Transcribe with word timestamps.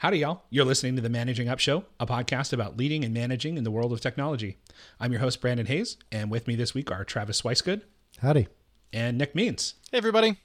Howdy, 0.00 0.20
y'all. 0.20 0.44
You're 0.48 0.64
listening 0.64 0.96
to 0.96 1.02
the 1.02 1.10
Managing 1.10 1.50
Up 1.50 1.58
Show, 1.58 1.84
a 2.00 2.06
podcast 2.06 2.54
about 2.54 2.74
leading 2.74 3.04
and 3.04 3.12
managing 3.12 3.58
in 3.58 3.64
the 3.64 3.70
world 3.70 3.92
of 3.92 4.00
technology. 4.00 4.56
I'm 4.98 5.12
your 5.12 5.20
host, 5.20 5.42
Brandon 5.42 5.66
Hays, 5.66 5.98
and 6.10 6.30
with 6.30 6.46
me 6.46 6.56
this 6.56 6.72
week 6.72 6.90
are 6.90 7.04
Travis 7.04 7.42
Swicegood 7.42 7.82
Howdy. 8.22 8.48
and 8.94 9.18
Nick 9.18 9.34
Means. 9.34 9.74
Hey, 9.92 9.98
everybody. 9.98 10.38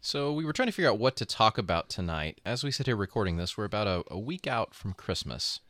So, 0.00 0.32
we 0.32 0.46
were 0.46 0.54
trying 0.54 0.68
to 0.68 0.72
figure 0.72 0.90
out 0.90 0.98
what 0.98 1.16
to 1.16 1.26
talk 1.26 1.58
about 1.58 1.90
tonight. 1.90 2.40
As 2.46 2.64
we 2.64 2.70
sit 2.70 2.86
here 2.86 2.96
recording 2.96 3.36
this, 3.36 3.58
we're 3.58 3.66
about 3.66 3.86
a, 3.86 4.04
a 4.10 4.18
week 4.18 4.46
out 4.46 4.74
from 4.74 4.94
Christmas. 4.94 5.60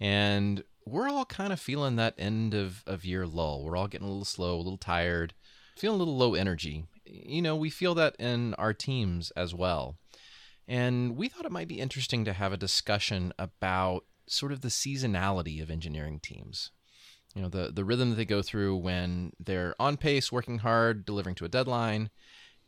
And 0.00 0.64
we're 0.86 1.10
all 1.10 1.26
kind 1.26 1.52
of 1.52 1.60
feeling 1.60 1.96
that 1.96 2.14
end 2.16 2.54
of, 2.54 2.84
of 2.86 3.04
year 3.04 3.26
lull. 3.26 3.66
We're 3.66 3.76
all 3.76 3.86
getting 3.86 4.06
a 4.06 4.10
little 4.10 4.24
slow, 4.24 4.54
a 4.54 4.56
little 4.56 4.78
tired, 4.78 5.34
feeling 5.76 5.96
a 5.96 5.98
little 5.98 6.16
low 6.16 6.34
energy. 6.34 6.86
You 7.04 7.42
know, 7.42 7.54
we 7.54 7.68
feel 7.68 7.94
that 7.96 8.16
in 8.18 8.54
our 8.54 8.72
teams 8.72 9.30
as 9.32 9.54
well. 9.54 9.98
And 10.68 11.16
we 11.16 11.28
thought 11.28 11.44
it 11.44 11.52
might 11.52 11.68
be 11.68 11.80
interesting 11.80 12.24
to 12.24 12.32
have 12.32 12.52
a 12.52 12.56
discussion 12.56 13.32
about 13.38 14.04
sort 14.26 14.52
of 14.52 14.60
the 14.60 14.68
seasonality 14.68 15.62
of 15.62 15.70
engineering 15.70 16.20
teams. 16.20 16.70
You 17.34 17.42
know, 17.42 17.48
the, 17.48 17.72
the 17.72 17.84
rhythm 17.84 18.10
that 18.10 18.16
they 18.16 18.24
go 18.24 18.42
through 18.42 18.76
when 18.76 19.32
they're 19.40 19.74
on 19.80 19.96
pace, 19.96 20.30
working 20.30 20.58
hard, 20.58 21.04
delivering 21.04 21.34
to 21.36 21.44
a 21.44 21.48
deadline, 21.48 22.10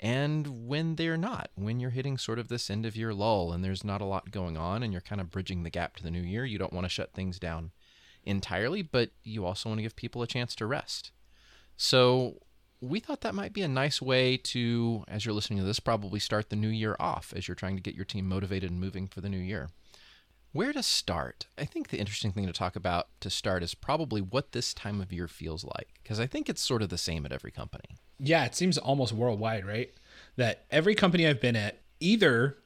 and 0.01 0.67
when 0.67 0.97
they're 0.97 1.17
not, 1.17 1.51
when 1.55 1.81
you're 1.81 1.91
hitting 1.91 2.19
sort 2.19 2.39
of 2.39 2.49
this 2.49 2.69
end 2.69 2.85
of 2.85 2.97
year 2.97 3.15
lull 3.15 3.53
and 3.53 3.63
there's 3.63 3.85
not 3.85 4.01
a 4.01 4.07
lot 4.07 4.31
going 4.31 4.57
on 4.57 4.83
and 4.83 4.93
you're 4.93 5.01
kind 5.01 5.21
of 5.21 5.31
bridging 5.31 5.63
the 5.63 5.71
gap 5.71 5.97
to 5.97 6.03
the 6.03 6.11
new 6.11 6.21
year. 6.21 6.45
You 6.45 6.59
don't 6.59 6.73
want 6.73 6.85
to 6.85 6.91
shut 6.91 7.13
things 7.13 7.39
down 7.39 7.71
entirely, 8.25 8.83
but 8.83 9.11
you 9.23 9.45
also 9.45 9.69
want 9.69 9.79
to 9.79 9.83
give 9.83 9.97
people 9.97 10.23
a 10.23 10.27
chance 10.27 10.55
to 10.57 10.67
rest. 10.67 11.13
So 11.77 12.41
we 12.85 13.01
thought 13.01 13.23
that 13.23 13.35
might 13.35 13.53
be 13.53 13.63
a 13.63 13.69
nice 13.69 14.03
way 14.03 14.37
to, 14.37 15.05
as 15.09 15.25
you're 15.25 15.35
listening 15.35 15.59
to 15.59 15.65
this, 15.65 15.81
probably 15.81 16.21
start 16.21 16.51
the 16.51 16.57
new 16.57 16.69
year 16.69 16.97
off 17.01 17.33
as 17.35 17.49
you're 17.49 17.55
trying 17.55 17.77
to 17.77 17.83
get 17.83 17.95
your 17.95 18.05
team 18.05 18.29
motivated 18.29 18.71
and 18.71 18.81
moving 18.81 19.07
for 19.07 19.21
the 19.21 19.29
new 19.29 19.39
year. 19.39 19.71
Where 20.53 20.73
to 20.73 20.83
start? 20.83 21.47
I 21.59 21.65
think 21.65 21.89
the 21.89 21.99
interesting 21.99 22.31
thing 22.31 22.47
to 22.47 22.53
talk 22.53 22.77
about 22.77 23.09
to 23.21 23.31
start 23.31 23.63
is 23.63 23.75
probably 23.75 24.21
what 24.21 24.53
this 24.53 24.73
time 24.73 25.01
of 25.01 25.13
year 25.13 25.27
feels 25.27 25.65
like, 25.65 25.95
because 26.03 26.21
I 26.21 26.27
think 26.27 26.49
it's 26.49 26.63
sort 26.63 26.83
of 26.83 26.91
the 26.91 26.99
same 26.99 27.27
at 27.27 27.33
every 27.33 27.51
company. 27.51 27.97
Yeah, 28.19 28.45
it 28.45 28.55
seems 28.55 28.79
almost 28.79 29.13
worldwide, 29.13 29.67
right? 29.67 29.93
That 30.37 30.67
every 30.71 30.95
company 30.95 31.27
I've 31.27 31.41
been 31.41 31.57
at 31.57 31.81
either 31.99 32.59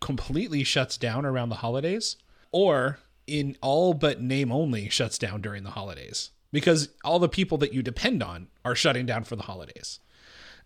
completely 0.00 0.64
shuts 0.64 0.96
down 0.96 1.26
around 1.26 1.50
the 1.50 1.56
holidays 1.56 2.16
or 2.50 2.98
in 3.26 3.56
all 3.60 3.94
but 3.94 4.20
name 4.20 4.52
only 4.52 4.88
shuts 4.88 5.18
down 5.18 5.42
during 5.42 5.64
the 5.64 5.70
holidays 5.70 6.30
because 6.54 6.90
all 7.02 7.18
the 7.18 7.28
people 7.28 7.58
that 7.58 7.74
you 7.74 7.82
depend 7.82 8.22
on 8.22 8.46
are 8.64 8.76
shutting 8.76 9.04
down 9.04 9.24
for 9.24 9.34
the 9.34 9.42
holidays. 9.42 9.98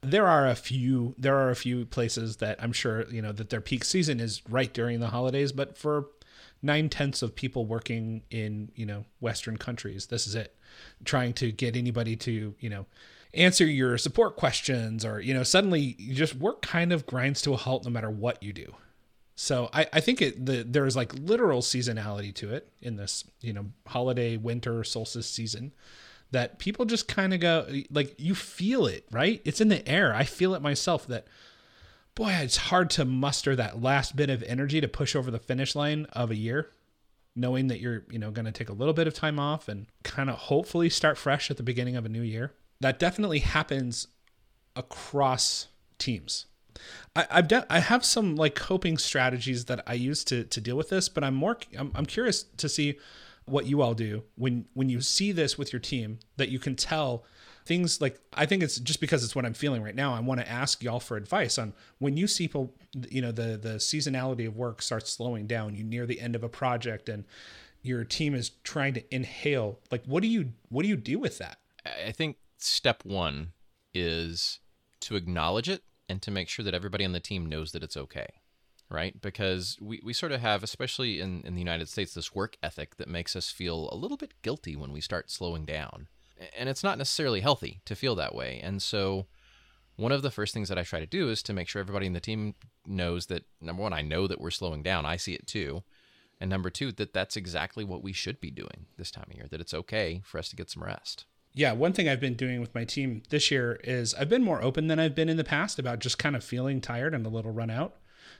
There 0.02 0.26
are 0.26 0.46
a 0.46 0.54
few 0.54 1.14
there 1.16 1.34
are 1.34 1.48
a 1.48 1.56
few 1.56 1.86
places 1.86 2.36
that 2.36 2.62
I'm 2.62 2.74
sure, 2.74 3.08
you 3.08 3.22
know, 3.22 3.32
that 3.32 3.48
their 3.48 3.62
peak 3.62 3.84
season 3.84 4.20
is 4.20 4.42
right 4.50 4.72
during 4.72 5.00
the 5.00 5.08
holidays, 5.08 5.50
but 5.50 5.78
for 5.78 6.10
nine 6.60 6.90
tenths 6.90 7.22
of 7.22 7.34
people 7.34 7.64
working 7.64 8.22
in, 8.30 8.70
you 8.74 8.84
know, 8.84 9.06
Western 9.20 9.56
countries, 9.56 10.06
this 10.06 10.26
is 10.26 10.34
it. 10.34 10.54
Trying 11.06 11.32
to 11.34 11.50
get 11.50 11.74
anybody 11.74 12.16
to, 12.16 12.54
you 12.60 12.68
know, 12.68 12.84
answer 13.32 13.64
your 13.64 13.96
support 13.96 14.36
questions 14.36 15.06
or, 15.06 15.20
you 15.20 15.32
know, 15.32 15.42
suddenly 15.42 15.96
you 15.98 16.14
just 16.14 16.34
work 16.34 16.60
kind 16.60 16.92
of 16.92 17.06
grinds 17.06 17.40
to 17.42 17.54
a 17.54 17.56
halt 17.56 17.86
no 17.86 17.90
matter 17.90 18.10
what 18.10 18.42
you 18.42 18.52
do. 18.52 18.74
So 19.40 19.70
I, 19.72 19.86
I 19.92 20.00
think 20.00 20.20
it 20.20 20.46
the 20.46 20.64
there 20.64 20.84
is 20.84 20.96
like 20.96 21.14
literal 21.14 21.62
seasonality 21.62 22.34
to 22.34 22.52
it 22.52 22.72
in 22.82 22.96
this, 22.96 23.22
you 23.40 23.52
know, 23.52 23.66
holiday 23.86 24.36
winter 24.36 24.82
solstice 24.82 25.30
season 25.30 25.72
that 26.32 26.58
people 26.58 26.84
just 26.84 27.06
kind 27.06 27.32
of 27.32 27.38
go 27.38 27.64
like 27.88 28.16
you 28.18 28.34
feel 28.34 28.84
it, 28.86 29.06
right? 29.12 29.40
It's 29.44 29.60
in 29.60 29.68
the 29.68 29.88
air. 29.88 30.12
I 30.12 30.24
feel 30.24 30.54
it 30.54 30.60
myself 30.60 31.06
that 31.06 31.28
boy, 32.16 32.32
it's 32.32 32.56
hard 32.56 32.90
to 32.90 33.04
muster 33.04 33.54
that 33.54 33.80
last 33.80 34.16
bit 34.16 34.28
of 34.28 34.42
energy 34.42 34.80
to 34.80 34.88
push 34.88 35.14
over 35.14 35.30
the 35.30 35.38
finish 35.38 35.76
line 35.76 36.06
of 36.14 36.32
a 36.32 36.36
year 36.36 36.72
knowing 37.36 37.68
that 37.68 37.78
you're, 37.78 38.02
you 38.10 38.18
know, 38.18 38.32
going 38.32 38.44
to 38.44 38.50
take 38.50 38.68
a 38.68 38.72
little 38.72 38.92
bit 38.92 39.06
of 39.06 39.14
time 39.14 39.38
off 39.38 39.68
and 39.68 39.86
kind 40.02 40.28
of 40.28 40.34
hopefully 40.36 40.90
start 40.90 41.16
fresh 41.16 41.48
at 41.48 41.56
the 41.56 41.62
beginning 41.62 41.94
of 41.94 42.04
a 42.04 42.08
new 42.08 42.22
year. 42.22 42.54
That 42.80 42.98
definitely 42.98 43.38
happens 43.38 44.08
across 44.74 45.68
teams. 45.96 46.46
I, 47.16 47.26
I've 47.30 47.48
de- 47.48 47.66
I 47.70 47.80
have 47.80 48.04
some 48.04 48.36
like 48.36 48.54
coping 48.54 48.98
strategies 48.98 49.66
that 49.66 49.82
I 49.86 49.94
use 49.94 50.24
to 50.24 50.44
to 50.44 50.60
deal 50.60 50.76
with 50.76 50.90
this, 50.90 51.08
but 51.08 51.24
I'm 51.24 51.34
more 51.34 51.58
I'm, 51.78 51.92
I'm 51.94 52.06
curious 52.06 52.42
to 52.42 52.68
see 52.68 52.98
what 53.46 53.66
you 53.66 53.82
all 53.82 53.94
do 53.94 54.24
when 54.36 54.66
when 54.74 54.88
you 54.88 55.00
see 55.00 55.32
this 55.32 55.56
with 55.56 55.72
your 55.72 55.80
team 55.80 56.18
that 56.36 56.50
you 56.50 56.58
can 56.58 56.76
tell 56.76 57.24
things 57.68 58.00
like 58.00 58.18
I 58.32 58.46
think 58.46 58.62
it's 58.62 58.78
just 58.78 59.00
because 59.00 59.22
it's 59.22 59.36
what 59.36 59.44
I'm 59.44 59.54
feeling 59.54 59.82
right 59.82 59.94
now. 59.94 60.14
I 60.14 60.20
want 60.20 60.40
to 60.40 60.48
ask 60.48 60.82
y'all 60.82 61.00
for 61.00 61.16
advice 61.16 61.58
on 61.58 61.74
when 61.98 62.16
you 62.16 62.26
see 62.26 62.48
people, 62.48 62.74
you 63.10 63.22
know, 63.22 63.30
the 63.30 63.56
the 63.56 63.74
seasonality 63.74 64.46
of 64.46 64.56
work 64.56 64.82
starts 64.82 65.12
slowing 65.12 65.46
down. 65.46 65.76
You 65.76 65.84
near 65.84 66.06
the 66.06 66.20
end 66.20 66.34
of 66.34 66.42
a 66.42 66.48
project 66.48 67.08
and 67.08 67.24
your 67.82 68.04
team 68.04 68.34
is 68.34 68.50
trying 68.64 68.94
to 68.94 69.14
inhale. 69.14 69.78
Like, 69.90 70.04
what 70.06 70.22
do 70.22 70.28
you 70.28 70.52
what 70.70 70.82
do 70.82 70.88
you 70.88 70.96
do 70.96 71.18
with 71.18 71.38
that? 71.38 71.58
I 72.06 72.12
think 72.12 72.36
step 72.56 73.04
one 73.04 73.52
is 73.94 74.60
to 75.00 75.16
acknowledge 75.16 75.68
it 75.68 75.82
and 76.08 76.22
to 76.22 76.30
make 76.30 76.48
sure 76.48 76.64
that 76.64 76.74
everybody 76.74 77.04
on 77.04 77.12
the 77.12 77.20
team 77.20 77.46
knows 77.46 77.72
that 77.72 77.82
it's 77.82 77.96
okay. 77.96 78.26
Right? 78.90 79.20
Because 79.20 79.76
we, 79.82 80.00
we 80.02 80.14
sort 80.14 80.32
of 80.32 80.40
have, 80.40 80.62
especially 80.62 81.20
in, 81.20 81.42
in 81.42 81.54
the 81.54 81.60
United 81.60 81.90
States, 81.90 82.14
this 82.14 82.34
work 82.34 82.56
ethic 82.62 82.96
that 82.96 83.06
makes 83.06 83.36
us 83.36 83.50
feel 83.50 83.90
a 83.92 83.96
little 83.96 84.16
bit 84.16 84.40
guilty 84.40 84.76
when 84.76 84.92
we 84.92 85.02
start 85.02 85.30
slowing 85.30 85.66
down. 85.66 86.08
And 86.56 86.70
it's 86.70 86.84
not 86.84 86.96
necessarily 86.96 87.40
healthy 87.40 87.80
to 87.84 87.94
feel 87.94 88.14
that 88.14 88.34
way. 88.34 88.60
And 88.62 88.80
so, 88.80 89.26
one 89.96 90.12
of 90.12 90.22
the 90.22 90.30
first 90.30 90.54
things 90.54 90.70
that 90.70 90.78
I 90.78 90.84
try 90.84 91.00
to 91.00 91.06
do 91.06 91.28
is 91.28 91.42
to 91.42 91.52
make 91.52 91.68
sure 91.68 91.80
everybody 91.80 92.06
in 92.06 92.12
the 92.12 92.20
team 92.20 92.54
knows 92.86 93.26
that 93.26 93.44
number 93.60 93.82
one, 93.82 93.92
I 93.92 94.00
know 94.00 94.26
that 94.26 94.40
we're 94.40 94.50
slowing 94.50 94.82
down. 94.82 95.04
I 95.04 95.16
see 95.16 95.34
it 95.34 95.46
too. 95.46 95.82
And 96.40 96.48
number 96.48 96.70
two, 96.70 96.92
that 96.92 97.12
that's 97.12 97.36
exactly 97.36 97.84
what 97.84 98.02
we 98.02 98.12
should 98.12 98.40
be 98.40 98.50
doing 98.50 98.86
this 98.96 99.10
time 99.10 99.26
of 99.28 99.36
year, 99.36 99.48
that 99.50 99.60
it's 99.60 99.74
okay 99.74 100.22
for 100.24 100.38
us 100.38 100.48
to 100.50 100.56
get 100.56 100.70
some 100.70 100.84
rest 100.84 101.26
yeah, 101.54 101.72
one 101.72 101.92
thing 101.92 102.08
I've 102.08 102.20
been 102.20 102.34
doing 102.34 102.60
with 102.60 102.74
my 102.74 102.84
team 102.84 103.22
this 103.30 103.50
year 103.50 103.80
is 103.84 104.14
I've 104.14 104.28
been 104.28 104.42
more 104.42 104.62
open 104.62 104.86
than 104.86 104.98
I've 104.98 105.14
been 105.14 105.28
in 105.28 105.36
the 105.36 105.44
past 105.44 105.78
about 105.78 105.98
just 105.98 106.18
kind 106.18 106.36
of 106.36 106.44
feeling 106.44 106.80
tired 106.80 107.14
and 107.14 107.26
a 107.26 107.30
little 107.30 107.50
run 107.50 107.70
out. 107.70 107.96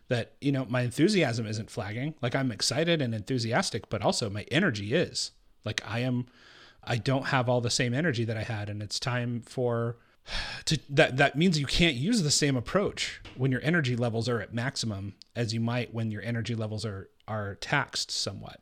That, 0.09 0.33
you 0.41 0.53
know, 0.53 0.67
my 0.69 0.83
enthusiasm 0.83 1.47
isn't 1.47 1.71
flagging. 1.71 2.15
Like 2.23 2.35
I'm 2.35 2.51
excited 2.51 3.03
and 3.03 3.15
enthusiastic, 3.15 3.89
but 3.91 4.03
also 4.03 4.31
my 4.31 4.47
energy 4.51 4.95
is. 4.95 5.33
Like 5.65 5.83
I 5.87 6.01
am 6.01 6.27
I 6.83 6.97
don't 6.97 7.27
have 7.27 7.49
all 7.49 7.61
the 7.61 7.71
same 7.71 7.93
energy 7.93 8.25
that 8.25 8.37
I 8.37 8.43
had 8.43 8.71
and 8.71 8.83
it's 8.83 8.99
time 8.99 9.43
for 9.43 9.97
to 10.67 10.79
that 10.91 11.17
that 11.17 11.37
means 11.37 11.59
you 11.59 11.67
can't 11.67 11.97
use 11.97 12.23
the 12.23 12.31
same 12.31 12.57
approach 12.57 13.21
when 13.37 13.51
your 13.51 13.63
energy 13.63 13.97
levels 13.97 14.29
are 14.29 14.41
at 14.41 14.55
maximum 14.55 15.15
as 15.35 15.55
you 15.55 15.61
might 15.61 15.93
when 15.93 16.11
your 16.11 16.23
energy 16.23 16.55
levels 16.55 16.85
are 16.85 17.09
are 17.27 17.57
taxed 17.57 18.11
somewhat. 18.11 18.61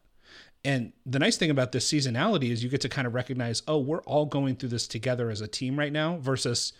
And 0.66 0.92
the 1.06 1.20
nice 1.20 1.36
thing 1.36 1.50
about 1.50 1.70
this 1.70 1.88
seasonality 1.88 2.50
is 2.50 2.64
you 2.64 2.68
get 2.68 2.80
to 2.80 2.88
kind 2.88 3.06
of 3.06 3.14
recognize, 3.14 3.62
oh, 3.68 3.78
we're 3.78 4.02
all 4.02 4.26
going 4.26 4.56
through 4.56 4.70
this 4.70 4.88
together 4.88 5.30
as 5.30 5.40
a 5.40 5.46
team 5.46 5.78
right 5.78 5.92
now 5.92 6.18
versus 6.18 6.72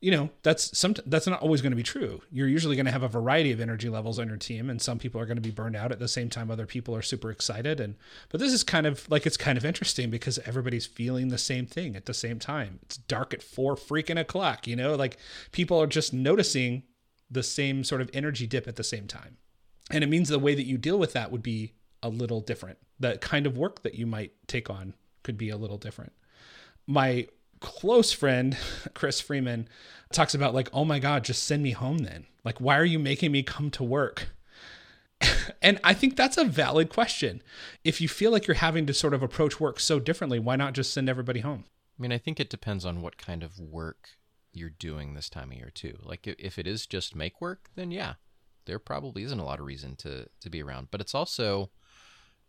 you 0.00 0.12
know, 0.12 0.30
that's 0.44 0.78
some 0.78 0.94
that's 1.06 1.26
not 1.26 1.40
always 1.40 1.60
going 1.60 1.72
to 1.72 1.76
be 1.76 1.82
true. 1.82 2.20
You're 2.30 2.46
usually 2.46 2.76
going 2.76 2.86
to 2.86 2.92
have 2.92 3.02
a 3.02 3.08
variety 3.08 3.50
of 3.50 3.60
energy 3.60 3.88
levels 3.88 4.18
on 4.18 4.28
your 4.28 4.36
team 4.36 4.70
and 4.70 4.80
some 4.80 4.98
people 4.98 5.20
are 5.20 5.26
going 5.26 5.38
to 5.38 5.42
be 5.42 5.50
burned 5.50 5.74
out 5.74 5.90
at 5.90 5.98
the 5.98 6.06
same 6.06 6.28
time 6.28 6.50
other 6.50 6.66
people 6.66 6.94
are 6.94 7.02
super 7.02 7.30
excited 7.30 7.80
and 7.80 7.96
but 8.28 8.38
this 8.38 8.52
is 8.52 8.62
kind 8.62 8.86
of 8.86 9.10
like 9.10 9.26
it's 9.26 9.36
kind 9.36 9.58
of 9.58 9.64
interesting 9.64 10.08
because 10.10 10.38
everybody's 10.40 10.86
feeling 10.86 11.28
the 11.28 11.38
same 11.38 11.66
thing 11.66 11.96
at 11.96 12.06
the 12.06 12.14
same 12.14 12.38
time. 12.38 12.78
It's 12.82 12.98
dark 12.98 13.34
at 13.34 13.42
4 13.42 13.74
freaking 13.74 14.20
o'clock, 14.20 14.68
you 14.68 14.76
know? 14.76 14.94
Like 14.94 15.16
people 15.50 15.80
are 15.82 15.88
just 15.88 16.12
noticing 16.12 16.84
the 17.30 17.42
same 17.42 17.82
sort 17.82 18.00
of 18.00 18.10
energy 18.12 18.46
dip 18.46 18.68
at 18.68 18.76
the 18.76 18.84
same 18.84 19.08
time. 19.08 19.38
And 19.90 20.04
it 20.04 20.08
means 20.08 20.28
the 20.28 20.38
way 20.38 20.54
that 20.54 20.66
you 20.66 20.78
deal 20.78 20.98
with 20.98 21.14
that 21.14 21.32
would 21.32 21.42
be 21.42 21.72
a 22.02 22.08
little 22.08 22.40
different. 22.40 22.78
The 23.00 23.18
kind 23.18 23.46
of 23.46 23.56
work 23.56 23.82
that 23.82 23.94
you 23.94 24.06
might 24.06 24.32
take 24.46 24.68
on 24.70 24.94
could 25.22 25.38
be 25.38 25.50
a 25.50 25.56
little 25.56 25.78
different. 25.78 26.12
My 26.86 27.28
close 27.60 28.12
friend, 28.12 28.56
Chris 28.94 29.20
Freeman, 29.20 29.68
talks 30.12 30.34
about, 30.34 30.54
like, 30.54 30.68
oh 30.72 30.84
my 30.84 30.98
God, 30.98 31.24
just 31.24 31.44
send 31.44 31.62
me 31.62 31.72
home 31.72 31.98
then. 31.98 32.26
Like, 32.44 32.60
why 32.60 32.78
are 32.78 32.84
you 32.84 32.98
making 32.98 33.32
me 33.32 33.42
come 33.42 33.70
to 33.72 33.84
work? 33.84 34.30
and 35.62 35.80
I 35.84 35.94
think 35.94 36.16
that's 36.16 36.38
a 36.38 36.44
valid 36.44 36.88
question. 36.88 37.42
If 37.84 38.00
you 38.00 38.08
feel 38.08 38.30
like 38.30 38.46
you're 38.46 38.54
having 38.54 38.86
to 38.86 38.94
sort 38.94 39.14
of 39.14 39.22
approach 39.22 39.60
work 39.60 39.80
so 39.80 39.98
differently, 39.98 40.38
why 40.38 40.56
not 40.56 40.74
just 40.74 40.92
send 40.92 41.08
everybody 41.08 41.40
home? 41.40 41.64
I 41.98 42.02
mean, 42.02 42.12
I 42.12 42.18
think 42.18 42.38
it 42.38 42.50
depends 42.50 42.84
on 42.84 43.02
what 43.02 43.18
kind 43.18 43.42
of 43.42 43.58
work 43.58 44.10
you're 44.52 44.70
doing 44.70 45.14
this 45.14 45.28
time 45.28 45.50
of 45.50 45.58
year, 45.58 45.70
too. 45.70 45.98
Like, 46.02 46.26
if 46.26 46.58
it 46.58 46.66
is 46.66 46.86
just 46.86 47.14
make 47.14 47.40
work, 47.40 47.70
then 47.74 47.90
yeah, 47.90 48.14
there 48.66 48.78
probably 48.78 49.24
isn't 49.24 49.38
a 49.38 49.44
lot 49.44 49.60
of 49.60 49.66
reason 49.66 49.96
to, 49.96 50.28
to 50.40 50.50
be 50.50 50.62
around. 50.62 50.88
But 50.90 51.00
it's 51.00 51.14
also, 51.14 51.70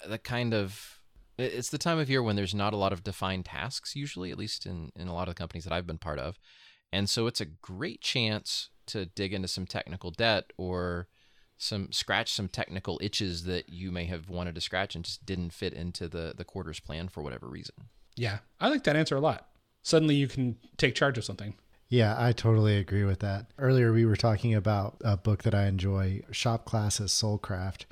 the 0.08 0.18
kind 0.18 0.54
of 0.54 1.00
it's 1.38 1.70
the 1.70 1.78
time 1.78 2.00
of 2.00 2.10
year 2.10 2.22
when 2.22 2.36
there's 2.36 2.54
not 2.54 2.74
a 2.74 2.78
lot 2.78 2.92
of 2.92 3.04
defined 3.04 3.46
tasks 3.46 3.96
usually 3.96 4.30
at 4.32 4.38
least 4.38 4.66
in, 4.66 4.92
in 4.96 5.08
a 5.08 5.14
lot 5.14 5.30
of 5.30 5.36
the 5.36 5.40
companies 5.40 5.64
that 5.64 5.74
i've 5.74 5.88
been 5.88 5.98
part 5.98 6.20
of. 6.20 6.38
And 6.92 7.10
so 7.10 7.28
it's 7.28 7.40
a 7.42 7.46
great 7.46 8.02
chance 8.02 8.70
to 8.88 9.06
dig 9.06 9.34
into 9.34 9.48
some 9.48 9.68
technical 9.68 10.10
debt 10.12 10.52
or 10.58 11.08
some 11.58 11.92
scratch 11.92 12.32
some 12.32 12.48
technical 12.48 13.00
itches 13.04 13.44
that 13.44 13.70
you 13.70 13.92
may 13.92 14.06
have 14.06 14.30
wanted 14.30 14.56
to 14.56 14.62
scratch 14.62 14.96
and 14.96 15.06
just 15.06 15.26
didn't 15.26 15.54
fit 15.54 15.74
into 15.74 16.08
the 16.08 16.34
the 16.36 16.46
quarter's 16.46 16.80
plan 16.80 17.10
for 17.10 17.22
whatever 17.22 17.48
reason. 17.48 17.76
Yeah. 18.16 18.40
I 18.60 18.70
like 18.70 18.84
that 18.86 18.96
answer 18.96 19.16
a 19.16 19.22
lot. 19.22 19.50
Suddenly 19.84 20.16
you 20.16 20.28
can 20.28 20.58
take 20.78 20.96
charge 20.96 21.18
of 21.18 21.24
something 21.24 21.56
Yeah, 21.92 22.16
I 22.20 22.34
totally 22.34 22.78
agree 22.78 23.04
with 23.04 23.20
that. 23.22 23.48
Earlier, 23.58 23.92
we 23.92 24.06
were 24.06 24.16
talking 24.16 24.54
about 24.54 24.98
a 25.04 25.18
book 25.18 25.42
that 25.42 25.56
I 25.56 25.66
enjoy, 25.66 26.22
Shop 26.30 26.64
Class 26.64 27.02
as 27.02 27.12
Soulcraft, 27.12 27.86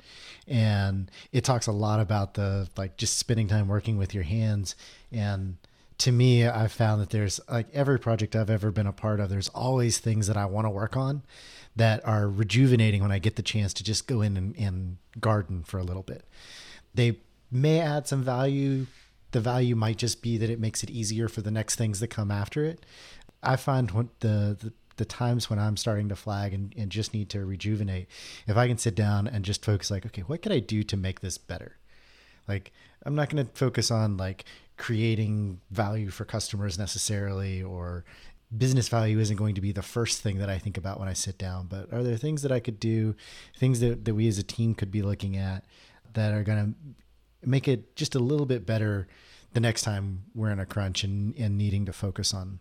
and 0.46 1.10
it 1.32 1.42
talks 1.42 1.66
a 1.66 1.72
lot 1.72 1.98
about 1.98 2.34
the 2.34 2.68
like 2.76 2.96
just 2.96 3.18
spending 3.18 3.48
time 3.48 3.66
working 3.66 3.98
with 3.98 4.14
your 4.14 4.22
hands. 4.22 4.76
And 5.10 5.56
to 5.98 6.12
me, 6.12 6.46
I've 6.46 6.70
found 6.70 7.02
that 7.02 7.10
there's 7.10 7.40
like 7.50 7.66
every 7.72 7.98
project 7.98 8.36
I've 8.36 8.50
ever 8.50 8.70
been 8.70 8.86
a 8.86 8.92
part 8.92 9.18
of, 9.18 9.30
there's 9.30 9.48
always 9.48 9.98
things 9.98 10.28
that 10.28 10.36
I 10.36 10.46
want 10.46 10.66
to 10.66 10.70
work 10.70 10.96
on 10.96 11.22
that 11.74 12.06
are 12.06 12.28
rejuvenating 12.28 13.02
when 13.02 13.10
I 13.10 13.18
get 13.18 13.34
the 13.34 13.42
chance 13.42 13.74
to 13.74 13.84
just 13.84 14.06
go 14.06 14.22
in 14.22 14.36
and, 14.36 14.56
and 14.56 14.98
garden 15.18 15.64
for 15.64 15.78
a 15.78 15.84
little 15.84 16.04
bit. 16.04 16.24
They 16.94 17.18
may 17.50 17.80
add 17.80 18.06
some 18.06 18.22
value. 18.22 18.86
The 19.32 19.40
value 19.40 19.74
might 19.74 19.98
just 19.98 20.22
be 20.22 20.38
that 20.38 20.48
it 20.50 20.60
makes 20.60 20.82
it 20.84 20.90
easier 20.90 21.28
for 21.28 21.42
the 21.42 21.50
next 21.50 21.76
things 21.76 22.00
that 22.00 22.08
come 22.08 22.30
after 22.30 22.64
it. 22.64 22.86
I 23.42 23.56
find 23.56 23.90
when 23.90 24.10
the, 24.20 24.56
the 24.60 24.72
the 24.98 25.04
times 25.04 25.48
when 25.48 25.58
I'm 25.58 25.76
starting 25.76 26.08
to 26.10 26.16
flag 26.16 26.52
and, 26.52 26.74
and 26.76 26.90
just 26.90 27.14
need 27.14 27.30
to 27.30 27.44
rejuvenate, 27.46 28.08
if 28.46 28.56
I 28.56 28.68
can 28.68 28.78
sit 28.78 28.94
down 28.94 29.26
and 29.26 29.44
just 29.44 29.64
focus 29.64 29.90
like, 29.90 30.04
okay, 30.04 30.22
what 30.22 30.42
could 30.42 30.52
I 30.52 30.58
do 30.58 30.82
to 30.82 30.96
make 30.96 31.20
this 31.20 31.38
better? 31.38 31.76
Like, 32.46 32.72
I'm 33.06 33.14
not 33.14 33.30
going 33.30 33.46
to 33.46 33.52
focus 33.54 33.90
on 33.90 34.16
like 34.16 34.44
creating 34.76 35.60
value 35.70 36.10
for 36.10 36.24
customers 36.24 36.78
necessarily 36.78 37.62
or 37.62 38.04
business 38.56 38.88
value 38.88 39.18
isn't 39.18 39.36
going 39.36 39.54
to 39.54 39.60
be 39.60 39.72
the 39.72 39.82
first 39.82 40.22
thing 40.22 40.38
that 40.38 40.50
I 40.50 40.58
think 40.58 40.76
about 40.76 40.98
when 40.98 41.08
I 41.08 41.12
sit 41.12 41.38
down, 41.38 41.66
but 41.66 41.92
are 41.92 42.02
there 42.02 42.16
things 42.16 42.42
that 42.42 42.52
I 42.52 42.60
could 42.60 42.80
do, 42.80 43.14
things 43.56 43.80
that, 43.80 44.04
that 44.04 44.14
we 44.14 44.26
as 44.26 44.38
a 44.38 44.42
team 44.42 44.74
could 44.74 44.90
be 44.90 45.02
looking 45.02 45.36
at 45.36 45.64
that 46.14 46.32
are 46.32 46.42
going 46.42 46.74
to 46.74 47.48
make 47.48 47.68
it 47.68 47.94
just 47.94 48.14
a 48.14 48.18
little 48.18 48.46
bit 48.46 48.66
better 48.66 49.06
the 49.52 49.60
next 49.60 49.82
time 49.82 50.24
we're 50.34 50.50
in 50.50 50.58
a 50.58 50.66
crunch 50.66 51.04
and, 51.04 51.36
and 51.36 51.56
needing 51.56 51.84
to 51.86 51.92
focus 51.92 52.32
on 52.34 52.58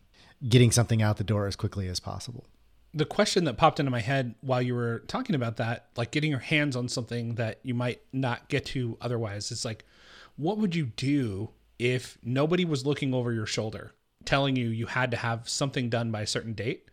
getting 0.48 0.72
something 0.72 1.02
out 1.02 1.18
the 1.18 1.24
door 1.24 1.48
as 1.48 1.56
quickly 1.56 1.88
as 1.88 2.00
possible. 2.00 2.46
The 2.94 3.06
question 3.06 3.44
that 3.46 3.58
popped 3.58 3.80
into 3.80 3.92
my 3.92 4.00
head 4.00 4.36
while 4.42 4.62
you 4.62 4.74
were 4.74 5.00
talking 5.08 5.36
about 5.36 5.58
that, 5.58 5.88
like 5.96 6.12
getting 6.12 6.32
your 6.32 6.40
hands 6.40 6.76
on 6.76 6.88
something 6.90 7.36
that 7.36 7.60
you 7.64 7.74
might 7.74 8.02
not 8.14 8.48
get 8.50 8.66
to 8.68 8.98
otherwise, 9.02 9.52
it's 9.52 9.66
like, 9.66 9.86
what 10.36 10.58
would 10.58 10.76
you 10.76 10.86
do 10.86 11.50
if 11.80 12.18
nobody 12.24 12.66
was 12.66 12.86
looking 12.86 13.14
over 13.14 13.32
your 13.34 13.46
shoulder, 13.46 13.92
telling 14.26 14.56
you 14.56 14.70
you 14.70 14.88
had 14.88 15.12
to 15.12 15.18
have 15.18 15.50
something 15.50 15.90
done 15.90 16.12
by 16.12 16.22
a 16.22 16.28
certain 16.28 16.54
date? 16.54 16.86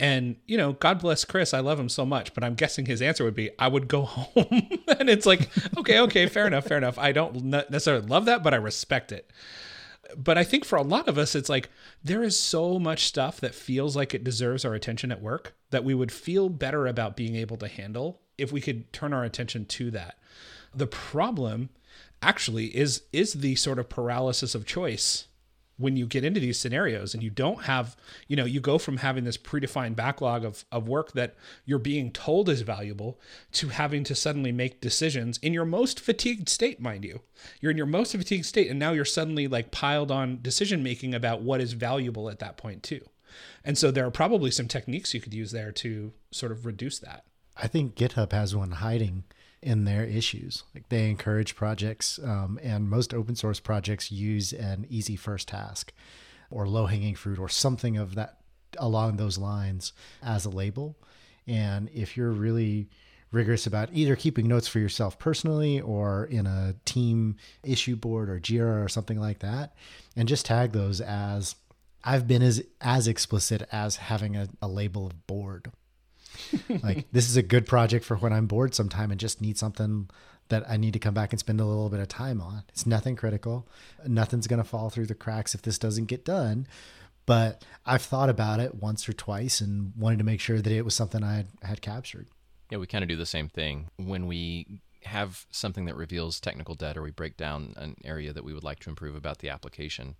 And, 0.00 0.36
you 0.46 0.56
know, 0.56 0.74
God 0.74 1.00
bless 1.00 1.24
Chris. 1.24 1.52
I 1.52 1.58
love 1.58 1.78
him 1.78 1.88
so 1.88 2.06
much, 2.06 2.32
but 2.32 2.44
I'm 2.44 2.54
guessing 2.54 2.86
his 2.86 3.02
answer 3.02 3.24
would 3.24 3.34
be, 3.34 3.50
I 3.58 3.66
would 3.66 3.88
go 3.88 4.02
home. 4.04 4.68
and 4.98 5.10
it's 5.10 5.26
like, 5.26 5.48
okay, 5.76 5.98
okay, 6.00 6.26
fair 6.26 6.46
enough, 6.46 6.66
fair 6.66 6.78
enough. 6.78 6.98
I 6.98 7.12
don't 7.12 7.44
necessarily 7.44 8.06
love 8.06 8.24
that, 8.26 8.44
but 8.44 8.54
I 8.54 8.58
respect 8.58 9.12
it 9.12 9.30
but 10.16 10.38
I 10.38 10.44
think 10.44 10.64
for 10.64 10.76
a 10.76 10.82
lot 10.82 11.08
of 11.08 11.18
us, 11.18 11.34
it's 11.34 11.48
like 11.48 11.70
there 12.02 12.22
is 12.22 12.38
so 12.38 12.78
much 12.78 13.06
stuff 13.06 13.40
that 13.40 13.54
feels 13.54 13.96
like 13.96 14.14
it 14.14 14.24
deserves 14.24 14.64
our 14.64 14.74
attention 14.74 15.12
at 15.12 15.22
work 15.22 15.54
that 15.70 15.84
we 15.84 15.94
would 15.94 16.12
feel 16.12 16.48
better 16.48 16.86
about 16.86 17.16
being 17.16 17.36
able 17.36 17.56
to 17.58 17.68
handle 17.68 18.20
if 18.36 18.52
we 18.52 18.60
could 18.60 18.92
turn 18.92 19.12
our 19.12 19.24
attention 19.24 19.66
to 19.66 19.90
that. 19.90 20.18
The 20.74 20.86
problem 20.86 21.70
actually 22.22 22.66
is 22.76 23.02
is 23.12 23.34
the 23.34 23.54
sort 23.54 23.78
of 23.78 23.88
paralysis 23.88 24.54
of 24.54 24.66
choice 24.66 25.28
when 25.78 25.96
you 25.96 26.06
get 26.06 26.24
into 26.24 26.40
these 26.40 26.58
scenarios 26.58 27.14
and 27.14 27.22
you 27.22 27.30
don't 27.30 27.62
have, 27.62 27.96
you 28.26 28.36
know, 28.36 28.44
you 28.44 28.60
go 28.60 28.78
from 28.78 28.98
having 28.98 29.24
this 29.24 29.38
predefined 29.38 29.96
backlog 29.96 30.44
of, 30.44 30.64
of 30.70 30.88
work 30.88 31.12
that 31.12 31.36
you're 31.64 31.78
being 31.78 32.10
told 32.12 32.48
is 32.48 32.62
valuable 32.62 33.18
to 33.52 33.68
having 33.68 34.04
to 34.04 34.14
suddenly 34.14 34.52
make 34.52 34.80
decisions 34.80 35.38
in 35.38 35.54
your 35.54 35.64
most 35.64 36.00
fatigued 36.00 36.48
state, 36.48 36.80
mind 36.80 37.04
you. 37.04 37.20
You're 37.60 37.70
in 37.70 37.76
your 37.76 37.86
most 37.86 38.12
fatigued 38.12 38.44
state, 38.44 38.68
and 38.68 38.78
now 38.78 38.92
you're 38.92 39.04
suddenly 39.04 39.46
like 39.46 39.70
piled 39.70 40.10
on 40.10 40.40
decision 40.42 40.82
making 40.82 41.14
about 41.14 41.42
what 41.42 41.60
is 41.60 41.72
valuable 41.72 42.28
at 42.28 42.40
that 42.40 42.56
point, 42.56 42.82
too. 42.82 43.00
And 43.64 43.78
so 43.78 43.90
there 43.90 44.06
are 44.06 44.10
probably 44.10 44.50
some 44.50 44.68
techniques 44.68 45.14
you 45.14 45.20
could 45.20 45.34
use 45.34 45.52
there 45.52 45.70
to 45.72 46.12
sort 46.32 46.52
of 46.52 46.66
reduce 46.66 46.98
that. 46.98 47.24
I 47.56 47.68
think 47.68 47.94
GitHub 47.94 48.32
has 48.32 48.54
one 48.54 48.72
hiding 48.72 49.24
in 49.62 49.84
their 49.84 50.04
issues. 50.04 50.64
Like 50.74 50.88
they 50.88 51.08
encourage 51.08 51.56
projects, 51.56 52.18
um, 52.22 52.58
and 52.62 52.88
most 52.88 53.12
open 53.12 53.36
source 53.36 53.60
projects 53.60 54.12
use 54.12 54.52
an 54.52 54.86
easy 54.88 55.16
first 55.16 55.48
task 55.48 55.92
or 56.50 56.66
low 56.66 56.86
hanging 56.86 57.14
fruit 57.14 57.38
or 57.38 57.48
something 57.48 57.96
of 57.96 58.14
that 58.14 58.38
along 58.78 59.16
those 59.16 59.38
lines 59.38 59.92
as 60.22 60.44
a 60.44 60.50
label. 60.50 60.96
And 61.46 61.88
if 61.94 62.16
you're 62.16 62.30
really 62.30 62.88
rigorous 63.30 63.66
about 63.66 63.90
either 63.92 64.16
keeping 64.16 64.48
notes 64.48 64.68
for 64.68 64.78
yourself 64.78 65.18
personally 65.18 65.80
or 65.80 66.24
in 66.24 66.46
a 66.46 66.74
team 66.84 67.36
issue 67.62 67.96
board 67.96 68.30
or 68.30 68.40
Jira 68.40 68.84
or 68.84 68.88
something 68.88 69.20
like 69.20 69.40
that, 69.40 69.74
and 70.16 70.28
just 70.28 70.46
tag 70.46 70.72
those 70.72 71.00
as 71.00 71.56
I've 72.04 72.26
been 72.26 72.42
as 72.42 72.62
as 72.80 73.08
explicit 73.08 73.66
as 73.72 73.96
having 73.96 74.36
a, 74.36 74.48
a 74.62 74.68
label 74.68 75.06
of 75.06 75.26
board 75.26 75.72
like 76.82 77.06
this 77.12 77.28
is 77.28 77.36
a 77.36 77.42
good 77.42 77.66
project 77.66 78.04
for 78.04 78.16
when 78.16 78.32
I'm 78.32 78.46
bored 78.46 78.74
sometime 78.74 79.10
and 79.10 79.20
just 79.20 79.40
need 79.40 79.58
something 79.58 80.08
that 80.48 80.68
I 80.68 80.76
need 80.76 80.94
to 80.94 80.98
come 80.98 81.14
back 81.14 81.32
and 81.32 81.38
spend 81.38 81.60
a 81.60 81.64
little 81.64 81.88
bit 81.88 82.00
of 82.00 82.08
time 82.08 82.40
on. 82.40 82.64
It's 82.70 82.86
nothing 82.86 83.16
critical. 83.16 83.66
Nothing's 84.06 84.46
going 84.46 84.62
to 84.62 84.68
fall 84.68 84.90
through 84.90 85.06
the 85.06 85.14
cracks 85.14 85.54
if 85.54 85.62
this 85.62 85.78
doesn't 85.78 86.06
get 86.06 86.24
done. 86.24 86.66
But 87.26 87.62
I've 87.84 88.02
thought 88.02 88.30
about 88.30 88.58
it 88.58 88.76
once 88.76 89.06
or 89.06 89.12
twice 89.12 89.60
and 89.60 89.92
wanted 89.96 90.18
to 90.18 90.24
make 90.24 90.40
sure 90.40 90.60
that 90.62 90.72
it 90.72 90.84
was 90.84 90.94
something 90.94 91.22
I 91.22 91.36
had, 91.36 91.46
had 91.62 91.82
captured. 91.82 92.26
Yeah, 92.70 92.78
we 92.78 92.86
kind 92.86 93.04
of 93.04 93.08
do 93.08 93.16
the 93.16 93.26
same 93.26 93.48
thing 93.48 93.88
when 93.96 94.26
we 94.26 94.80
have 95.04 95.46
something 95.50 95.84
that 95.84 95.96
reveals 95.96 96.40
technical 96.40 96.74
debt 96.74 96.96
or 96.96 97.02
we 97.02 97.10
break 97.10 97.36
down 97.36 97.74
an 97.76 97.96
area 98.04 98.32
that 98.32 98.44
we 98.44 98.54
would 98.54 98.64
like 98.64 98.78
to 98.80 98.90
improve 98.90 99.14
about 99.14 99.38
the 99.38 99.50
application. 99.50 100.16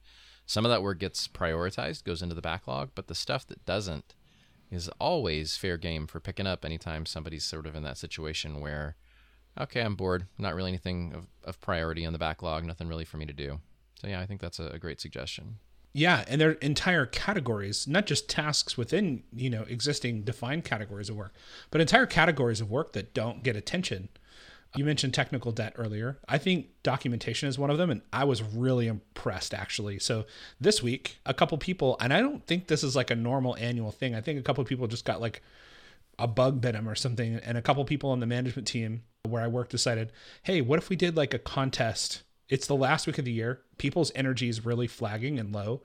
Some 0.46 0.64
of 0.64 0.70
that 0.70 0.82
work 0.82 0.98
gets 0.98 1.28
prioritized, 1.28 2.04
goes 2.04 2.22
into 2.22 2.34
the 2.34 2.42
backlog, 2.42 2.90
but 2.94 3.06
the 3.06 3.14
stuff 3.14 3.46
that 3.46 3.64
doesn't 3.64 4.14
is 4.70 4.88
always 5.00 5.56
fair 5.56 5.76
game 5.76 6.06
for 6.06 6.20
picking 6.20 6.46
up 6.46 6.64
anytime 6.64 7.06
somebody's 7.06 7.44
sort 7.44 7.66
of 7.66 7.74
in 7.74 7.82
that 7.82 7.98
situation 7.98 8.60
where, 8.60 8.96
okay, 9.58 9.80
I'm 9.80 9.94
bored, 9.94 10.26
not 10.38 10.54
really 10.54 10.70
anything 10.70 11.12
of, 11.14 11.26
of 11.44 11.60
priority 11.60 12.04
on 12.04 12.12
the 12.12 12.18
backlog, 12.18 12.64
nothing 12.64 12.88
really 12.88 13.04
for 13.04 13.16
me 13.16 13.26
to 13.26 13.32
do. 13.32 13.60
So 14.00 14.08
yeah, 14.08 14.20
I 14.20 14.26
think 14.26 14.40
that's 14.40 14.58
a, 14.58 14.68
a 14.68 14.78
great 14.78 15.00
suggestion. 15.00 15.56
Yeah, 15.94 16.24
and 16.28 16.40
they're 16.40 16.52
entire 16.52 17.06
categories, 17.06 17.88
not 17.88 18.06
just 18.06 18.28
tasks 18.28 18.76
within, 18.76 19.24
you 19.34 19.50
know, 19.50 19.64
existing 19.68 20.22
defined 20.22 20.64
categories 20.64 21.08
of 21.08 21.16
work, 21.16 21.34
but 21.70 21.80
entire 21.80 22.06
categories 22.06 22.60
of 22.60 22.70
work 22.70 22.92
that 22.92 23.14
don't 23.14 23.42
get 23.42 23.56
attention 23.56 24.10
you 24.78 24.84
mentioned 24.84 25.12
technical 25.12 25.50
debt 25.50 25.72
earlier. 25.76 26.18
I 26.28 26.38
think 26.38 26.68
documentation 26.84 27.48
is 27.48 27.58
one 27.58 27.68
of 27.68 27.78
them, 27.78 27.90
and 27.90 28.00
I 28.12 28.22
was 28.22 28.42
really 28.42 28.86
impressed 28.86 29.52
actually. 29.52 29.98
So 29.98 30.24
this 30.60 30.80
week, 30.80 31.18
a 31.26 31.34
couple 31.34 31.58
people, 31.58 31.96
and 32.00 32.14
I 32.14 32.20
don't 32.20 32.46
think 32.46 32.68
this 32.68 32.84
is 32.84 32.94
like 32.94 33.10
a 33.10 33.16
normal 33.16 33.56
annual 33.56 33.90
thing. 33.90 34.14
I 34.14 34.20
think 34.20 34.38
a 34.38 34.42
couple 34.42 34.64
people 34.64 34.86
just 34.86 35.04
got 35.04 35.20
like 35.20 35.42
a 36.16 36.28
bug 36.28 36.60
bit 36.60 36.72
them 36.72 36.88
or 36.88 36.94
something, 36.94 37.34
and 37.36 37.58
a 37.58 37.62
couple 37.62 37.84
people 37.84 38.10
on 38.10 38.20
the 38.20 38.26
management 38.26 38.68
team 38.68 39.02
where 39.24 39.42
I 39.42 39.48
work 39.48 39.68
decided, 39.68 40.12
hey, 40.44 40.60
what 40.60 40.78
if 40.78 40.88
we 40.88 40.96
did 40.96 41.16
like 41.16 41.34
a 41.34 41.40
contest? 41.40 42.22
It's 42.48 42.68
the 42.68 42.76
last 42.76 43.08
week 43.08 43.18
of 43.18 43.24
the 43.24 43.32
year. 43.32 43.62
People's 43.78 44.12
energy 44.14 44.48
is 44.48 44.64
really 44.64 44.86
flagging 44.86 45.40
and 45.40 45.52
low. 45.52 45.82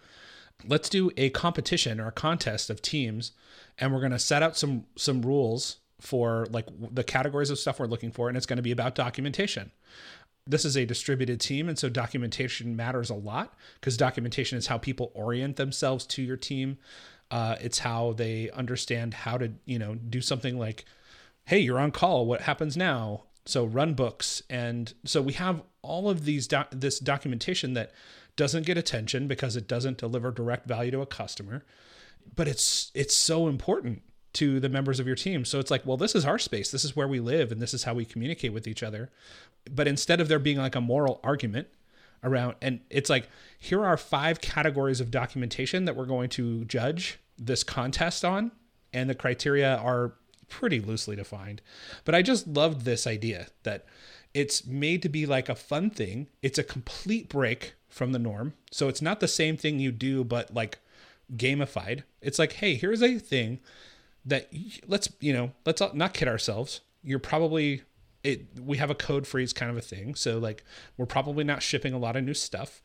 Let's 0.65 0.87
do 0.87 1.09
a 1.17 1.31
competition 1.31 1.99
or 1.99 2.07
a 2.07 2.11
contest 2.11 2.69
of 2.69 2.81
teams, 2.81 3.31
and 3.79 3.91
we're 3.91 4.01
gonna 4.01 4.19
set 4.19 4.43
out 4.43 4.55
some 4.55 4.85
some 4.95 5.23
rules 5.23 5.77
for 6.03 6.45
like 6.51 6.67
the 6.93 7.03
categories 7.03 7.49
of 7.49 7.57
stuff 7.57 7.79
we're 7.79 7.87
looking 7.87 8.11
for, 8.11 8.27
and 8.27 8.35
it's 8.35 8.45
going 8.45 8.57
to 8.57 8.63
be 8.63 8.71
about 8.71 8.93
documentation. 8.93 9.71
This 10.45 10.65
is 10.65 10.75
a 10.75 10.85
distributed 10.85 11.39
team, 11.39 11.69
and 11.69 11.79
so 11.79 11.87
documentation 11.87 12.75
matters 12.75 13.09
a 13.09 13.15
lot 13.15 13.57
because 13.79 13.95
documentation 13.95 14.57
is 14.57 14.67
how 14.67 14.77
people 14.77 15.11
orient 15.13 15.55
themselves 15.55 16.05
to 16.07 16.21
your 16.21 16.35
team. 16.35 16.77
Uh, 17.31 17.55
it's 17.61 17.79
how 17.79 18.11
they 18.13 18.49
understand 18.51 19.13
how 19.13 19.37
to, 19.37 19.53
you 19.65 19.79
know, 19.79 19.95
do 19.95 20.19
something 20.19 20.59
like, 20.59 20.83
"Hey, 21.45 21.59
you're 21.59 21.79
on 21.79 21.91
call. 21.91 22.25
What 22.25 22.41
happens 22.41 22.75
now?" 22.75 23.23
So 23.45 23.63
run 23.63 23.93
books, 23.93 24.43
and 24.49 24.93
so 25.05 25.21
we 25.21 25.33
have 25.33 25.63
all 25.81 26.09
of 26.09 26.25
these 26.25 26.47
doc- 26.47 26.71
this 26.71 26.99
documentation 26.99 27.73
that 27.75 27.93
doesn't 28.35 28.65
get 28.65 28.77
attention 28.77 29.27
because 29.27 29.55
it 29.55 29.69
doesn't 29.69 29.99
deliver 29.99 30.31
direct 30.31 30.67
value 30.67 30.91
to 30.91 31.01
a 31.01 31.05
customer, 31.05 31.63
but 32.35 32.49
it's 32.49 32.91
it's 32.93 33.15
so 33.15 33.47
important 33.47 34.01
to 34.33 34.59
the 34.59 34.69
members 34.69 34.99
of 34.99 35.07
your 35.07 35.15
team. 35.15 35.45
So 35.45 35.59
it's 35.59 35.71
like, 35.71 35.85
well, 35.85 35.97
this 35.97 36.15
is 36.15 36.25
our 36.25 36.39
space. 36.39 36.71
This 36.71 36.83
is 36.83 36.95
where 36.95 37.07
we 37.07 37.19
live 37.19 37.51
and 37.51 37.61
this 37.61 37.73
is 37.73 37.83
how 37.83 37.93
we 37.93 38.05
communicate 38.05 38.53
with 38.53 38.67
each 38.67 38.83
other. 38.83 39.09
But 39.69 39.87
instead 39.87 40.19
of 40.19 40.27
there 40.27 40.39
being 40.39 40.57
like 40.57 40.75
a 40.75 40.81
moral 40.81 41.19
argument 41.23 41.67
around 42.23 42.55
and 42.61 42.79
it's 42.89 43.09
like 43.09 43.29
here 43.59 43.83
are 43.83 43.97
five 43.97 44.41
categories 44.41 45.01
of 45.01 45.11
documentation 45.11 45.85
that 45.85 45.95
we're 45.95 46.05
going 46.05 46.29
to 46.29 46.65
judge 46.65 47.19
this 47.37 47.63
contest 47.63 48.23
on 48.23 48.51
and 48.93 49.09
the 49.09 49.15
criteria 49.15 49.75
are 49.77 50.13
pretty 50.49 50.79
loosely 50.79 51.15
defined. 51.15 51.61
But 52.05 52.15
I 52.15 52.21
just 52.21 52.47
loved 52.47 52.85
this 52.85 53.05
idea 53.05 53.47
that 53.63 53.85
it's 54.33 54.65
made 54.65 55.01
to 55.03 55.09
be 55.09 55.25
like 55.25 55.47
a 55.47 55.55
fun 55.55 55.89
thing. 55.89 56.27
It's 56.41 56.57
a 56.57 56.63
complete 56.63 57.29
break 57.29 57.73
from 57.87 58.13
the 58.13 58.19
norm. 58.19 58.53
So 58.71 58.87
it's 58.87 59.01
not 59.01 59.19
the 59.19 59.27
same 59.27 59.57
thing 59.57 59.79
you 59.79 59.91
do 59.91 60.23
but 60.23 60.53
like 60.53 60.79
gamified. 61.35 62.03
It's 62.21 62.39
like, 62.39 62.53
hey, 62.53 62.75
here's 62.75 63.03
a 63.03 63.19
thing 63.19 63.59
that 64.25 64.49
let's 64.87 65.09
you 65.19 65.33
know 65.33 65.51
let's 65.65 65.81
not 65.93 66.13
kid 66.13 66.27
ourselves 66.27 66.81
you're 67.03 67.19
probably 67.19 67.81
it 68.23 68.47
we 68.59 68.77
have 68.77 68.89
a 68.89 68.95
code 68.95 69.27
freeze 69.27 69.53
kind 69.53 69.69
of 69.69 69.77
a 69.77 69.81
thing 69.81 70.15
so 70.15 70.37
like 70.37 70.63
we're 70.97 71.05
probably 71.05 71.43
not 71.43 71.61
shipping 71.61 71.93
a 71.93 71.97
lot 71.97 72.15
of 72.15 72.23
new 72.23 72.33
stuff 72.33 72.81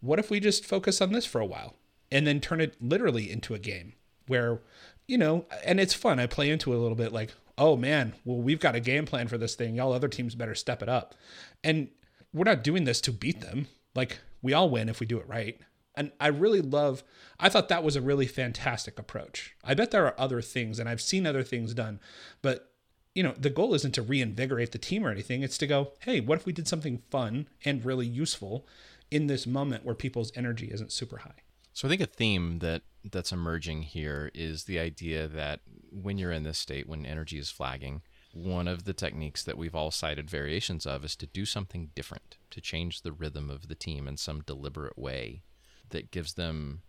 what 0.00 0.18
if 0.18 0.30
we 0.30 0.40
just 0.40 0.64
focus 0.64 1.00
on 1.00 1.12
this 1.12 1.26
for 1.26 1.40
a 1.40 1.46
while 1.46 1.76
and 2.10 2.26
then 2.26 2.40
turn 2.40 2.60
it 2.60 2.76
literally 2.80 3.30
into 3.30 3.54
a 3.54 3.58
game 3.58 3.94
where, 4.26 4.60
you 5.06 5.18
know, 5.18 5.44
and 5.64 5.80
it's 5.80 5.94
fun. 5.94 6.18
I 6.18 6.26
play 6.26 6.50
into 6.50 6.72
it 6.72 6.76
a 6.76 6.80
little 6.80 6.96
bit 6.96 7.12
like, 7.12 7.32
oh 7.58 7.76
man, 7.76 8.14
well, 8.24 8.38
we've 8.38 8.60
got 8.60 8.74
a 8.74 8.80
game 8.80 9.06
plan 9.06 9.28
for 9.28 9.38
this 9.38 9.54
thing. 9.54 9.76
Y'all 9.76 9.92
other 9.92 10.08
teams 10.08 10.34
better 10.34 10.54
step 10.54 10.82
it 10.82 10.88
up. 10.88 11.14
And 11.62 11.88
we're 12.32 12.44
not 12.44 12.64
doing 12.64 12.84
this 12.84 13.00
to 13.02 13.12
beat 13.12 13.40
them. 13.40 13.66
Like, 13.94 14.20
we 14.40 14.52
all 14.52 14.70
win 14.70 14.88
if 14.88 15.00
we 15.00 15.06
do 15.06 15.18
it 15.18 15.28
right. 15.28 15.60
And 16.00 16.12
I 16.18 16.28
really 16.28 16.62
love, 16.62 17.04
I 17.38 17.50
thought 17.50 17.68
that 17.68 17.84
was 17.84 17.94
a 17.94 18.00
really 18.00 18.26
fantastic 18.26 18.98
approach. 18.98 19.54
I 19.62 19.74
bet 19.74 19.90
there 19.90 20.06
are 20.06 20.18
other 20.18 20.40
things, 20.40 20.78
and 20.78 20.88
I've 20.88 21.02
seen 21.02 21.26
other 21.26 21.42
things 21.42 21.74
done, 21.74 22.00
but 22.40 22.72
you 23.14 23.22
know, 23.22 23.34
the 23.36 23.50
goal 23.50 23.74
isn't 23.74 23.92
to 23.96 24.02
reinvigorate 24.02 24.72
the 24.72 24.78
team 24.78 25.04
or 25.04 25.10
anything. 25.10 25.42
It's 25.42 25.58
to 25.58 25.66
go, 25.66 25.92
hey, 26.00 26.20
what 26.20 26.38
if 26.38 26.46
we 26.46 26.54
did 26.54 26.66
something 26.66 27.02
fun 27.10 27.48
and 27.66 27.84
really 27.84 28.06
useful 28.06 28.66
in 29.10 29.26
this 29.26 29.46
moment 29.46 29.84
where 29.84 29.94
people's 29.94 30.32
energy 30.34 30.70
isn't 30.72 30.90
super 30.90 31.18
high? 31.18 31.42
So 31.74 31.86
I 31.86 31.90
think 31.90 32.00
a 32.00 32.06
theme 32.06 32.60
that 32.60 32.80
that's 33.04 33.30
emerging 33.30 33.82
here 33.82 34.30
is 34.32 34.64
the 34.64 34.78
idea 34.78 35.28
that 35.28 35.60
when 35.92 36.16
you're 36.16 36.32
in 36.32 36.44
this 36.44 36.58
state, 36.58 36.88
when 36.88 37.04
energy 37.04 37.38
is 37.38 37.50
flagging, 37.50 38.00
one 38.32 38.68
of 38.68 38.84
the 38.84 38.94
techniques 38.94 39.44
that 39.44 39.58
we've 39.58 39.74
all 39.74 39.90
cited 39.90 40.30
variations 40.30 40.86
of 40.86 41.04
is 41.04 41.14
to 41.16 41.26
do 41.26 41.44
something 41.44 41.90
different, 41.94 42.38
to 42.52 42.62
change 42.62 43.02
the 43.02 43.12
rhythm 43.12 43.50
of 43.50 43.68
the 43.68 43.74
team 43.74 44.08
in 44.08 44.16
some 44.16 44.40
deliberate 44.46 44.98
way 44.98 45.42
that 45.90 46.10
gives 46.10 46.34
them 46.34 46.82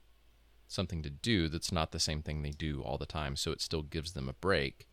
something 0.67 1.03
to 1.03 1.09
do 1.09 1.49
that's 1.49 1.71
not 1.71 1.91
the 1.91 1.99
same 1.99 2.21
thing 2.21 2.41
they 2.41 2.51
do 2.51 2.81
all 2.81 2.97
the 2.97 3.05
time. 3.05 3.35
So 3.35 3.51
it 3.51 3.61
still 3.61 3.83
gives 3.83 4.13
them 4.13 4.29
a 4.29 4.33
break, 4.33 4.87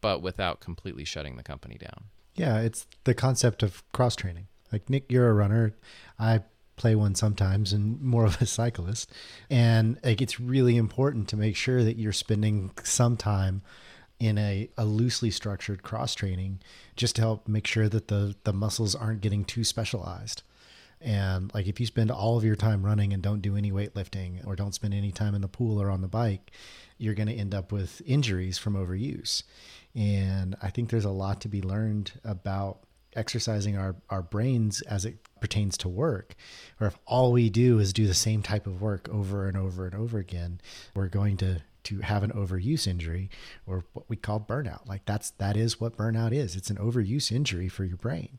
but 0.00 0.22
without 0.22 0.60
completely 0.60 1.04
shutting 1.04 1.36
the 1.36 1.42
company 1.42 1.78
down. 1.78 2.04
Yeah, 2.34 2.60
it's 2.60 2.86
the 3.04 3.14
concept 3.14 3.62
of 3.62 3.82
cross 3.92 4.14
training. 4.14 4.46
Like 4.72 4.88
Nick, 4.88 5.10
you're 5.10 5.28
a 5.28 5.34
runner. 5.34 5.74
I 6.18 6.40
play 6.76 6.94
one 6.94 7.14
sometimes 7.14 7.72
and 7.72 8.00
more 8.00 8.24
of 8.24 8.40
a 8.40 8.46
cyclist. 8.60 9.12
And 9.48 9.98
like 10.04 10.22
it's 10.22 10.40
really 10.40 10.76
important 10.76 11.28
to 11.28 11.36
make 11.36 11.56
sure 11.56 11.82
that 11.84 11.98
you're 11.98 12.12
spending 12.12 12.70
some 12.82 13.16
time 13.16 13.62
in 14.18 14.36
a, 14.38 14.68
a 14.76 14.84
loosely 14.84 15.30
structured 15.30 15.82
cross 15.82 16.14
training 16.14 16.60
just 16.94 17.16
to 17.16 17.22
help 17.22 17.48
make 17.48 17.66
sure 17.66 17.88
that 17.88 18.08
the 18.08 18.34
the 18.44 18.52
muscles 18.52 18.94
aren't 18.94 19.22
getting 19.22 19.44
too 19.44 19.64
specialized. 19.64 20.42
And 21.00 21.52
like 21.54 21.66
if 21.66 21.80
you 21.80 21.86
spend 21.86 22.10
all 22.10 22.36
of 22.36 22.44
your 22.44 22.56
time 22.56 22.84
running 22.84 23.12
and 23.12 23.22
don't 23.22 23.40
do 23.40 23.56
any 23.56 23.72
weightlifting 23.72 24.46
or 24.46 24.54
don't 24.54 24.74
spend 24.74 24.92
any 24.92 25.12
time 25.12 25.34
in 25.34 25.40
the 25.40 25.48
pool 25.48 25.80
or 25.80 25.90
on 25.90 26.02
the 26.02 26.08
bike, 26.08 26.50
you're 26.98 27.14
going 27.14 27.28
to 27.28 27.34
end 27.34 27.54
up 27.54 27.72
with 27.72 28.02
injuries 28.04 28.58
from 28.58 28.74
overuse. 28.74 29.42
And 29.94 30.56
I 30.62 30.70
think 30.70 30.90
there's 30.90 31.04
a 31.04 31.10
lot 31.10 31.40
to 31.42 31.48
be 31.48 31.62
learned 31.62 32.12
about 32.24 32.80
exercising 33.14 33.76
our, 33.76 33.96
our 34.08 34.22
brains 34.22 34.82
as 34.82 35.04
it 35.04 35.16
pertains 35.40 35.76
to 35.78 35.88
work, 35.88 36.34
or 36.80 36.86
if 36.86 36.98
all 37.06 37.32
we 37.32 37.50
do 37.50 37.78
is 37.78 37.92
do 37.92 38.06
the 38.06 38.14
same 38.14 38.42
type 38.42 38.66
of 38.66 38.80
work 38.80 39.08
over 39.08 39.48
and 39.48 39.56
over 39.56 39.86
and 39.86 39.94
over 39.94 40.18
again, 40.18 40.60
we're 40.94 41.08
going 41.08 41.36
to 41.38 41.62
to 41.82 42.00
have 42.00 42.22
an 42.22 42.30
overuse 42.32 42.86
injury 42.86 43.30
or 43.66 43.84
what 43.94 44.04
we 44.08 44.14
call 44.14 44.38
burnout. 44.38 44.86
Like 44.86 45.06
that's 45.06 45.30
that 45.32 45.56
is 45.56 45.80
what 45.80 45.96
burnout 45.96 46.32
is. 46.32 46.54
It's 46.54 46.68
an 46.70 46.76
overuse 46.76 47.32
injury 47.32 47.68
for 47.68 47.84
your 47.84 47.96
brain. 47.96 48.38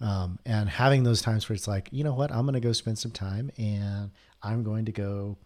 Um, 0.00 0.38
and 0.46 0.68
having 0.68 1.02
those 1.02 1.22
times 1.22 1.48
where 1.48 1.54
it's 1.54 1.66
like, 1.66 1.88
you 1.90 2.04
know 2.04 2.14
what, 2.14 2.30
I'm 2.30 2.42
going 2.42 2.54
to 2.54 2.60
go 2.60 2.72
spend 2.72 2.98
some 2.98 3.10
time 3.10 3.50
and 3.58 4.10
I'm 4.42 4.62
going 4.62 4.84
to 4.84 4.92
go 4.92 5.36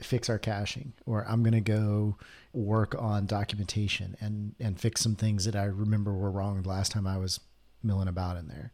fix 0.00 0.28
our 0.28 0.38
caching 0.38 0.92
or 1.04 1.26
I'm 1.28 1.42
going 1.42 1.52
to 1.52 1.60
go 1.60 2.16
work 2.52 2.94
on 2.98 3.26
documentation 3.26 4.16
and 4.20 4.54
and 4.60 4.78
fix 4.80 5.00
some 5.00 5.14
things 5.14 5.44
that 5.44 5.56
I 5.56 5.64
remember 5.64 6.12
were 6.12 6.30
wrong 6.30 6.62
the 6.62 6.68
last 6.68 6.92
time 6.92 7.06
I 7.06 7.18
was 7.18 7.40
milling 7.82 8.08
about 8.08 8.36
in 8.36 8.48
there. 8.48 8.72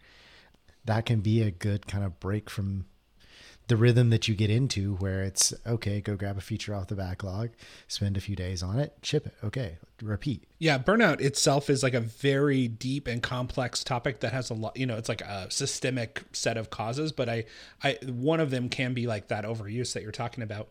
That 0.84 1.06
can 1.06 1.20
be 1.20 1.42
a 1.42 1.50
good 1.50 1.86
kind 1.86 2.04
of 2.04 2.18
break 2.18 2.50
from 2.50 2.86
the 3.68 3.76
rhythm 3.76 4.10
that 4.10 4.28
you 4.28 4.34
get 4.34 4.50
into 4.50 4.96
where 4.96 5.22
it's 5.22 5.54
okay, 5.66 6.00
go 6.00 6.16
grab 6.16 6.36
a 6.36 6.40
feature 6.40 6.74
off 6.74 6.88
the 6.88 6.94
backlog, 6.94 7.50
spend 7.88 8.16
a 8.16 8.20
few 8.20 8.36
days 8.36 8.62
on 8.62 8.78
it, 8.78 8.96
ship 9.02 9.26
it. 9.26 9.34
Okay, 9.44 9.78
repeat. 10.02 10.44
Yeah, 10.58 10.78
burnout 10.78 11.20
itself 11.20 11.70
is 11.70 11.82
like 11.82 11.94
a 11.94 12.00
very 12.00 12.68
deep 12.68 13.06
and 13.06 13.22
complex 13.22 13.84
topic 13.84 14.20
that 14.20 14.32
has 14.32 14.50
a 14.50 14.54
lot, 14.54 14.76
you 14.76 14.86
know, 14.86 14.96
it's 14.96 15.08
like 15.08 15.22
a 15.22 15.50
systemic 15.50 16.22
set 16.32 16.56
of 16.56 16.70
causes, 16.70 17.12
but 17.12 17.28
I 17.28 17.44
I 17.82 17.98
one 18.06 18.40
of 18.40 18.50
them 18.50 18.68
can 18.68 18.94
be 18.94 19.06
like 19.06 19.28
that 19.28 19.44
overuse 19.44 19.92
that 19.94 20.02
you're 20.02 20.12
talking 20.12 20.42
about. 20.42 20.68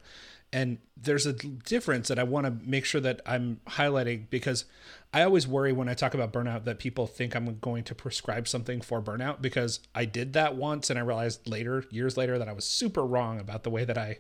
And 0.54 0.80
there's 0.98 1.26
a 1.26 1.34
difference 1.34 2.10
that 2.10 2.20
I 2.20 2.24
want 2.24 2.46
to 2.46 2.52
make 2.68 2.84
sure 2.84 3.00
that 3.02 3.22
I'm 3.26 3.62
highlighting 3.68 4.30
because 4.30 4.66
I 5.14 5.24
always 5.24 5.48
worry 5.48 5.72
when 5.72 5.88
I 5.88 5.94
talk 5.94 6.14
about 6.14 6.34
burnout 6.34 6.66
that 6.66 6.78
people 6.78 7.08
think 7.08 7.36
I'm 7.36 7.58
going 7.60 7.84
to 7.86 7.96
prescribe 7.96 8.48
something 8.48 8.82
for 8.82 9.02
burnout 9.02 9.42
because 9.42 9.80
I 9.96 10.06
did 10.06 10.34
that 10.34 10.56
once 10.56 10.90
and 10.90 11.00
I 11.00 11.02
realized 11.02 11.48
later, 11.48 11.86
years 11.90 12.18
later, 12.18 12.38
that 12.38 12.50
I 12.50 12.54
was 12.54 12.66
super 12.66 13.06
wrong 13.06 13.40
about 13.40 13.64
the 13.64 13.70
way 13.70 13.86
that 13.86 13.98
I 13.98 14.20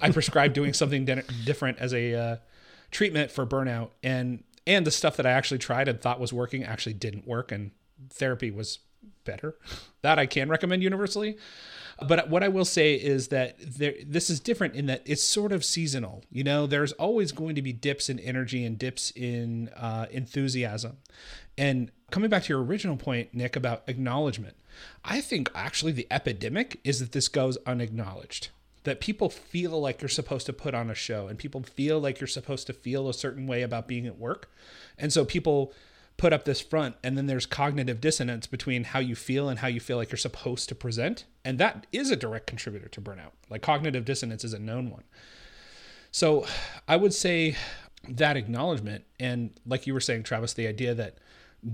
I 0.00 0.10
prescribed 0.10 0.54
doing 0.54 0.72
something 0.72 1.04
different 1.44 1.78
as 1.78 1.94
a 1.94 2.14
uh, 2.14 2.36
treatment 2.90 3.30
for 3.30 3.46
burnout 3.46 3.90
and 4.02 4.42
and 4.66 4.86
the 4.86 4.90
stuff 4.90 5.16
that 5.16 5.26
I 5.26 5.30
actually 5.30 5.58
tried 5.58 5.88
and 5.88 6.00
thought 6.00 6.20
was 6.20 6.32
working 6.32 6.64
actually 6.64 6.94
didn't 6.94 7.26
work 7.26 7.50
and 7.50 7.70
therapy 8.10 8.50
was 8.50 8.80
better. 9.24 9.56
That 10.02 10.18
I 10.18 10.26
can 10.26 10.48
recommend 10.48 10.82
universally. 10.82 11.36
But 12.06 12.30
what 12.30 12.42
I 12.42 12.48
will 12.48 12.64
say 12.64 12.94
is 12.94 13.28
that 13.28 13.56
there, 13.60 13.94
this 14.06 14.30
is 14.30 14.40
different 14.40 14.74
in 14.74 14.86
that 14.86 15.02
it's 15.04 15.22
sort 15.22 15.52
of 15.52 15.64
seasonal. 15.64 16.24
You 16.30 16.44
know, 16.44 16.66
there's 16.66 16.92
always 16.92 17.32
going 17.32 17.54
to 17.56 17.62
be 17.62 17.72
dips 17.72 18.08
in 18.08 18.18
energy 18.18 18.64
and 18.64 18.78
dips 18.78 19.10
in 19.10 19.68
uh, 19.76 20.06
enthusiasm. 20.10 20.98
And 21.58 21.90
coming 22.10 22.30
back 22.30 22.44
to 22.44 22.48
your 22.48 22.62
original 22.62 22.96
point, 22.96 23.34
Nick, 23.34 23.54
about 23.54 23.82
acknowledgement, 23.86 24.56
I 25.04 25.20
think 25.20 25.50
actually 25.54 25.92
the 25.92 26.06
epidemic 26.10 26.80
is 26.84 27.00
that 27.00 27.12
this 27.12 27.28
goes 27.28 27.58
unacknowledged. 27.66 28.48
That 28.84 29.00
people 29.00 29.28
feel 29.28 29.78
like 29.78 30.00
you're 30.00 30.08
supposed 30.08 30.46
to 30.46 30.54
put 30.54 30.74
on 30.74 30.88
a 30.88 30.94
show 30.94 31.28
and 31.28 31.38
people 31.38 31.62
feel 31.62 32.00
like 32.00 32.18
you're 32.18 32.26
supposed 32.26 32.66
to 32.68 32.72
feel 32.72 33.10
a 33.10 33.14
certain 33.14 33.46
way 33.46 33.60
about 33.60 33.86
being 33.86 34.06
at 34.06 34.18
work. 34.18 34.50
And 34.96 35.12
so 35.12 35.26
people 35.26 35.74
put 36.20 36.34
up 36.34 36.44
this 36.44 36.60
front 36.60 36.96
and 37.02 37.16
then 37.16 37.24
there's 37.24 37.46
cognitive 37.46 37.98
dissonance 37.98 38.46
between 38.46 38.84
how 38.84 38.98
you 38.98 39.16
feel 39.16 39.48
and 39.48 39.60
how 39.60 39.68
you 39.68 39.80
feel 39.80 39.96
like 39.96 40.10
you're 40.12 40.18
supposed 40.18 40.68
to 40.68 40.74
present 40.74 41.24
and 41.46 41.58
that 41.58 41.86
is 41.92 42.10
a 42.10 42.16
direct 42.16 42.46
contributor 42.46 42.88
to 42.88 43.00
burnout. 43.00 43.30
Like 43.48 43.62
cognitive 43.62 44.04
dissonance 44.04 44.44
is 44.44 44.52
a 44.52 44.58
known 44.58 44.90
one. 44.90 45.04
So 46.12 46.44
i 46.86 46.94
would 46.94 47.14
say 47.14 47.56
that 48.06 48.36
acknowledgement 48.36 49.04
and 49.18 49.58
like 49.64 49.86
you 49.86 49.94
were 49.94 50.00
saying 50.00 50.22
travis 50.22 50.52
the 50.52 50.66
idea 50.66 50.94
that 50.94 51.16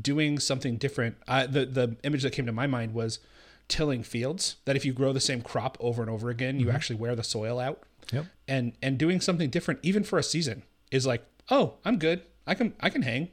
doing 0.01 0.39
something 0.39 0.77
different 0.77 1.17
uh, 1.27 1.49
the 1.49 1.67
the 1.67 1.97
image 2.05 2.23
that 2.23 2.31
came 2.31 2.47
to 2.47 2.53
my 2.53 2.69
mind 2.69 2.95
was 2.95 3.19
tilling 3.67 4.05
fields 4.05 4.57
that 4.65 4.77
if 4.77 4.85
you 4.85 4.93
grow 4.93 5.13
the 5.13 5.19
same 5.19 5.43
crop 5.43 5.77
over 5.81 6.03
and 6.03 6.11
over 6.11 6.31
again 6.31 6.61
you 6.61 6.67
mm-hmm. 6.67 6.77
actually 6.77 6.97
wear 6.97 7.17
the 7.17 7.25
soil 7.25 7.59
out. 7.59 7.83
Yep. 8.13 8.27
and 8.47 8.75
and 8.81 8.97
doing 8.97 9.21
something 9.21 9.51
different 9.51 9.81
even 9.83 10.05
for 10.05 10.21
a 10.21 10.23
season 10.23 10.63
is 10.93 11.05
like 11.05 11.27
oh 11.51 11.75
i'm 11.85 11.99
good. 11.99 12.23
I 12.47 12.55
can 12.55 12.75
i 12.79 12.91
can 12.91 13.03
hang 13.03 13.31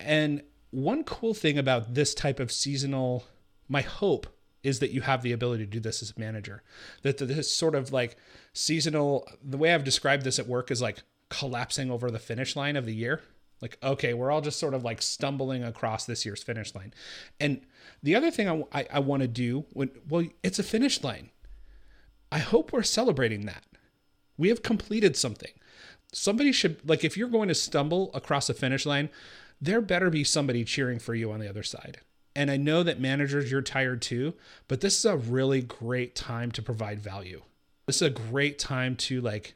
and 0.00 0.42
one 0.70 1.04
cool 1.04 1.34
thing 1.34 1.58
about 1.58 1.94
this 1.94 2.14
type 2.14 2.40
of 2.40 2.52
seasonal, 2.52 3.24
my 3.68 3.80
hope 3.80 4.26
is 4.62 4.80
that 4.80 4.90
you 4.90 5.00
have 5.02 5.22
the 5.22 5.32
ability 5.32 5.64
to 5.64 5.70
do 5.70 5.80
this 5.80 6.02
as 6.02 6.12
a 6.16 6.20
manager. 6.20 6.62
That 7.02 7.18
this 7.18 7.52
sort 7.52 7.74
of 7.74 7.92
like 7.92 8.16
seasonal, 8.52 9.28
the 9.42 9.56
way 9.56 9.72
I've 9.72 9.84
described 9.84 10.24
this 10.24 10.38
at 10.38 10.46
work 10.46 10.70
is 10.70 10.82
like 10.82 11.02
collapsing 11.30 11.90
over 11.90 12.10
the 12.10 12.18
finish 12.18 12.56
line 12.56 12.76
of 12.76 12.84
the 12.84 12.94
year. 12.94 13.22
Like, 13.60 13.78
okay, 13.82 14.14
we're 14.14 14.30
all 14.30 14.40
just 14.40 14.58
sort 14.58 14.74
of 14.74 14.84
like 14.84 15.02
stumbling 15.02 15.64
across 15.64 16.04
this 16.04 16.24
year's 16.24 16.42
finish 16.42 16.74
line. 16.74 16.92
And 17.40 17.60
the 18.02 18.14
other 18.14 18.30
thing 18.30 18.48
I, 18.48 18.80
I, 18.80 18.86
I 18.94 18.98
want 19.00 19.22
to 19.22 19.28
do, 19.28 19.64
when, 19.72 19.90
well, 20.08 20.26
it's 20.42 20.58
a 20.58 20.64
finish 20.64 21.02
line. 21.02 21.30
I 22.30 22.38
hope 22.38 22.72
we're 22.72 22.82
celebrating 22.82 23.46
that. 23.46 23.64
We 24.36 24.48
have 24.48 24.62
completed 24.62 25.16
something. 25.16 25.50
Somebody 26.12 26.52
should, 26.52 26.88
like, 26.88 27.04
if 27.04 27.16
you're 27.16 27.28
going 27.28 27.48
to 27.48 27.54
stumble 27.54 28.10
across 28.14 28.48
a 28.48 28.54
finish 28.54 28.86
line, 28.86 29.10
there 29.60 29.80
better 29.80 30.10
be 30.10 30.24
somebody 30.24 30.64
cheering 30.64 30.98
for 30.98 31.14
you 31.14 31.32
on 31.32 31.40
the 31.40 31.48
other 31.48 31.62
side. 31.62 31.98
And 32.36 32.50
I 32.50 32.56
know 32.56 32.82
that 32.82 33.00
managers, 33.00 33.50
you're 33.50 33.62
tired 33.62 34.00
too, 34.00 34.34
but 34.68 34.80
this 34.80 34.98
is 34.98 35.04
a 35.04 35.16
really 35.16 35.60
great 35.60 36.14
time 36.14 36.52
to 36.52 36.62
provide 36.62 37.00
value. 37.00 37.42
This 37.86 37.96
is 37.96 38.02
a 38.02 38.10
great 38.10 38.58
time 38.58 38.94
to 38.96 39.20
like, 39.20 39.54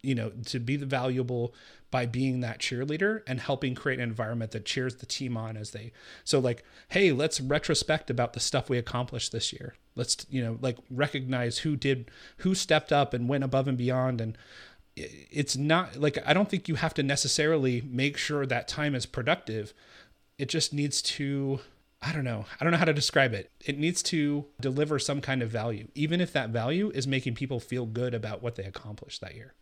you 0.00 0.14
know, 0.14 0.30
to 0.46 0.58
be 0.58 0.76
the 0.76 0.86
valuable 0.86 1.54
by 1.94 2.06
being 2.06 2.40
that 2.40 2.58
cheerleader 2.58 3.22
and 3.24 3.38
helping 3.38 3.72
create 3.72 4.00
an 4.00 4.08
environment 4.08 4.50
that 4.50 4.64
cheers 4.64 4.96
the 4.96 5.06
team 5.06 5.36
on 5.36 5.56
as 5.56 5.70
they 5.70 5.92
so 6.24 6.40
like 6.40 6.64
hey 6.88 7.12
let's 7.12 7.40
retrospect 7.40 8.10
about 8.10 8.32
the 8.32 8.40
stuff 8.40 8.68
we 8.68 8.76
accomplished 8.76 9.30
this 9.30 9.52
year 9.52 9.76
let's 9.94 10.26
you 10.28 10.42
know 10.42 10.58
like 10.60 10.76
recognize 10.90 11.58
who 11.58 11.76
did 11.76 12.10
who 12.38 12.52
stepped 12.52 12.90
up 12.90 13.14
and 13.14 13.28
went 13.28 13.44
above 13.44 13.68
and 13.68 13.78
beyond 13.78 14.20
and 14.20 14.36
it's 14.96 15.56
not 15.56 15.96
like 15.96 16.18
I 16.26 16.32
don't 16.32 16.48
think 16.48 16.68
you 16.68 16.76
have 16.76 16.94
to 16.94 17.02
necessarily 17.02 17.82
make 17.82 18.16
sure 18.16 18.46
that 18.46 18.68
time 18.68 18.94
is 18.94 19.06
productive. 19.06 19.74
It 20.38 20.48
just 20.48 20.72
needs 20.72 21.02
to 21.02 21.60
I 22.02 22.12
don't 22.12 22.24
know. 22.24 22.44
I 22.60 22.64
don't 22.64 22.72
know 22.72 22.78
how 22.78 22.84
to 22.84 22.92
describe 22.92 23.32
it. 23.32 23.50
It 23.64 23.78
needs 23.78 24.02
to 24.04 24.44
deliver 24.60 24.98
some 24.98 25.22
kind 25.22 25.42
of 25.42 25.48
value, 25.48 25.88
even 25.94 26.20
if 26.20 26.32
that 26.34 26.50
value 26.50 26.90
is 26.94 27.06
making 27.06 27.34
people 27.34 27.60
feel 27.60 27.86
good 27.86 28.12
about 28.12 28.42
what 28.42 28.56
they 28.56 28.64
accomplished 28.64 29.22
that 29.22 29.34
year. 29.34 29.54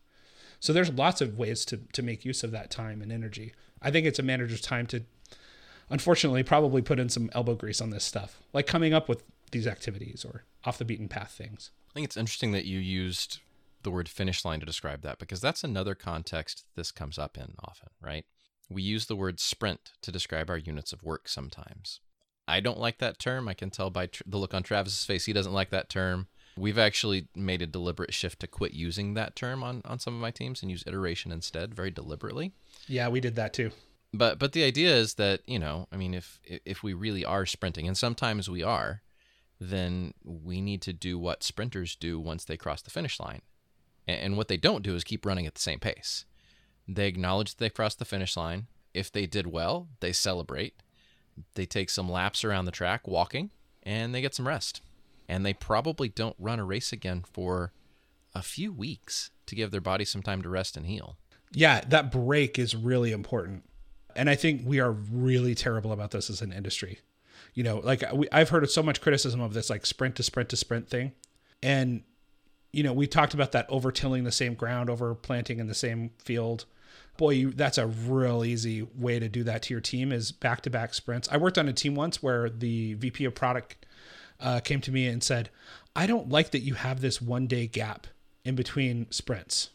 So 0.59 0.73
there's 0.73 0.91
lots 0.91 1.21
of 1.21 1.39
ways 1.39 1.65
to 1.67 1.81
to 1.93 2.03
make 2.03 2.25
use 2.25 2.43
of 2.45 2.51
that 2.51 2.71
time 2.71 3.01
and 3.01 3.13
energy. 3.13 3.55
I 3.81 3.91
think 3.91 4.07
it's 4.07 4.19
a 4.19 4.25
manager's 4.25 4.61
time 4.61 4.87
to 4.89 5.03
unfortunately 5.89 6.43
probably 6.43 6.83
put 6.83 6.99
in 6.99 7.09
some 7.09 7.31
elbow 7.33 7.55
grease 7.55 7.81
on 7.81 7.91
this 7.91 8.05
stuff, 8.05 8.41
like 8.53 8.67
coming 8.67 8.93
up 8.93 9.09
with 9.09 9.23
these 9.51 9.67
activities 9.67 10.25
or 10.25 10.45
off 10.65 10.79
the 10.79 10.85
beaten 10.85 11.09
path 11.09 11.33
things. 11.33 11.71
I 11.91 11.93
think 11.95 12.07
it's 12.07 12.17
interesting 12.17 12.53
that 12.53 12.65
you 12.65 12.79
used 12.79 13.39
the 13.83 13.91
word 13.91 14.09
finish 14.09 14.45
line 14.45 14.61
to 14.61 14.67
describe 14.67 15.03
that 15.03 15.19
because 15.19 15.41
that's 15.41 15.65
another 15.65 15.95
context 15.95 16.65
this 16.77 16.91
comes 16.91 17.19
up 17.19 17.37
in 17.37 17.55
often, 17.63 17.91
right? 18.01 18.25
We 18.71 18.83
use 18.83 19.07
the 19.07 19.17
word 19.17 19.41
sprint 19.41 19.93
to 20.03 20.13
describe 20.13 20.49
our 20.49 20.57
units 20.59 20.93
of 20.93 21.03
work 21.03 21.29
sometimes. 21.29 22.01
I 22.49 22.61
don't 22.61 22.79
like 22.79 22.99
that 22.99 23.19
term. 23.19 23.49
I 23.49 23.55
can 23.55 23.71
tell 23.71 23.91
by 23.91 24.07
tr- 24.07 24.23
the 24.27 24.39
look 24.39 24.55
on 24.55 24.63
Travis's 24.63 25.05
face. 25.05 25.27
He 25.27 25.33
doesn't 25.33 25.53
like 25.53 25.71
that 25.71 25.89
term. 25.89 26.29
We've 26.57 26.79
actually 26.79 27.29
made 27.35 27.63
a 27.63 27.67
deliberate 27.67 28.13
shift 28.13 28.41
to 28.41 28.47
quit 28.47 28.73
using 28.73 29.15
that 29.15 29.37
term 29.37 29.63
on, 29.63 29.81
on 29.85 29.99
some 29.99 30.15
of 30.15 30.21
my 30.21 30.31
teams 30.31 30.61
and 30.61 30.71
use 30.71 30.85
iteration 30.87 31.33
instead, 31.33 31.75
very 31.75 31.91
deliberately. 31.91 32.53
Yeah, 32.87 33.09
we 33.09 33.21
did 33.21 33.37
that 33.37 33.55
too. 33.55 33.71
But 34.13 34.39
but 34.39 34.53
the 34.53 34.65
idea 34.65 34.95
is 34.95 35.15
that 35.15 35.41
you 35.47 35.59
know, 35.59 35.89
I 35.91 35.97
mean, 35.97 36.13
if 36.13 36.41
if 36.45 36.83
we 36.83 36.93
really 36.93 37.25
are 37.25 37.47
sprinting, 37.47 37.89
and 37.89 37.97
sometimes 37.97 38.51
we 38.51 38.63
are, 38.63 39.01
then 39.59 40.13
we 40.23 40.61
need 40.61 40.83
to 40.83 40.93
do 40.93 41.19
what 41.19 41.43
sprinters 41.43 41.97
do 41.97 42.21
once 42.21 42.45
they 42.45 42.59
cross 42.59 42.83
the 42.83 42.91
finish 42.91 43.19
line, 43.19 43.41
and 44.07 44.37
what 44.37 44.49
they 44.49 44.57
don't 44.57 44.83
do 44.83 44.95
is 44.95 45.05
keep 45.05 45.25
running 45.25 45.47
at 45.47 45.55
the 45.55 45.61
same 45.61 45.79
pace. 45.79 46.25
They 46.89 47.07
acknowledge 47.07 47.51
that 47.51 47.59
they 47.59 47.71
crossed 47.71 47.99
the 47.99 48.05
finish 48.05 48.37
line. 48.37 48.67
If 48.93 49.11
they 49.11 49.27
did 49.27 49.47
well, 49.47 49.89
they 50.01 50.13
celebrate. 50.13 50.75
They 51.55 51.67
take 51.67 51.89
some 51.89 52.11
laps 52.11 52.45
around 52.45 52.67
the 52.67 52.73
track 52.73 53.09
walking, 53.09 53.51
and 53.83 54.15
they 54.15 54.21
get 54.21 54.35
some 54.35 54.47
rest 54.47 54.83
and 55.29 55.47
they 55.47 55.55
probably 55.55 56.09
don't 56.11 56.37
run 56.39 56.59
a 56.59 56.65
race 56.65 56.93
again 56.93 57.25
for 57.33 57.73
a 58.35 58.43
few 58.43 58.71
weeks 58.71 59.31
to 59.47 59.55
give 59.55 59.71
their 59.71 59.81
body 59.81 60.05
some 60.05 60.23
time 60.23 60.43
to 60.43 60.49
rest 60.49 60.77
and 60.77 60.87
heal. 60.87 61.17
Yeah, 61.53 61.81
that 61.89 62.13
break 62.13 62.59
is 62.59 62.75
really 62.75 63.13
important. 63.13 63.65
And 64.15 64.29
I 64.29 64.35
think 64.35 64.63
we 64.65 64.79
are 64.79 64.93
really 64.93 65.55
terrible 65.55 65.93
about 65.93 66.11
this 66.11 66.29
as 66.29 66.43
an 66.43 66.53
industry. 66.53 66.99
You 67.55 67.63
know, 67.63 67.79
like 67.79 68.05
we, 68.13 68.29
I've 68.31 68.51
heard 68.51 68.69
so 68.71 68.83
much 68.83 69.01
criticism 69.01 69.41
of 69.41 69.55
this, 69.55 69.71
like 69.71 69.87
sprint 69.87 70.17
to 70.17 70.23
sprint 70.23 70.51
to 70.51 70.57
sprint 70.57 70.89
thing. 70.89 71.13
And, 71.63 72.03
you 72.73 72.83
know, 72.83 72.93
we 72.93 73.07
talked 73.07 73.35
about 73.35 73.53
that 73.53 73.67
over 73.69 73.93
tilling 73.93 74.25
the 74.25 74.33
same 74.33 74.55
ground, 74.55 74.89
over 74.89 75.15
planting 75.15 75.59
in 75.59 75.67
the 75.67 75.75
same 75.75 76.11
field. 76.19 76.65
Boy, 77.19 77.31
you, 77.31 77.51
that's 77.51 77.79
a 77.79 77.87
real 77.87 78.45
easy 78.45 78.83
way 78.95 79.19
to 79.19 79.29
do 79.29 79.45
that 79.45 79.63
to 79.65 79.75
your 79.75 79.83
team 79.83 80.13
is 80.13 80.33
back 80.33 80.63
to 80.63 80.71
back 80.71 80.95
sprints. 80.95 81.29
I 81.31 81.37
worked 81.37 81.59
on 81.59 81.69
a 81.69 81.73
team 81.73 81.95
once 81.95 82.23
where 82.23 82.49
the 82.49 82.95
VP 82.95 83.27
of 83.27 83.35
product 83.35 83.85
uh, 84.41 84.61
came 84.61 84.81
to 84.81 84.91
me 84.91 85.07
and 85.07 85.23
said, 85.23 85.51
I 85.95 86.07
don't 86.07 86.31
like 86.31 86.51
that 86.53 86.61
you 86.61 86.75
have 86.75 87.03
this 87.03 87.21
one 87.21 87.47
day 87.47 87.67
gap 87.67 88.07
in 88.45 88.55
between 88.55 89.11
sprints. 89.11 89.71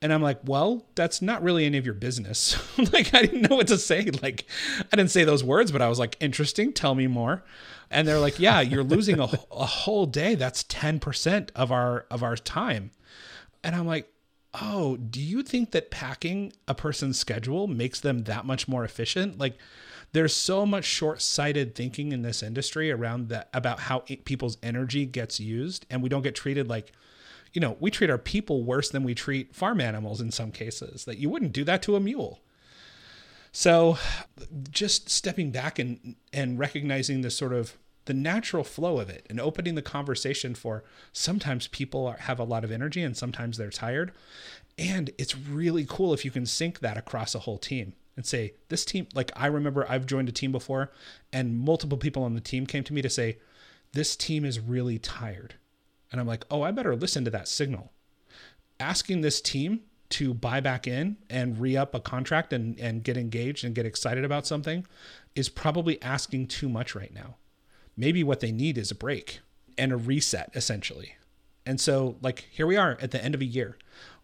And 0.00 0.12
I'm 0.12 0.22
like, 0.22 0.40
well, 0.44 0.86
that's 0.94 1.20
not 1.20 1.42
really 1.42 1.64
any 1.64 1.76
of 1.76 1.84
your 1.84 1.94
business. 1.94 2.56
like, 2.92 3.12
I 3.14 3.22
didn't 3.22 3.50
know 3.50 3.56
what 3.56 3.66
to 3.68 3.78
say. 3.78 4.10
Like, 4.22 4.46
I 4.92 4.96
didn't 4.96 5.10
say 5.10 5.24
those 5.24 5.42
words, 5.42 5.72
but 5.72 5.82
I 5.82 5.88
was 5.88 5.98
like, 5.98 6.16
interesting. 6.20 6.72
Tell 6.72 6.94
me 6.94 7.08
more. 7.08 7.42
And 7.90 8.06
they're 8.06 8.18
like, 8.18 8.38
yeah, 8.38 8.60
you're 8.60 8.84
losing 8.84 9.18
a, 9.18 9.28
a 9.50 9.66
whole 9.66 10.06
day. 10.06 10.34
That's 10.34 10.62
10% 10.64 11.50
of 11.54 11.72
our, 11.72 12.06
of 12.10 12.22
our 12.22 12.36
time. 12.36 12.90
And 13.64 13.74
I'm 13.74 13.86
like, 13.86 14.12
oh, 14.54 14.96
do 14.96 15.20
you 15.20 15.42
think 15.42 15.70
that 15.72 15.90
packing 15.90 16.52
a 16.66 16.74
person's 16.74 17.18
schedule 17.18 17.66
makes 17.66 18.00
them 18.00 18.24
that 18.24 18.44
much 18.44 18.68
more 18.68 18.84
efficient? 18.84 19.38
Like, 19.38 19.56
there's 20.12 20.34
so 20.34 20.64
much 20.64 20.84
short-sighted 20.84 21.74
thinking 21.74 22.12
in 22.12 22.22
this 22.22 22.42
industry 22.42 22.90
around 22.90 23.28
that 23.28 23.48
about 23.52 23.80
how 23.80 24.00
people's 24.24 24.58
energy 24.62 25.06
gets 25.06 25.38
used 25.38 25.86
and 25.90 26.02
we 26.02 26.08
don't 26.08 26.22
get 26.22 26.34
treated 26.34 26.68
like 26.68 26.92
you 27.52 27.60
know 27.60 27.76
we 27.80 27.90
treat 27.90 28.10
our 28.10 28.18
people 28.18 28.62
worse 28.62 28.90
than 28.90 29.02
we 29.02 29.14
treat 29.14 29.54
farm 29.54 29.80
animals 29.80 30.20
in 30.20 30.30
some 30.30 30.50
cases 30.50 31.04
that 31.04 31.18
you 31.18 31.28
wouldn't 31.28 31.52
do 31.52 31.64
that 31.64 31.82
to 31.82 31.96
a 31.96 32.00
mule 32.00 32.40
so 33.52 33.98
just 34.70 35.08
stepping 35.08 35.50
back 35.50 35.78
and 35.78 36.16
and 36.32 36.58
recognizing 36.58 37.22
the 37.22 37.30
sort 37.30 37.52
of 37.52 37.76
the 38.04 38.14
natural 38.14 38.64
flow 38.64 38.98
of 38.98 39.10
it 39.10 39.26
and 39.28 39.38
opening 39.38 39.74
the 39.74 39.82
conversation 39.82 40.54
for 40.54 40.82
sometimes 41.12 41.68
people 41.68 42.06
are, 42.06 42.16
have 42.16 42.38
a 42.38 42.44
lot 42.44 42.64
of 42.64 42.72
energy 42.72 43.02
and 43.02 43.16
sometimes 43.16 43.58
they're 43.58 43.70
tired 43.70 44.12
and 44.78 45.10
it's 45.18 45.36
really 45.36 45.84
cool 45.86 46.14
if 46.14 46.24
you 46.24 46.30
can 46.30 46.46
sync 46.46 46.78
that 46.78 46.96
across 46.96 47.34
a 47.34 47.40
whole 47.40 47.58
team 47.58 47.94
and 48.18 48.26
say, 48.26 48.54
this 48.68 48.84
team, 48.84 49.06
like 49.14 49.30
I 49.36 49.46
remember 49.46 49.86
I've 49.88 50.04
joined 50.04 50.28
a 50.28 50.32
team 50.32 50.52
before 50.52 50.90
and 51.32 51.58
multiple 51.58 51.98
people 51.98 52.22
on 52.22 52.34
the 52.34 52.40
team 52.40 52.66
came 52.66 52.84
to 52.84 52.92
me 52.92 53.02
to 53.02 53.08
say, 53.10 53.38
this 53.92 54.16
team 54.16 54.44
is 54.44 54.60
really 54.60 54.98
tired. 54.98 55.54
And 56.10 56.20
I'm 56.20 56.26
like, 56.26 56.44
oh, 56.50 56.62
I 56.62 56.70
better 56.70 56.96
listen 56.96 57.24
to 57.24 57.30
that 57.30 57.48
signal. 57.48 57.92
Asking 58.80 59.20
this 59.20 59.40
team 59.40 59.82
to 60.10 60.32
buy 60.32 60.60
back 60.60 60.86
in 60.86 61.16
and 61.28 61.60
re 61.60 61.76
up 61.76 61.94
a 61.94 62.00
contract 62.00 62.52
and, 62.52 62.78
and 62.78 63.04
get 63.04 63.16
engaged 63.16 63.64
and 63.64 63.74
get 63.74 63.86
excited 63.86 64.24
about 64.24 64.46
something 64.46 64.86
is 65.34 65.48
probably 65.48 66.00
asking 66.02 66.46
too 66.46 66.68
much 66.68 66.94
right 66.94 67.12
now. 67.12 67.36
Maybe 67.96 68.24
what 68.24 68.40
they 68.40 68.52
need 68.52 68.78
is 68.78 68.90
a 68.90 68.94
break 68.94 69.40
and 69.76 69.92
a 69.92 69.96
reset, 69.96 70.50
essentially. 70.54 71.16
And 71.66 71.80
so, 71.80 72.16
like, 72.22 72.48
here 72.50 72.66
we 72.66 72.76
are 72.76 72.96
at 73.00 73.10
the 73.10 73.22
end 73.22 73.34
of 73.34 73.40
a 73.40 73.46
year. 73.46 73.76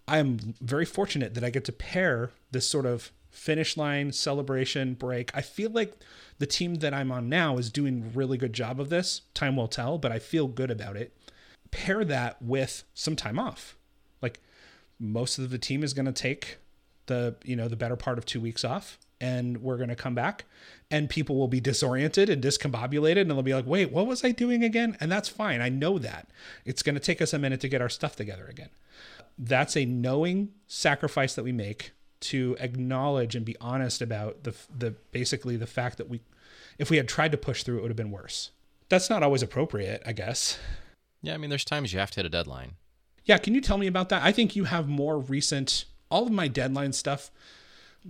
I 0.09 0.19
am 0.19 0.55
very 0.61 0.85
fortunate 0.85 1.35
that 1.35 1.45
I 1.45 1.51
get 1.51 1.65
to 1.67 1.73
pair 1.73 2.31
this 2.51 2.69
sort 2.69 2.87
of 2.87 3.13
finish 3.31 3.77
line 3.77 4.13
celebration 4.13 4.95
break. 4.95 5.31
I 5.35 5.41
feel 5.41 5.71
like 5.71 5.95
the 6.39 6.47
team 6.47 6.77
that 6.77 6.95
I'm 6.95 7.11
on 7.11 7.29
now 7.29 7.59
is 7.59 7.71
doing 7.71 8.05
a 8.05 8.17
really 8.17 8.39
good 8.39 8.53
job 8.53 8.81
of 8.81 8.91
this. 8.91 9.23
Time 9.35 9.57
will 9.57 9.69
tell, 9.69 9.99
but 9.99 10.13
I 10.13 10.19
feel 10.19 10.47
good 10.47 10.71
about 10.71 10.97
it. 10.97 11.17
Pair 11.71 12.05
that 12.05 12.41
with 12.41 12.85
some 12.95 13.17
time 13.17 13.39
off. 13.39 13.77
Most 15.13 15.39
of 15.39 15.51
the 15.51 15.59
team 15.59 15.83
is 15.83 15.95
going 15.95 16.07
to 16.07 16.13
take 16.13 16.59
the, 17.07 17.37
you 17.45 17.57
know, 17.57 17.69
the 17.69 17.77
better 17.77 17.97
part 17.97 18.19
of 18.19 18.27
2 18.27 18.41
weeks 18.41 18.65
off 18.65 18.99
and 19.21 19.63
we're 19.63 19.77
going 19.77 19.89
to 19.89 19.97
come 19.97 20.15
back 20.15 20.45
and 20.91 21.09
people 21.09 21.37
will 21.37 21.49
be 21.49 21.61
disoriented 21.61 22.29
and 22.29 22.43
discombobulated 22.43 23.23
and 23.23 23.31
they'll 23.31 23.43
be 23.43 23.55
like, 23.55 23.67
"Wait, 23.67 23.91
what 23.91 24.07
was 24.07 24.25
I 24.25 24.33
doing 24.33 24.63
again?" 24.63 24.97
And 25.01 25.11
that's 25.11 25.29
fine. 25.29 25.61
I 25.61 25.69
know 25.69 25.99
that. 25.99 26.29
It's 26.65 26.83
going 26.83 26.95
to 26.95 27.01
take 27.01 27.23
us 27.23 27.33
a 27.33 27.39
minute 27.39 27.61
to 27.61 27.69
get 27.69 27.81
our 27.81 27.89
stuff 27.89 28.17
together 28.17 28.47
again. 28.47 28.71
That's 29.39 29.77
a 29.77 29.85
knowing 29.85 30.51
sacrifice 30.67 31.35
that 31.35 31.43
we 31.43 31.53
make 31.53 31.93
to 32.21 32.57
acknowledge 32.59 33.35
and 33.35 33.45
be 33.45 33.57
honest 33.61 34.03
about 34.03 34.45
the 34.45 34.55
the 34.77 34.95
basically 35.13 35.57
the 35.57 35.67
fact 35.67 35.99
that 35.99 36.09
we 36.09 36.21
if 36.79 36.91
we 36.91 36.97
had 36.97 37.09
tried 37.09 37.33
to 37.33 37.39
push 37.39 37.63
through 37.63 37.79
it 37.79 37.83
would 37.83 37.91
have 37.91 37.97
been 37.97 38.11
worse. 38.11 38.51
That's 38.89 39.09
not 39.09 39.23
always 39.23 39.43
appropriate, 39.43 40.03
I 40.05 40.13
guess. 40.13 40.59
Yeah, 41.23 41.35
I 41.35 41.37
mean 41.39 41.51
there's 41.51 41.65
times 41.65 41.93
you 41.93 41.99
have 41.99 42.11
to 42.13 42.17
hit 42.17 42.27
a 42.27 42.31
deadline. 42.31 42.73
Yeah, 43.25 43.39
can 43.39 43.55
you 43.55 43.61
tell 43.61 43.79
me 43.79 43.87
about 43.87 44.11
that? 44.11 44.23
I 44.23 44.33
think 44.33 44.55
you 44.55 44.65
have 44.65 44.89
more 44.89 45.19
recent 45.19 45.87
all 46.11 46.27
of 46.27 46.33
my 46.33 46.47
deadline 46.47 46.93
stuff 46.93 47.31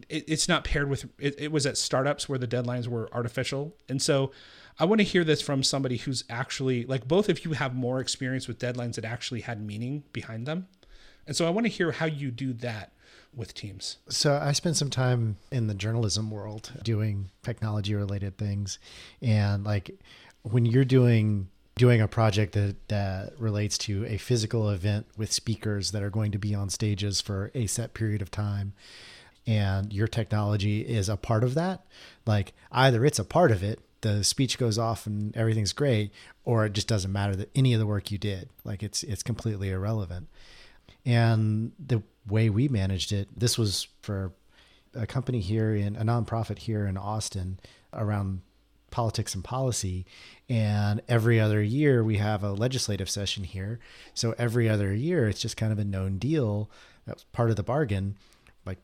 it, 0.08 0.24
it's 0.28 0.48
not 0.48 0.64
paired 0.64 0.88
with 0.88 1.06
it, 1.18 1.34
it 1.38 1.52
was 1.52 1.66
at 1.66 1.76
startups 1.76 2.28
where 2.28 2.38
the 2.38 2.48
deadlines 2.48 2.86
were 2.86 3.08
artificial. 3.12 3.76
And 3.88 4.00
so 4.00 4.32
I 4.78 4.84
want 4.84 5.00
to 5.00 5.04
hear 5.04 5.24
this 5.24 5.40
from 5.40 5.62
somebody 5.62 5.98
who's 5.98 6.24
actually 6.28 6.84
like 6.84 7.06
both 7.06 7.28
of 7.28 7.44
you 7.44 7.52
have 7.52 7.74
more 7.74 8.00
experience 8.00 8.48
with 8.48 8.58
deadlines 8.58 8.94
that 8.94 9.04
actually 9.04 9.42
had 9.42 9.64
meaning 9.64 10.04
behind 10.12 10.46
them. 10.46 10.68
And 11.26 11.36
so 11.36 11.46
I 11.46 11.50
want 11.50 11.66
to 11.66 11.72
hear 11.72 11.92
how 11.92 12.06
you 12.06 12.30
do 12.30 12.52
that 12.54 12.92
with 13.34 13.54
teams? 13.54 13.96
So 14.08 14.38
I 14.40 14.52
spent 14.52 14.76
some 14.76 14.90
time 14.90 15.38
in 15.50 15.66
the 15.66 15.74
journalism 15.74 16.30
world 16.30 16.72
doing 16.82 17.30
technology 17.42 17.94
related 17.94 18.38
things. 18.38 18.78
And 19.22 19.64
like 19.64 19.90
when 20.42 20.66
you're 20.66 20.84
doing 20.84 21.48
doing 21.76 22.00
a 22.00 22.08
project 22.08 22.52
that 22.52 22.88
that 22.88 23.32
relates 23.38 23.76
to 23.78 24.04
a 24.06 24.16
physical 24.16 24.70
event 24.70 25.06
with 25.16 25.32
speakers 25.32 25.90
that 25.90 26.02
are 26.02 26.10
going 26.10 26.32
to 26.32 26.38
be 26.38 26.54
on 26.54 26.70
stages 26.70 27.20
for 27.20 27.50
a 27.54 27.66
set 27.66 27.94
period 27.94 28.22
of 28.22 28.30
time. 28.30 28.72
And 29.46 29.92
your 29.92 30.06
technology 30.06 30.80
is 30.80 31.08
a 31.08 31.16
part 31.16 31.44
of 31.44 31.54
that. 31.54 31.84
Like 32.26 32.54
either 32.72 33.04
it's 33.04 33.18
a 33.18 33.24
part 33.24 33.50
of 33.50 33.62
it 33.62 33.80
the 34.04 34.22
speech 34.22 34.58
goes 34.58 34.78
off 34.78 35.06
and 35.06 35.34
everything's 35.34 35.72
great 35.72 36.12
or 36.44 36.66
it 36.66 36.74
just 36.74 36.86
doesn't 36.86 37.10
matter 37.10 37.34
that 37.34 37.50
any 37.54 37.72
of 37.72 37.80
the 37.80 37.86
work 37.86 38.10
you 38.10 38.18
did. 38.18 38.50
Like 38.62 38.82
it's 38.82 39.02
it's 39.02 39.22
completely 39.22 39.70
irrelevant. 39.70 40.28
And 41.06 41.72
the 41.78 42.02
way 42.28 42.50
we 42.50 42.68
managed 42.68 43.12
it, 43.12 43.28
this 43.34 43.56
was 43.56 43.88
for 44.02 44.32
a 44.94 45.06
company 45.06 45.40
here 45.40 45.74
in 45.74 45.96
a 45.96 46.04
nonprofit 46.04 46.58
here 46.58 46.86
in 46.86 46.98
Austin 46.98 47.58
around 47.94 48.42
politics 48.94 49.34
and 49.34 49.42
policy. 49.42 50.06
And 50.48 51.02
every 51.08 51.40
other 51.40 51.60
year 51.60 52.04
we 52.04 52.18
have 52.18 52.44
a 52.44 52.52
legislative 52.52 53.10
session 53.10 53.42
here. 53.42 53.80
So 54.14 54.36
every 54.38 54.68
other 54.68 54.94
year 54.94 55.28
it's 55.28 55.40
just 55.40 55.56
kind 55.56 55.72
of 55.72 55.80
a 55.80 55.84
known 55.84 56.18
deal. 56.18 56.70
That's 57.04 57.24
part 57.24 57.50
of 57.50 57.56
the 57.56 57.64
bargain. 57.64 58.16
Like 58.64 58.78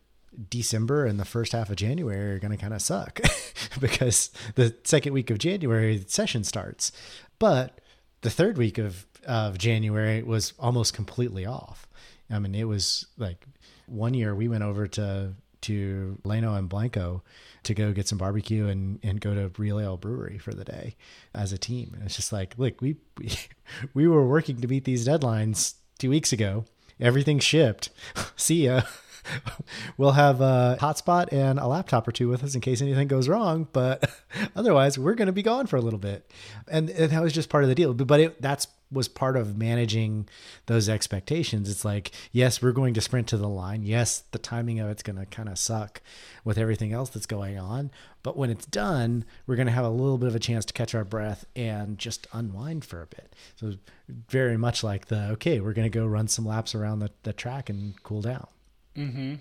December 0.51 1.07
and 1.07 1.21
the 1.21 1.25
first 1.25 1.53
half 1.53 1.71
of 1.71 1.77
January 1.77 2.35
are 2.35 2.41
going 2.41 2.51
to 2.51 2.57
kind 2.57 2.75
of 2.75 2.83
suck 2.83 3.21
because 3.81 4.31
the 4.57 4.75
second 4.83 5.13
week 5.13 5.31
of 5.31 5.39
January 5.39 5.97
the 5.97 6.11
session 6.11 6.43
starts. 6.43 6.91
But 7.39 7.81
the 8.23 8.31
third 8.31 8.59
week 8.59 8.79
of, 8.79 9.07
of 9.25 9.59
January 9.59 10.25
was 10.25 10.55
almost 10.59 10.93
completely 10.93 11.47
off. 11.47 11.87
I 12.29 12.41
mean, 12.41 12.57
it 12.57 12.67
was 12.67 13.07
like 13.17 13.47
one 13.87 14.15
year 14.15 14.35
we 14.35 14.49
went 14.49 14.65
over 14.65 14.89
to 14.89 15.35
to 15.63 16.19
Llano 16.25 16.55
and 16.55 16.69
Blanco 16.69 17.23
to 17.65 17.75
go 17.75 17.93
get 17.93 18.09
some 18.09 18.19
barbecue 18.19 18.67
and, 18.67 18.99
and 19.03 19.21
go 19.21 19.35
to 19.35 19.51
Real 19.59 19.79
Ale 19.79 19.97
Brewery 19.97 20.39
for 20.39 20.53
the 20.53 20.65
day 20.65 20.97
as 21.35 21.53
a 21.53 21.59
team. 21.59 21.93
And 21.95 22.05
it's 22.05 22.17
just 22.17 22.33
like, 22.33 22.55
look, 22.59 22.81
we, 22.81 22.97
we 23.19 23.31
we 23.95 24.07
were 24.07 24.27
working 24.27 24.61
to 24.61 24.69
meet 24.69 24.85
these 24.85 25.07
deadlines 25.07 25.75
two 25.99 26.11
weeks 26.11 26.33
ago. 26.33 26.65
Everything 26.99 27.39
shipped. 27.39 27.91
See 28.37 28.67
ya. 28.67 28.83
we'll 29.97 30.13
have 30.13 30.41
a 30.41 30.79
hotspot 30.81 31.33
and 31.33 31.59
a 31.59 31.67
laptop 31.67 32.09
or 32.09 32.13
two 32.13 32.29
with 32.29 32.43
us 32.43 32.55
in 32.55 32.61
case 32.61 32.81
anything 32.81 33.09
goes 33.09 33.29
wrong. 33.29 33.69
But 33.73 34.11
otherwise, 34.57 34.99
we're 34.99 35.15
going 35.15 35.27
to 35.27 35.33
be 35.33 35.43
gone 35.43 35.67
for 35.67 35.77
a 35.77 35.81
little 35.81 35.99
bit. 35.99 36.31
And, 36.69 36.91
and 36.91 37.11
that 37.13 37.23
was 37.23 37.33
just 37.33 37.49
part 37.49 37.65
of 37.65 37.69
the 37.69 37.75
deal. 37.75 37.95
But 37.95 38.21
it, 38.21 38.43
that's 38.43 38.67
was 38.93 39.09
part 39.09 39.37
of 39.37 39.57
managing 39.57 40.29
those 40.67 40.89
expectations. 40.89 41.71
It's 41.71 41.85
like, 41.85 42.11
yes, 42.33 42.61
we're 42.61 42.73
going 42.73 42.95
to 42.95 43.01
sprint 43.01 43.29
to 43.29 43.37
the 43.37 43.49
line. 43.49 43.83
Yes, 43.83 44.25
the 44.33 44.39
timing 44.39 44.81
of 44.81 44.91
it's 44.91 45.03
going 45.03 45.19
to 45.19 45.27
kind 45.27 45.49
of 45.49 45.59
suck 45.59 46.01
with 46.45 46.59
everything 46.59 46.93
else 46.93 47.11
that's 47.11 47.27
going 47.27 47.59
on. 47.59 47.91
But 48.23 48.37
when 48.37 48.51
it's 48.51 48.67
done, 48.67 49.25
we're 49.47 49.57
going 49.57 49.67
to 49.67 49.73
have 49.73 49.85
a 49.85 49.91
little 49.91 50.19
bit 50.19 50.29
of 50.29 50.35
a 50.35 50.41
chance 50.41 50.65
to 50.67 50.73
catch 50.73 50.95
our 50.95 51.05
breath 51.05 51.45
and 51.55 51.99
just 51.99 52.27
unwind 52.33 52.85
for 52.85 53.03
a 53.03 53.07
bit. 53.07 53.35
So, 53.57 53.75
very 54.09 54.57
much 54.57 54.83
like 54.83 55.07
the, 55.07 55.29
okay, 55.31 55.61
we're 55.61 55.73
going 55.73 55.91
to 55.91 55.99
go 55.99 56.07
run 56.07 56.29
some 56.29 56.47
laps 56.47 56.75
around 56.75 56.99
the, 56.99 57.11
the 57.23 57.33
track 57.33 57.71
and 57.71 58.01
cool 58.03 58.23
down. 58.23 58.49
Mm-hmm. 58.97 59.35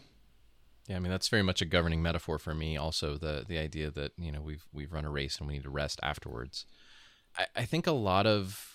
Yeah, 0.87 0.95
I 0.95 0.99
mean 0.99 1.11
that's 1.11 1.27
very 1.27 1.43
much 1.43 1.61
a 1.61 1.65
governing 1.65 2.01
metaphor 2.01 2.39
for 2.39 2.55
me. 2.55 2.75
Also, 2.75 3.15
the 3.15 3.45
the 3.47 3.59
idea 3.59 3.91
that 3.91 4.13
you 4.17 4.31
know 4.31 4.41
we've 4.41 4.65
we've 4.73 4.91
run 4.91 5.05
a 5.05 5.11
race 5.11 5.37
and 5.37 5.47
we 5.47 5.53
need 5.53 5.63
to 5.63 5.69
rest 5.69 5.99
afterwards. 6.01 6.65
I, 7.37 7.45
I 7.55 7.65
think 7.65 7.85
a 7.85 7.91
lot 7.91 8.25
of 8.25 8.68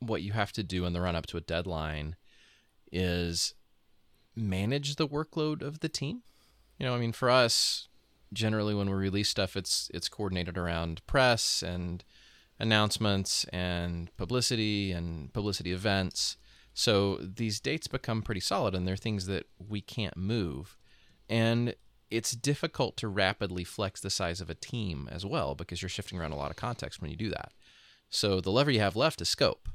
what 0.00 0.22
you 0.22 0.32
have 0.32 0.52
to 0.52 0.62
do 0.62 0.84
in 0.84 0.92
the 0.92 1.00
run 1.00 1.16
up 1.16 1.26
to 1.26 1.36
a 1.36 1.40
deadline 1.42 2.16
is 2.92 3.54
manage 4.34 4.96
the 4.96 5.08
workload 5.08 5.62
of 5.62 5.80
the 5.80 5.88
team. 5.88 6.22
You 6.78 6.86
know, 6.86 6.94
I 6.94 6.98
mean, 6.98 7.12
for 7.12 7.30
us, 7.30 7.88
generally 8.32 8.74
when 8.74 8.88
we 8.88 8.96
release 8.96 9.28
stuff, 9.28 9.56
it's 9.56 9.90
it's 9.94 10.08
coordinated 10.08 10.58
around 10.58 11.06
press 11.06 11.62
and 11.62 12.04
announcements 12.58 13.44
and 13.52 14.14
publicity 14.16 14.92
and 14.92 15.32
publicity 15.32 15.72
events. 15.72 16.36
So 16.74 17.16
these 17.16 17.60
dates 17.60 17.86
become 17.86 18.22
pretty 18.22 18.40
solid, 18.40 18.74
and 18.74 18.86
they're 18.86 18.96
things 18.96 19.26
that 19.26 19.46
we 19.58 19.80
can't 19.80 20.16
move. 20.16 20.76
And 21.28 21.74
it's 22.10 22.32
difficult 22.32 22.96
to 22.98 23.08
rapidly 23.08 23.64
flex 23.64 24.00
the 24.00 24.10
size 24.10 24.40
of 24.40 24.50
a 24.50 24.54
team 24.54 25.08
as 25.10 25.24
well 25.24 25.54
because 25.54 25.82
you're 25.82 25.88
shifting 25.88 26.18
around 26.18 26.32
a 26.32 26.36
lot 26.36 26.50
of 26.50 26.56
context 26.56 27.00
when 27.00 27.10
you 27.10 27.16
do 27.16 27.30
that. 27.30 27.52
So 28.10 28.40
the 28.40 28.52
lever 28.52 28.70
you 28.70 28.80
have 28.80 28.94
left 28.94 29.20
is 29.20 29.28
scope. 29.28 29.68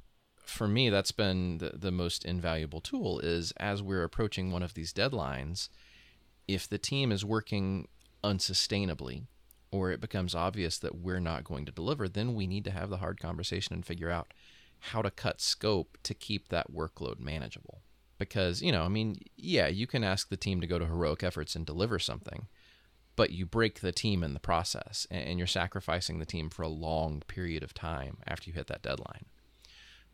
For 0.52 0.68
me, 0.68 0.90
that's 0.90 1.14
been 1.14 1.60
the, 1.60 1.72
the 1.74 1.92
most 1.92 2.26
invaluable 2.26 2.82
tool 2.82 3.20
is 3.20 3.54
as 3.54 3.82
we're 3.82 4.04
approaching 4.04 4.52
one 4.52 4.64
of 4.64 4.74
these 4.74 4.92
deadlines, 4.92 5.70
if 6.46 6.68
the 6.68 6.78
team 6.78 7.10
is 7.12 7.24
working 7.24 7.88
unsustainably 8.22 9.28
or 9.72 9.92
it 9.92 10.02
becomes 10.02 10.36
obvious 10.36 10.78
that 10.80 10.96
we're 10.96 11.22
not 11.22 11.46
going 11.46 11.66
to 11.66 11.72
deliver, 11.72 12.10
then 12.10 12.36
we 12.36 12.48
need 12.48 12.66
to 12.66 12.72
have 12.72 12.90
the 12.90 12.98
hard 12.98 13.18
conversation 13.18 13.74
and 13.74 13.86
figure 13.86 14.10
out 14.10 14.34
how 14.80 15.02
to 15.02 15.10
cut 15.10 15.40
scope 15.40 15.98
to 16.04 16.14
keep 16.14 16.50
that 16.50 16.72
workload 16.72 17.20
manageable. 17.20 17.82
Because 18.18 18.62
you 18.62 18.72
know 18.72 18.84
i 18.84 18.88
mean 18.88 19.16
yeah 19.36 19.66
you 19.66 19.88
can 19.88 20.04
ask 20.04 20.30
the 20.30 20.38
team 20.38 20.62
to 20.62 20.68
go 20.68 20.78
to 20.78 20.86
heroic 20.86 21.24
efforts 21.24 21.56
and 21.56 21.66
deliver 21.66 21.98
something 21.98 22.46
but 23.16 23.32
you 23.32 23.48
break 23.48 23.80
the 23.80 23.92
team 23.92 24.22
in 24.22 24.36
the 24.36 24.40
process 24.40 25.08
and 25.10 25.40
you're 25.40 25.48
sacrificing 25.48 26.20
the 26.20 26.26
team 26.26 26.48
for 26.52 26.62
a 26.62 26.68
long 26.68 27.24
period 27.26 27.64
of 27.64 27.74
time 27.74 28.18
after 28.28 28.48
you 28.48 28.54
hit 28.54 28.68
that 28.68 28.84
deadline 28.84 29.26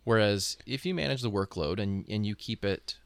whereas 0.07 0.57
if 0.65 0.85
you 0.85 0.93
manage 0.93 1.21
the 1.21 1.31
workload 1.31 1.79
and, 1.79 2.05
and 2.07 2.25
you 2.25 2.35
keep 2.35 2.63
it 2.63 2.97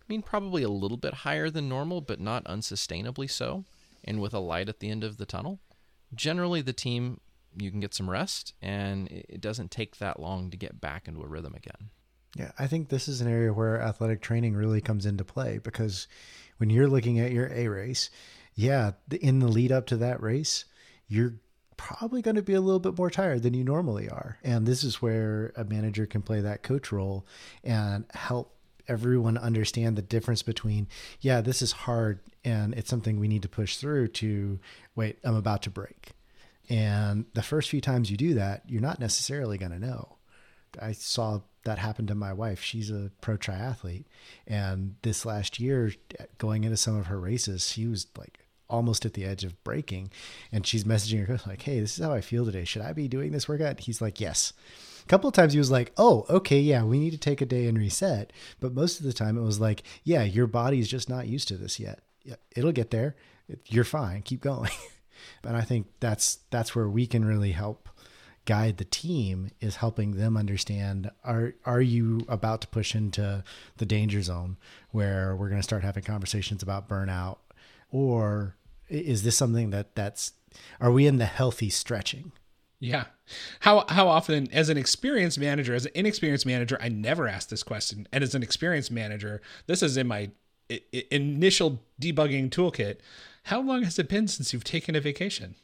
i 0.00 0.04
mean 0.08 0.22
probably 0.22 0.62
a 0.62 0.68
little 0.68 0.96
bit 0.96 1.14
higher 1.14 1.50
than 1.50 1.68
normal 1.68 2.00
but 2.00 2.20
not 2.20 2.44
unsustainably 2.44 3.30
so 3.30 3.64
and 4.04 4.20
with 4.20 4.34
a 4.34 4.38
light 4.38 4.68
at 4.68 4.80
the 4.80 4.90
end 4.90 5.04
of 5.04 5.18
the 5.18 5.26
tunnel 5.26 5.60
generally 6.14 6.60
the 6.60 6.72
team 6.72 7.20
you 7.56 7.70
can 7.70 7.80
get 7.80 7.94
some 7.94 8.08
rest 8.08 8.54
and 8.62 9.08
it 9.10 9.40
doesn't 9.40 9.70
take 9.70 9.98
that 9.98 10.20
long 10.20 10.50
to 10.50 10.56
get 10.56 10.80
back 10.80 11.08
into 11.08 11.22
a 11.22 11.26
rhythm 11.26 11.54
again. 11.54 11.90
Yeah, 12.36 12.52
I 12.58 12.66
think 12.66 12.88
this 12.88 13.08
is 13.08 13.20
an 13.20 13.28
area 13.28 13.52
where 13.52 13.80
athletic 13.80 14.20
training 14.20 14.54
really 14.54 14.80
comes 14.80 15.06
into 15.06 15.24
play 15.24 15.58
because 15.58 16.06
when 16.58 16.70
you're 16.70 16.88
looking 16.88 17.18
at 17.18 17.32
your 17.32 17.50
A 17.52 17.68
race, 17.68 18.10
yeah, 18.54 18.92
in 19.20 19.38
the 19.38 19.48
lead 19.48 19.72
up 19.72 19.86
to 19.86 19.96
that 19.98 20.22
race, 20.22 20.66
you're 21.08 21.34
probably 21.78 22.20
going 22.20 22.36
to 22.36 22.42
be 22.42 22.52
a 22.52 22.60
little 22.60 22.80
bit 22.80 22.98
more 22.98 23.08
tired 23.08 23.42
than 23.42 23.54
you 23.54 23.64
normally 23.64 24.10
are. 24.10 24.36
And 24.44 24.66
this 24.66 24.84
is 24.84 25.00
where 25.00 25.54
a 25.56 25.64
manager 25.64 26.04
can 26.04 26.20
play 26.20 26.42
that 26.42 26.62
coach 26.62 26.92
role 26.92 27.26
and 27.64 28.04
help 28.12 28.54
everyone 28.86 29.38
understand 29.38 29.96
the 29.96 30.02
difference 30.02 30.42
between, 30.42 30.88
yeah, 31.20 31.40
this 31.40 31.62
is 31.62 31.72
hard 31.72 32.20
and 32.44 32.74
it's 32.74 32.90
something 32.90 33.18
we 33.18 33.28
need 33.28 33.42
to 33.42 33.48
push 33.48 33.76
through 33.76 34.08
to, 34.08 34.58
wait, 34.94 35.18
I'm 35.24 35.36
about 35.36 35.62
to 35.62 35.70
break. 35.70 36.12
And 36.68 37.24
the 37.32 37.42
first 37.42 37.70
few 37.70 37.80
times 37.80 38.10
you 38.10 38.16
do 38.16 38.34
that, 38.34 38.62
you're 38.66 38.82
not 38.82 39.00
necessarily 39.00 39.56
going 39.56 39.72
to 39.72 39.78
know. 39.78 40.16
I 40.80 40.92
saw 40.92 41.40
that 41.64 41.78
happened 41.78 42.08
to 42.08 42.14
my 42.14 42.32
wife. 42.32 42.62
She's 42.62 42.90
a 42.90 43.10
pro 43.20 43.36
triathlete. 43.36 44.04
And 44.46 44.96
this 45.02 45.24
last 45.24 45.58
year, 45.58 45.92
going 46.38 46.64
into 46.64 46.76
some 46.76 46.96
of 46.96 47.06
her 47.06 47.18
races, 47.20 47.68
she 47.68 47.86
was 47.86 48.06
like 48.18 48.40
almost 48.68 49.04
at 49.04 49.14
the 49.14 49.24
edge 49.24 49.44
of 49.44 49.62
breaking. 49.64 50.10
And 50.52 50.66
she's 50.66 50.84
messaging 50.84 51.26
her 51.26 51.40
like, 51.46 51.62
hey, 51.62 51.80
this 51.80 51.98
is 51.98 52.04
how 52.04 52.12
I 52.12 52.20
feel 52.20 52.44
today. 52.44 52.64
Should 52.64 52.82
I 52.82 52.92
be 52.92 53.08
doing 53.08 53.32
this 53.32 53.48
workout? 53.48 53.80
He's 53.80 54.00
like, 54.00 54.20
yes. 54.20 54.52
A 55.02 55.06
couple 55.08 55.28
of 55.28 55.34
times 55.34 55.54
he 55.54 55.58
was 55.58 55.70
like, 55.70 55.92
oh, 55.96 56.26
okay, 56.28 56.60
yeah, 56.60 56.84
we 56.84 56.98
need 56.98 57.12
to 57.12 57.18
take 57.18 57.40
a 57.40 57.46
day 57.46 57.66
and 57.66 57.78
reset. 57.78 58.32
But 58.60 58.74
most 58.74 59.00
of 59.00 59.06
the 59.06 59.12
time 59.12 59.38
it 59.38 59.42
was 59.42 59.60
like, 59.60 59.82
yeah, 60.04 60.22
your 60.22 60.46
body's 60.46 60.88
just 60.88 61.08
not 61.08 61.26
used 61.28 61.48
to 61.48 61.56
this 61.56 61.80
yet. 61.80 62.00
It'll 62.54 62.72
get 62.72 62.90
there. 62.90 63.16
You're 63.66 63.84
fine. 63.84 64.22
Keep 64.22 64.42
going. 64.42 64.70
and 65.44 65.56
I 65.56 65.62
think 65.62 65.86
that's 66.00 66.40
that's 66.50 66.74
where 66.74 66.88
we 66.88 67.06
can 67.06 67.24
really 67.24 67.52
help 67.52 67.88
guide 68.44 68.78
the 68.78 68.84
team 68.84 69.50
is 69.60 69.76
helping 69.76 70.12
them 70.12 70.34
understand 70.34 71.10
are 71.22 71.52
are 71.66 71.82
you 71.82 72.20
about 72.28 72.62
to 72.62 72.68
push 72.68 72.94
into 72.94 73.44
the 73.76 73.84
danger 73.84 74.22
zone 74.22 74.56
where 74.90 75.36
we're 75.36 75.50
going 75.50 75.60
to 75.60 75.62
start 75.62 75.84
having 75.84 76.02
conversations 76.02 76.62
about 76.62 76.88
burnout 76.88 77.36
or 77.90 78.56
is 78.88 79.22
this 79.22 79.36
something 79.36 79.70
that 79.70 79.94
that's 79.94 80.32
are 80.80 80.90
we 80.90 81.06
in 81.06 81.18
the 81.18 81.26
healthy 81.26 81.70
stretching 81.70 82.32
yeah 82.80 83.04
how 83.60 83.84
how 83.88 84.08
often 84.08 84.48
as 84.52 84.68
an 84.68 84.76
experienced 84.76 85.38
manager 85.38 85.74
as 85.74 85.86
an 85.86 85.92
inexperienced 85.94 86.46
manager 86.46 86.78
i 86.80 86.88
never 86.88 87.28
ask 87.28 87.48
this 87.48 87.62
question 87.62 88.06
and 88.12 88.22
as 88.24 88.34
an 88.34 88.42
experienced 88.42 88.90
manager 88.90 89.40
this 89.66 89.82
is 89.82 89.96
in 89.96 90.06
my 90.06 90.30
initial 91.10 91.80
debugging 92.00 92.50
toolkit 92.50 92.98
how 93.44 93.60
long 93.60 93.82
has 93.82 93.98
it 93.98 94.08
been 94.08 94.28
since 94.28 94.52
you've 94.52 94.64
taken 94.64 94.94
a 94.94 95.00
vacation 95.00 95.54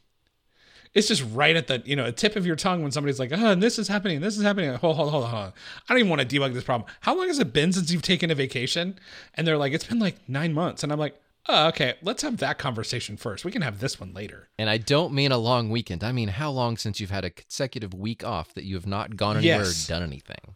it's 0.95 1.09
just 1.09 1.23
right 1.33 1.55
at 1.55 1.67
the 1.67 1.83
you 1.85 1.95
know 1.95 2.09
tip 2.09 2.35
of 2.37 2.45
your 2.45 2.55
tongue 2.55 2.81
when 2.81 2.91
somebody's 2.91 3.19
like, 3.19 3.31
oh, 3.33 3.53
this 3.53 3.77
is 3.77 3.89
happening, 3.89 4.21
this 4.21 4.37
is 4.37 4.43
happening. 4.43 4.73
Hold, 4.75 4.95
hold, 4.95 5.11
hold, 5.11 5.25
hold 5.25 5.43
on. 5.43 5.53
I 5.87 5.93
don't 5.93 5.99
even 5.99 6.09
want 6.09 6.27
to 6.27 6.27
debug 6.27 6.53
this 6.53 6.63
problem. 6.63 6.89
How 7.01 7.15
long 7.15 7.27
has 7.27 7.37
it 7.37 7.51
been 7.51 7.73
since 7.73 7.91
you've 7.91 8.01
taken 8.01 8.31
a 8.31 8.35
vacation? 8.35 8.97
And 9.35 9.45
they're 9.45 9.57
like, 9.57 9.73
it's 9.73 9.83
been 9.83 9.99
like 9.99 10.15
nine 10.29 10.53
months. 10.53 10.83
And 10.83 10.93
I'm 10.93 10.97
like, 10.97 11.21
oh, 11.47 11.67
okay, 11.67 11.95
let's 12.01 12.21
have 12.21 12.37
that 12.37 12.57
conversation 12.57 13.17
first. 13.17 13.45
We 13.45 13.51
can 13.51 13.61
have 13.61 13.79
this 13.79 13.99
one 13.99 14.13
later. 14.13 14.49
And 14.57 14.69
I 14.69 14.77
don't 14.77 15.13
mean 15.13 15.31
a 15.31 15.37
long 15.37 15.69
weekend. 15.69 16.03
I 16.03 16.11
mean 16.11 16.29
how 16.29 16.51
long 16.51 16.77
since 16.77 16.99
you've 16.99 17.11
had 17.11 17.25
a 17.25 17.29
consecutive 17.29 17.93
week 17.93 18.23
off 18.23 18.53
that 18.53 18.63
you 18.63 18.75
have 18.75 18.87
not 18.87 19.15
gone 19.15 19.37
anywhere 19.37 19.59
yes. 19.59 19.89
or 19.89 19.93
done 19.93 20.03
anything. 20.03 20.55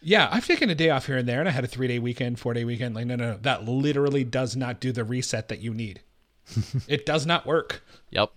Yeah, 0.00 0.28
I've 0.32 0.46
taken 0.46 0.68
a 0.68 0.74
day 0.74 0.90
off 0.90 1.06
here 1.06 1.16
and 1.16 1.28
there, 1.28 1.38
and 1.38 1.48
I 1.48 1.52
had 1.52 1.64
a 1.64 1.68
three 1.68 1.86
day 1.86 1.98
weekend, 1.98 2.40
four 2.40 2.54
day 2.54 2.64
weekend. 2.64 2.94
Like, 2.94 3.06
no, 3.06 3.14
no, 3.14 3.32
no, 3.32 3.38
that 3.42 3.64
literally 3.64 4.24
does 4.24 4.56
not 4.56 4.80
do 4.80 4.90
the 4.90 5.04
reset 5.04 5.48
that 5.48 5.60
you 5.60 5.72
need. 5.72 6.00
it 6.88 7.06
does 7.06 7.24
not 7.24 7.46
work. 7.46 7.84
Yep. 8.10 8.32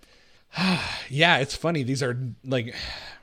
yeah, 1.10 1.38
it's 1.38 1.56
funny. 1.56 1.84
These 1.84 2.04
are 2.04 2.18
like, 2.44 2.76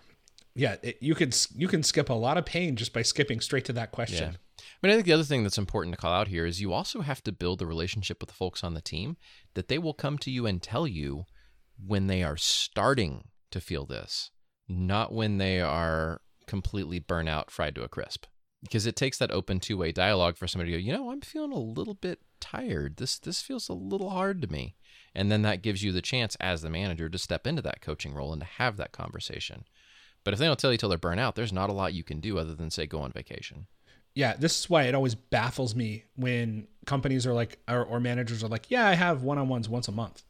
yeah, 0.54 0.76
it, 0.82 0.98
you 1.00 1.14
could 1.14 1.36
you 1.56 1.68
can 1.68 1.82
skip 1.82 2.10
a 2.10 2.14
lot 2.14 2.36
of 2.36 2.44
pain 2.44 2.76
just 2.76 2.92
by 2.92 3.02
skipping 3.02 3.40
straight 3.40 3.64
to 3.66 3.72
that 3.74 3.92
question. 3.92 4.32
Yeah. 4.32 4.36
Mean, 4.82 4.92
I 4.92 4.94
think 4.96 5.06
the 5.06 5.12
other 5.12 5.22
thing 5.22 5.44
that's 5.44 5.58
important 5.58 5.94
to 5.94 6.00
call 6.00 6.12
out 6.12 6.28
here 6.28 6.44
is 6.44 6.60
you 6.60 6.72
also 6.72 7.02
have 7.02 7.22
to 7.24 7.32
build 7.32 7.62
a 7.62 7.66
relationship 7.66 8.20
with 8.20 8.28
the 8.28 8.34
folks 8.34 8.64
on 8.64 8.74
the 8.74 8.80
team 8.80 9.16
that 9.54 9.68
they 9.68 9.78
will 9.78 9.94
come 9.94 10.18
to 10.18 10.30
you 10.30 10.44
and 10.46 10.60
tell 10.60 10.88
you 10.88 11.24
when 11.84 12.08
they 12.08 12.24
are 12.24 12.36
starting 12.36 13.28
to 13.52 13.60
feel 13.60 13.86
this, 13.86 14.30
not 14.68 15.12
when 15.12 15.38
they 15.38 15.60
are 15.60 16.20
completely 16.46 16.98
burnt 16.98 17.28
out, 17.28 17.50
fried 17.50 17.76
to 17.76 17.84
a 17.84 17.88
crisp. 17.88 18.26
Because 18.60 18.86
it 18.86 18.96
takes 18.96 19.18
that 19.18 19.30
open 19.30 19.60
two 19.60 19.76
way 19.76 19.92
dialogue 19.92 20.36
for 20.36 20.46
somebody 20.48 20.72
to 20.72 20.78
go, 20.78 20.82
you 20.84 20.92
know, 20.92 21.10
I'm 21.10 21.20
feeling 21.20 21.52
a 21.52 21.58
little 21.58 21.94
bit 21.94 22.20
tired. 22.40 22.96
This 22.96 23.18
this 23.18 23.42
feels 23.42 23.68
a 23.68 23.74
little 23.74 24.10
hard 24.10 24.40
to 24.42 24.52
me. 24.52 24.76
And 25.14 25.30
then 25.30 25.42
that 25.42 25.62
gives 25.62 25.82
you 25.82 25.92
the 25.92 26.02
chance 26.02 26.36
as 26.40 26.62
the 26.62 26.70
manager 26.70 27.08
to 27.08 27.18
step 27.18 27.46
into 27.46 27.62
that 27.62 27.80
coaching 27.80 28.14
role 28.14 28.32
and 28.32 28.40
to 28.40 28.46
have 28.46 28.76
that 28.76 28.92
conversation. 28.92 29.64
But 30.24 30.32
if 30.32 30.38
they 30.38 30.46
don't 30.46 30.58
tell 30.58 30.70
you 30.70 30.78
till 30.78 30.88
they're 30.88 30.98
burnt 30.98 31.20
out, 31.20 31.34
there's 31.34 31.52
not 31.52 31.70
a 31.70 31.72
lot 31.72 31.94
you 31.94 32.04
can 32.04 32.20
do 32.20 32.38
other 32.38 32.54
than 32.54 32.70
say 32.70 32.86
go 32.86 33.00
on 33.00 33.12
vacation. 33.12 33.66
Yeah, 34.14 34.34
this 34.36 34.60
is 34.60 34.70
why 34.70 34.82
it 34.84 34.94
always 34.94 35.14
baffles 35.14 35.74
me 35.74 36.04
when 36.16 36.66
companies 36.86 37.26
are 37.26 37.32
like, 37.32 37.58
or, 37.68 37.82
or 37.84 38.00
managers 38.00 38.44
are 38.44 38.48
like, 38.48 38.70
yeah, 38.70 38.86
I 38.86 38.94
have 38.94 39.22
one 39.22 39.38
on 39.38 39.48
ones 39.48 39.68
once 39.68 39.88
a 39.88 39.92
month 39.92 40.22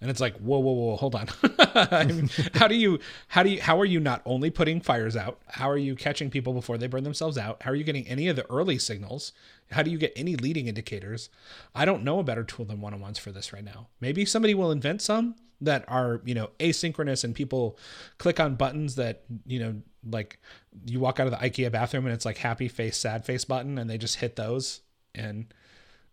and 0.00 0.10
it's 0.10 0.20
like 0.20 0.36
whoa 0.38 0.58
whoa 0.58 0.72
whoa 0.72 0.96
hold 0.96 1.14
on. 1.14 1.28
How 2.54 2.68
do 2.68 2.74
you 2.74 2.98
how 3.28 3.42
do 3.42 3.50
you 3.50 3.60
how 3.62 3.80
are 3.80 3.84
you 3.84 4.00
not 4.00 4.20
only 4.26 4.50
putting 4.50 4.80
fires 4.80 5.16
out? 5.16 5.40
How 5.48 5.70
are 5.70 5.78
you 5.78 5.94
catching 5.94 6.28
people 6.30 6.52
before 6.52 6.76
they 6.76 6.86
burn 6.86 7.04
themselves 7.04 7.38
out? 7.38 7.62
How 7.62 7.70
are 7.70 7.74
you 7.74 7.84
getting 7.84 8.06
any 8.06 8.28
of 8.28 8.36
the 8.36 8.50
early 8.50 8.78
signals? 8.78 9.32
How 9.70 9.82
do 9.82 9.90
you 9.90 9.98
get 9.98 10.12
any 10.16 10.36
leading 10.36 10.66
indicators? 10.66 11.30
I 11.74 11.84
don't 11.84 12.04
know 12.04 12.18
a 12.18 12.24
better 12.24 12.44
tool 12.44 12.66
than 12.66 12.80
one-on-ones 12.80 13.18
for 13.18 13.32
this 13.32 13.52
right 13.52 13.64
now. 13.64 13.88
Maybe 14.00 14.24
somebody 14.24 14.54
will 14.54 14.70
invent 14.70 15.00
some 15.00 15.36
that 15.62 15.84
are 15.88 16.20
you 16.24 16.34
know 16.34 16.50
asynchronous 16.58 17.24
and 17.24 17.34
people 17.34 17.78
click 18.18 18.40
on 18.40 18.56
buttons 18.56 18.96
that 18.96 19.22
you 19.46 19.60
know 19.60 19.80
like 20.10 20.38
you 20.84 21.00
walk 21.00 21.20
out 21.20 21.26
of 21.26 21.30
the 21.32 21.38
ikea 21.38 21.70
bathroom 21.70 22.04
and 22.04 22.14
it's 22.14 22.24
like 22.24 22.38
happy 22.38 22.68
face 22.68 22.96
sad 22.96 23.24
face 23.24 23.44
button 23.44 23.78
and 23.78 23.88
they 23.88 23.98
just 23.98 24.16
hit 24.16 24.36
those. 24.36 24.80
And 25.14 25.52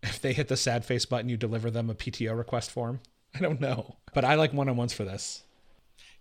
if 0.02 0.20
they 0.20 0.32
hit 0.32 0.48
the 0.48 0.56
sad 0.56 0.84
face 0.84 1.04
button 1.04 1.28
you 1.28 1.36
deliver 1.36 1.70
them 1.70 1.90
a 1.90 1.94
pto 1.94 2.36
request 2.36 2.70
form 2.70 3.00
I 3.34 3.40
don't 3.40 3.60
know. 3.60 3.96
But 4.14 4.24
I 4.24 4.34
like 4.34 4.52
one 4.52 4.68
on 4.68 4.76
ones 4.76 4.92
for 4.92 5.04
this. 5.04 5.44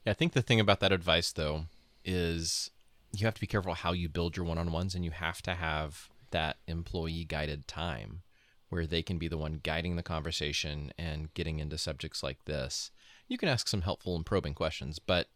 Yeah, 0.05 0.11
I 0.11 0.13
think 0.13 0.33
the 0.33 0.41
thing 0.41 0.59
about 0.59 0.79
that 0.79 0.91
advice, 0.91 1.31
though, 1.31 1.65
is 2.05 2.71
you 3.11 3.25
have 3.25 3.33
to 3.35 3.41
be 3.41 3.47
careful 3.47 3.73
how 3.73 3.91
you 3.91 4.07
build 4.07 4.37
your 4.37 4.45
one-on-ones 4.45 4.95
and 4.95 5.03
you 5.03 5.11
have 5.11 5.41
to 5.43 5.55
have 5.55 6.09
that 6.31 6.57
employee 6.67 7.25
guided 7.25 7.67
time 7.67 8.21
where 8.69 8.85
they 8.85 9.01
can 9.01 9.17
be 9.17 9.27
the 9.27 9.37
one 9.37 9.59
guiding 9.63 9.95
the 9.95 10.03
conversation 10.03 10.91
and 10.97 11.33
getting 11.33 11.59
into 11.59 11.77
subjects 11.77 12.21
like 12.21 12.45
this. 12.45 12.91
You 13.27 13.37
can 13.37 13.49
ask 13.49 13.67
some 13.67 13.81
helpful 13.81 14.15
and 14.15 14.25
probing 14.25 14.53
questions, 14.53 14.99
but 14.99 15.27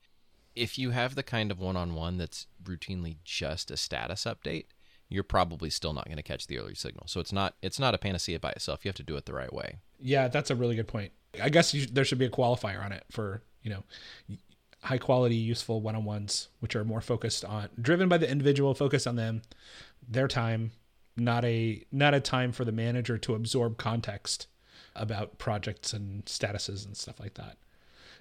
if 0.56 0.78
you 0.78 0.92
have 0.92 1.16
the 1.16 1.24
kind 1.24 1.50
of 1.50 1.60
one-on-one 1.60 2.18
that's 2.18 2.46
routinely 2.64 3.18
just 3.24 3.72
a 3.72 3.78
status 3.78 4.26
update, 4.26 4.66
you're 5.10 5.24
probably 5.24 5.70
still 5.70 5.94
not 5.94 6.06
going 6.06 6.18
to 6.18 6.24
catch 6.24 6.48
the 6.48 6.60
early 6.60 6.76
signal. 6.76 7.06
So 7.08 7.20
it's 7.20 7.34
not 7.34 7.56
it's 7.62 7.80
not 7.80 7.94
a 7.94 7.98
panacea 7.98 8.40
by 8.40 8.52
itself. 8.52 8.84
You 8.84 8.90
have 8.90 8.96
to 8.96 9.04
do 9.04 9.16
it 9.16 9.26
the 9.26 9.34
right 9.34 9.52
way. 9.52 9.78
Yeah, 10.00 10.28
that's 10.28 10.50
a 10.50 10.56
really 10.56 10.76
good 10.76 10.88
point. 10.88 11.12
I 11.42 11.50
guess 11.50 11.74
you, 11.74 11.86
there 11.86 12.06
should 12.06 12.20
be 12.20 12.26
a 12.26 12.30
qualifier 12.30 12.84
on 12.84 12.92
it 12.92 13.04
for 13.12 13.42
you 13.62 13.72
know 13.72 13.84
high 14.84 14.98
quality, 14.98 15.36
useful 15.36 15.82
one 15.82 15.96
on 15.96 16.04
ones, 16.04 16.50
which 16.60 16.76
are 16.76 16.84
more 16.84 17.02
focused 17.02 17.46
on 17.46 17.70
driven 17.82 18.10
by 18.10 18.18
the 18.18 18.30
individual, 18.30 18.74
focused 18.74 19.08
on 19.08 19.16
them, 19.16 19.42
their 20.08 20.28
time, 20.28 20.72
not 21.16 21.46
a 21.46 21.84
not 21.92 22.14
a 22.14 22.20
time 22.20 22.52
for 22.52 22.66
the 22.66 22.72
manager 22.72 23.18
to 23.18 23.36
absorb 23.36 23.78
context 23.78 24.48
about 24.96 25.38
projects 25.38 25.94
and 25.94 26.26
statuses 26.26 26.86
and 26.86 26.96
stuff 26.96 27.20
like 27.20 27.36
that. 27.36 27.58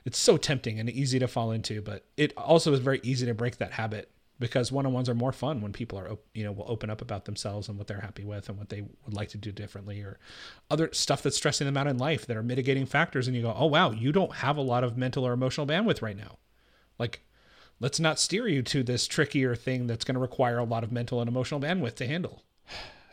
It's 0.05 0.19
so 0.19 0.37
tempting 0.37 0.81
and 0.81 0.91
easy 0.91 1.19
to 1.19 1.29
fall 1.29 1.53
into, 1.53 1.81
but 1.81 2.05
it 2.17 2.33
also 2.37 2.73
is 2.73 2.81
very 2.81 3.01
easy 3.03 3.27
to 3.27 3.35
break 3.35 3.59
that 3.59 3.73
habit 3.73 4.11
because 4.39 4.73
one-on-ones 4.73 5.09
are 5.09 5.15
more 5.15 5.33
fun 5.33 5.61
when 5.61 5.73
people 5.73 5.99
are 5.99 6.17
you 6.35 6.45
know 6.45 6.53
will 6.53 6.69
open 6.69 6.91
up 6.91 7.01
about 7.01 7.27
themselves 7.27 7.69
and 7.69 7.79
what 7.79 7.87
they're 7.87 8.01
happy 8.01 8.25
with 8.25 8.49
and 8.49 8.59
what 8.59 8.69
they 8.71 8.81
would 8.81 9.15
like 9.15 9.29
to 9.29 9.39
do 9.39 9.53
differently 9.53 10.01
or 10.01 10.19
other 10.71 10.89
stuff 10.93 11.23
that's 11.23 11.37
stressing 11.37 11.67
them 11.67 11.77
out 11.77 11.87
in 11.87 11.99
life 11.99 12.27
that 12.27 12.37
are 12.37 12.43
mitigating 12.43 12.87
factors. 12.87 13.27
And 13.27 13.37
you 13.37 13.43
go 13.43 13.55
oh 13.57 13.67
wow 13.67 13.91
you 13.91 14.13
don't 14.13 14.37
have 14.37 14.57
a 14.57 14.63
lot 14.63 14.85
of 14.85 14.97
mental 14.97 15.27
or 15.27 15.33
emotional 15.33 15.67
bandwidth 15.67 16.03
right 16.03 16.17
now. 16.17 16.39
Like 16.99 17.23
let's 17.81 18.01
not 18.01 18.19
steer 18.19 18.47
you 18.47 18.63
to 18.63 18.83
this 18.83 19.07
trickier 19.07 19.55
thing 19.55 19.87
that's 19.87 20.05
going 20.05 20.15
to 20.15 20.21
require 20.21 20.59
a 20.59 20.65
lot 20.65 20.85
of 20.85 20.93
mental 20.93 21.21
and 21.21 21.29
emotional 21.29 21.61
bandwidth 21.61 21.97
to 21.97 22.07
handle. 22.07 22.45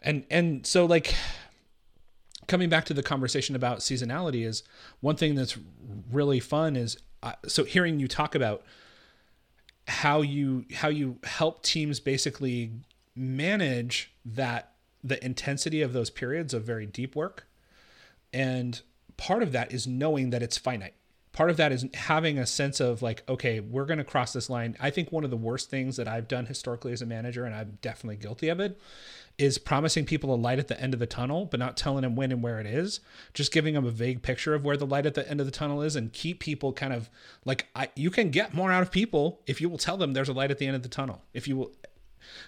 And 0.01 0.25
and 0.29 0.65
so 0.65 0.85
like 0.85 1.13
coming 2.47 2.69
back 2.69 2.85
to 2.85 2.93
the 2.93 3.03
conversation 3.03 3.55
about 3.55 3.79
seasonality 3.79 4.45
is 4.45 4.63
one 5.01 5.15
thing 5.15 5.35
that's 5.35 5.57
really 6.11 6.39
fun 6.39 6.75
is 6.75 6.97
uh, 7.21 7.33
so 7.47 7.63
hearing 7.63 7.99
you 7.99 8.07
talk 8.07 8.33
about 8.33 8.63
how 9.89 10.21
you 10.21 10.65
how 10.75 10.87
you 10.87 11.17
help 11.23 11.63
teams 11.63 11.99
basically 11.99 12.71
manage 13.15 14.13
that 14.23 14.73
the 15.03 15.23
intensity 15.25 15.81
of 15.81 15.93
those 15.93 16.09
periods 16.09 16.53
of 16.53 16.63
very 16.63 16.85
deep 16.85 17.15
work. 17.15 17.47
And 18.31 18.81
part 19.17 19.41
of 19.43 19.51
that 19.51 19.73
is 19.73 19.87
knowing 19.87 20.29
that 20.29 20.43
it's 20.43 20.57
finite. 20.57 20.93
Part 21.31 21.49
of 21.49 21.57
that 21.57 21.71
is 21.71 21.85
having 21.93 22.37
a 22.37 22.45
sense 22.45 22.79
of 22.79 23.01
like 23.01 23.23
okay 23.27 23.59
we're 23.59 23.85
going 23.85 23.97
to 23.97 24.03
cross 24.03 24.33
this 24.33 24.49
line. 24.49 24.77
I 24.79 24.89
think 24.89 25.11
one 25.11 25.23
of 25.23 25.29
the 25.29 25.37
worst 25.37 25.69
things 25.69 25.97
that 25.97 26.07
i've 26.07 26.27
done 26.27 26.45
historically 26.45 26.91
as 26.91 27.01
a 27.01 27.05
manager 27.05 27.45
and 27.45 27.55
i'm 27.55 27.77
definitely 27.81 28.17
guilty 28.17 28.49
of 28.49 28.59
it 28.59 28.79
is 29.39 29.57
promising 29.57 30.05
people 30.05 30.33
a 30.33 30.35
light 30.35 30.59
at 30.59 30.67
the 30.67 30.79
end 30.79 30.93
of 30.93 30.99
the 30.99 31.07
tunnel 31.07 31.45
but 31.45 31.59
not 31.59 31.77
telling 31.77 32.01
them 32.01 32.15
when 32.15 32.31
and 32.31 32.43
where 32.43 32.59
it 32.59 32.67
is. 32.67 32.99
Just 33.33 33.53
giving 33.53 33.73
them 33.73 33.85
a 33.85 33.89
vague 33.89 34.21
picture 34.21 34.53
of 34.53 34.65
where 34.65 34.75
the 34.75 34.85
light 34.85 35.05
at 35.05 35.13
the 35.13 35.27
end 35.29 35.39
of 35.39 35.45
the 35.45 35.51
tunnel 35.51 35.81
is 35.81 35.95
and 35.95 36.11
keep 36.11 36.41
people 36.41 36.73
kind 36.73 36.91
of 36.91 37.09
like 37.45 37.67
I, 37.73 37.89
you 37.95 38.11
can 38.11 38.31
get 38.31 38.53
more 38.53 38.71
out 38.71 38.83
of 38.83 38.91
people 38.91 39.41
if 39.47 39.61
you 39.61 39.69
will 39.69 39.77
tell 39.77 39.95
them 39.95 40.11
there's 40.11 40.29
a 40.29 40.33
light 40.33 40.51
at 40.51 40.57
the 40.57 40.67
end 40.67 40.75
of 40.75 40.83
the 40.83 40.89
tunnel. 40.89 41.23
If 41.33 41.47
you 41.47 41.55
will 41.55 41.71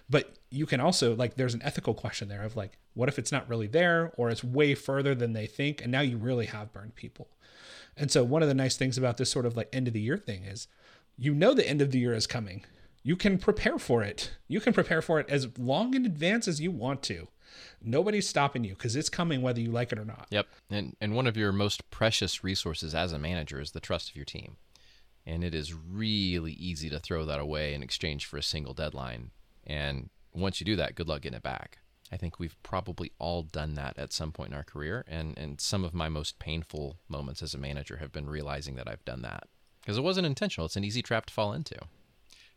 but 0.10 0.36
you 0.50 0.66
can 0.66 0.82
also 0.82 1.16
like 1.16 1.36
there's 1.36 1.54
an 1.54 1.62
ethical 1.64 1.94
question 1.94 2.28
there 2.28 2.44
of 2.44 2.58
like 2.58 2.78
what 2.94 3.08
if 3.08 3.18
it's 3.18 3.32
not 3.32 3.48
really 3.48 3.68
there 3.68 4.12
or 4.18 4.30
it's 4.30 4.44
way 4.44 4.76
further 4.76 5.16
than 5.16 5.32
they 5.32 5.48
think 5.48 5.82
and 5.82 5.92
now 5.92 6.02
you 6.02 6.18
really 6.18 6.48
have 6.48 6.74
burned 6.74 6.96
people. 6.96 7.30
And 7.96 8.12
so 8.12 8.24
one 8.24 8.42
of 8.42 8.50
the 8.50 8.54
nice 8.54 8.76
things 8.76 8.98
about 8.98 9.16
this 9.16 9.32
sort 9.32 9.46
of 9.46 9.56
like 9.56 9.70
end 9.72 9.88
of 9.88 9.94
the 9.94 10.02
year 10.02 10.18
thing 10.18 10.44
is 10.44 10.68
you 11.18 11.34
know 11.34 11.54
the 11.54 11.68
end 11.68 11.82
of 11.82 11.92
the 11.92 12.00
year 12.00 12.14
is 12.14 12.28
coming. 12.28 12.66
You 13.04 13.16
can 13.16 13.38
prepare 13.38 13.80
for 13.80 14.04
it. 14.04 14.32
You 14.48 14.62
can 14.62 14.74
prepare 14.74 15.02
for 15.02 15.20
it 15.20 15.30
as 15.30 15.48
long 15.58 15.94
in 15.94 16.06
advance 16.06 16.48
as 16.48 16.62
you 16.62 16.72
want 16.72 17.02
to. 17.04 17.28
Nobody's 17.82 18.28
stopping 18.28 18.64
you 18.64 18.74
because 18.74 18.96
it's 18.96 19.10
coming 19.10 19.42
whether 19.42 19.60
you 19.60 19.72
like 19.72 19.92
it 19.92 20.00
or 20.00 20.06
not. 20.06 20.28
Yep. 20.30 20.48
And 20.70 20.96
and 21.02 21.16
one 21.16 21.28
of 21.28 21.36
your 21.36 21.52
most 21.52 21.90
precious 21.90 22.44
resources 22.44 22.96
as 22.96 23.12
a 23.12 23.20
manager 23.20 23.60
is 23.60 23.72
the 23.72 23.80
trust 23.80 24.10
of 24.10 24.16
your 24.16 24.26
team. 24.26 24.58
And 25.26 25.44
it 25.44 25.54
is 25.54 25.74
really 25.74 26.54
easy 26.54 26.90
to 26.90 27.00
throw 27.00 27.26
that 27.26 27.40
away 27.40 27.74
in 27.74 27.84
exchange 27.84 28.26
for 28.26 28.38
a 28.38 28.44
single 28.44 28.74
deadline. 28.74 29.32
And 29.66 30.10
once 30.34 30.60
you 30.60 30.66
do 30.66 30.76
that, 30.78 30.96
good 30.96 31.08
luck 31.08 31.22
getting 31.22 31.38
it 31.38 31.44
back. 31.44 31.80
I 32.12 32.18
think 32.18 32.40
we've 32.40 32.62
probably 32.64 33.12
all 33.20 33.44
done 33.44 33.76
that 33.76 33.98
at 33.98 34.12
some 34.12 34.32
point 34.32 34.50
in 34.50 34.56
our 34.56 34.64
career. 34.64 35.06
And, 35.08 35.38
and 35.38 35.62
some 35.62 35.86
of 35.86 35.94
my 35.94 36.10
most 36.10 36.40
painful 36.40 36.98
moments 37.08 37.42
as 37.42 37.54
a 37.54 37.58
manager 37.58 37.98
have 37.98 38.12
been 38.12 38.30
realizing 38.30 38.76
that 38.76 38.88
I've 38.88 39.06
done 39.06 39.22
that 39.22 39.48
because 39.82 39.98
it 39.98 40.04
wasn't 40.04 40.28
intentional. 40.28 40.66
It's 40.66 40.76
an 40.76 40.84
easy 40.84 41.02
trap 41.02 41.28
to 41.28 41.34
fall 41.34 41.54
into. 41.54 41.78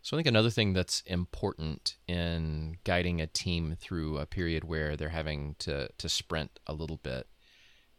So 0.05 0.15
I 0.15 0.19
think 0.19 0.29
another 0.29 0.51
thing 0.51 0.75
that's 0.75 1.01
important 1.07 1.97
in 2.07 2.77
guiding 2.85 3.23
a 3.23 3.27
team 3.27 3.75
through 3.81 4.19
a 4.19 4.27
period 4.27 4.63
where 4.63 4.99
they're 4.99 5.09
having 5.09 5.57
to, 5.61 5.89
to 5.97 6.09
sprint 6.11 6.61
a 6.67 6.75
little 6.75 6.99
bit 6.99 7.27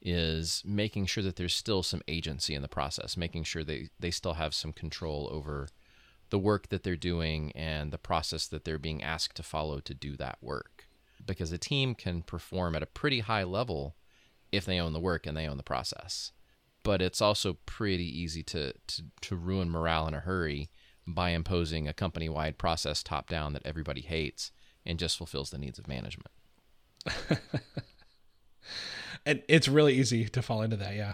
is 0.04 0.62
making 0.64 1.08
sure 1.08 1.24
that 1.24 1.36
there's 1.36 1.56
still 1.56 1.82
some 1.82 2.04
agency 2.08 2.54
in 2.54 2.62
the 2.62 2.68
process, 2.68 3.18
making 3.18 3.44
sure 3.44 3.64
they, 3.64 3.90
they 4.00 4.12
still 4.12 4.36
have 4.36 4.54
some 4.54 4.72
control 4.72 5.28
over 5.32 5.68
the 6.30 6.38
work 6.38 6.70
that 6.70 6.84
they're 6.84 6.96
doing 6.96 7.52
and 7.54 7.92
the 7.92 7.98
process 7.98 8.46
that 8.46 8.66
they're 8.66 8.78
being 8.78 9.02
asked 9.02 9.36
to 9.38 9.42
follow 9.42 9.80
to 9.80 9.96
do 9.96 10.16
that 10.16 10.38
work 10.42 10.88
because 11.26 11.52
a 11.52 11.58
team 11.58 11.96
can 11.96 12.22
perform 12.22 12.76
at 12.76 12.84
a 12.84 12.88
pretty 12.88 13.22
high 13.22 13.44
level 13.44 13.96
if 14.52 14.64
they 14.64 14.80
own 14.80 14.94
the 14.94 15.00
work 15.00 15.26
and 15.26 15.36
they 15.36 15.48
own 15.48 15.58
the 15.58 15.64
process. 15.64 16.34
But 16.84 17.02
it's 17.02 17.20
also 17.20 17.58
pretty 17.66 18.06
easy 18.06 18.44
to, 18.44 18.74
to, 18.74 19.04
to 19.22 19.36
ruin 19.36 19.72
morale 19.72 20.08
in 20.08 20.14
a 20.14 20.20
hurry 20.20 20.70
by 21.08 21.30
imposing 21.30 21.88
a 21.88 21.94
company 21.94 22.30
wide 22.30 22.58
process 22.58 23.04
top 23.04 23.30
down 23.30 23.54
that 23.54 23.66
everybody 23.66 24.02
hates 24.02 24.52
and 24.86 25.00
just 25.00 25.18
fulfills 25.18 25.50
the 25.52 25.58
needs 25.58 25.80
of 25.80 25.88
management. 25.88 26.32
and 29.26 29.44
it's 29.48 29.68
really 29.68 29.94
easy 29.94 30.28
to 30.30 30.42
fall 30.42 30.62
into 30.62 30.78
that, 30.78 30.96
yeah. 30.96 31.14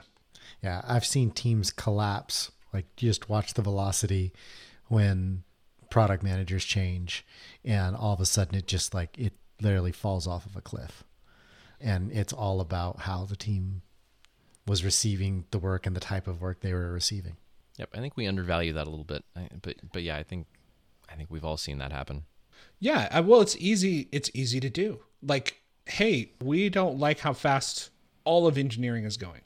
Yeah, 0.64 0.82
I've 0.86 1.06
seen 1.06 1.32
teams 1.32 1.72
collapse. 1.72 2.52
Like 2.74 2.96
just 2.96 3.30
watch 3.30 3.54
the 3.54 3.62
velocity 3.62 4.32
when 4.88 5.44
product 5.90 6.24
managers 6.24 6.64
change 6.64 7.26
and 7.66 7.96
all 7.96 8.14
of 8.14 8.22
a 8.22 8.26
sudden 8.26 8.56
it 8.56 8.66
just 8.66 8.94
like 8.94 9.18
it 9.18 9.34
literally 9.62 9.92
falls 9.92 10.26
off 10.28 10.46
of 10.46 10.56
a 10.56 10.62
cliff. 10.62 11.04
And 11.80 12.12
it's 12.12 12.32
all 12.32 12.62
about 12.62 13.02
how 13.02 13.26
the 13.26 13.36
team 13.36 13.82
was 14.68 14.86
receiving 14.86 15.46
the 15.52 15.60
work 15.60 15.86
and 15.86 15.96
the 15.96 16.00
type 16.00 16.28
of 16.28 16.42
work 16.42 16.62
they 16.62 16.74
were 16.74 16.92
receiving. 16.92 17.38
Yep, 17.78 17.90
I 17.94 18.00
think 18.00 18.18
we 18.18 18.28
undervalue 18.28 18.74
that 18.74 18.88
a 18.88 18.90
little 18.90 19.06
bit, 19.06 19.24
but 19.62 19.76
but 19.92 20.04
yeah, 20.04 20.18
I 20.18 20.24
think 20.24 20.48
I 21.10 21.16
think 21.16 21.30
we've 21.32 21.46
all 21.46 21.58
seen 21.58 21.78
that 21.80 21.92
happen. 21.92 22.24
Yeah, 22.80 23.20
well, 23.22 23.42
it's 23.42 23.56
easy. 23.58 24.08
It's 24.12 24.30
easy 24.34 24.60
to 24.60 24.70
do. 24.70 25.00
Like, 25.22 25.62
hey, 25.86 26.34
we 26.42 26.70
don't 26.70 27.00
like 27.00 27.20
how 27.20 27.34
fast 27.34 27.90
all 28.24 28.48
of 28.48 28.58
engineering 28.58 29.06
is 29.06 29.18
going, 29.18 29.42